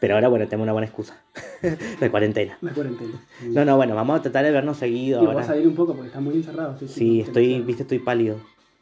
Pero 0.00 0.14
ahora, 0.14 0.28
bueno, 0.28 0.48
tengo 0.48 0.62
una 0.62 0.72
buena 0.72 0.86
excusa. 0.86 1.22
de 2.00 2.10
cuarentena. 2.10 2.56
La 2.62 2.72
cuarentena. 2.72 3.20
No, 3.42 3.66
no, 3.66 3.76
bueno, 3.76 3.94
vamos 3.94 4.20
a 4.20 4.22
tratar 4.22 4.46
de 4.46 4.50
vernos 4.50 4.78
seguido 4.78 5.22
Y 5.22 5.26
ahora. 5.26 5.42
salir 5.42 5.68
un 5.68 5.74
poco 5.74 5.92
porque 5.92 6.06
estás 6.06 6.22
muy 6.22 6.36
encerrado. 6.36 6.78
Sí, 6.88 7.20
estoy, 7.20 7.60
viste, 7.60 7.82
estoy 7.82 7.98
pálido. 7.98 8.40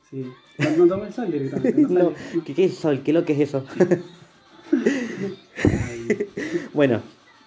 Sí. 0.08 0.24
No, 0.58 0.70
no 0.70 0.86
toma 0.86 1.08
el 1.08 1.12
sol 1.12 1.32
directamente. 1.32 1.82
No, 1.82 1.88
No, 1.88 2.04
sale. 2.12 2.42
¿qué, 2.44 2.54
¿Qué 2.54 2.64
es 2.66 2.76
sol? 2.76 3.00
¿Qué 3.02 3.10
es 3.10 3.14
lo 3.16 3.24
que 3.24 3.32
es 3.32 3.40
eso? 3.40 3.64
bueno, 6.74 7.02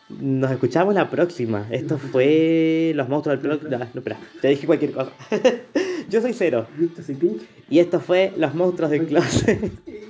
nos 0.10 0.52
escuchamos 0.52 0.94
la 0.94 1.10
próxima. 1.10 1.68
Esto 1.70 1.98
fue 1.98 2.94
Los 2.96 3.08
Monstruos 3.10 3.42
del 3.42 3.50
Closet. 3.50 3.70
No, 3.70 3.78
no, 3.78 3.86
espera, 3.86 4.18
te 4.42 4.50
dije 4.50 4.66
cualquier 4.66 4.92
cosa. 4.92 5.12
Yo 6.10 6.22
soy 6.22 6.34
Cero. 6.34 6.68
Y 7.70 7.80
esto 7.80 8.00
fue 8.00 8.34
Los 8.36 8.56
Monstruos 8.56 8.92
del 8.92 9.06
Closet. 9.06 9.72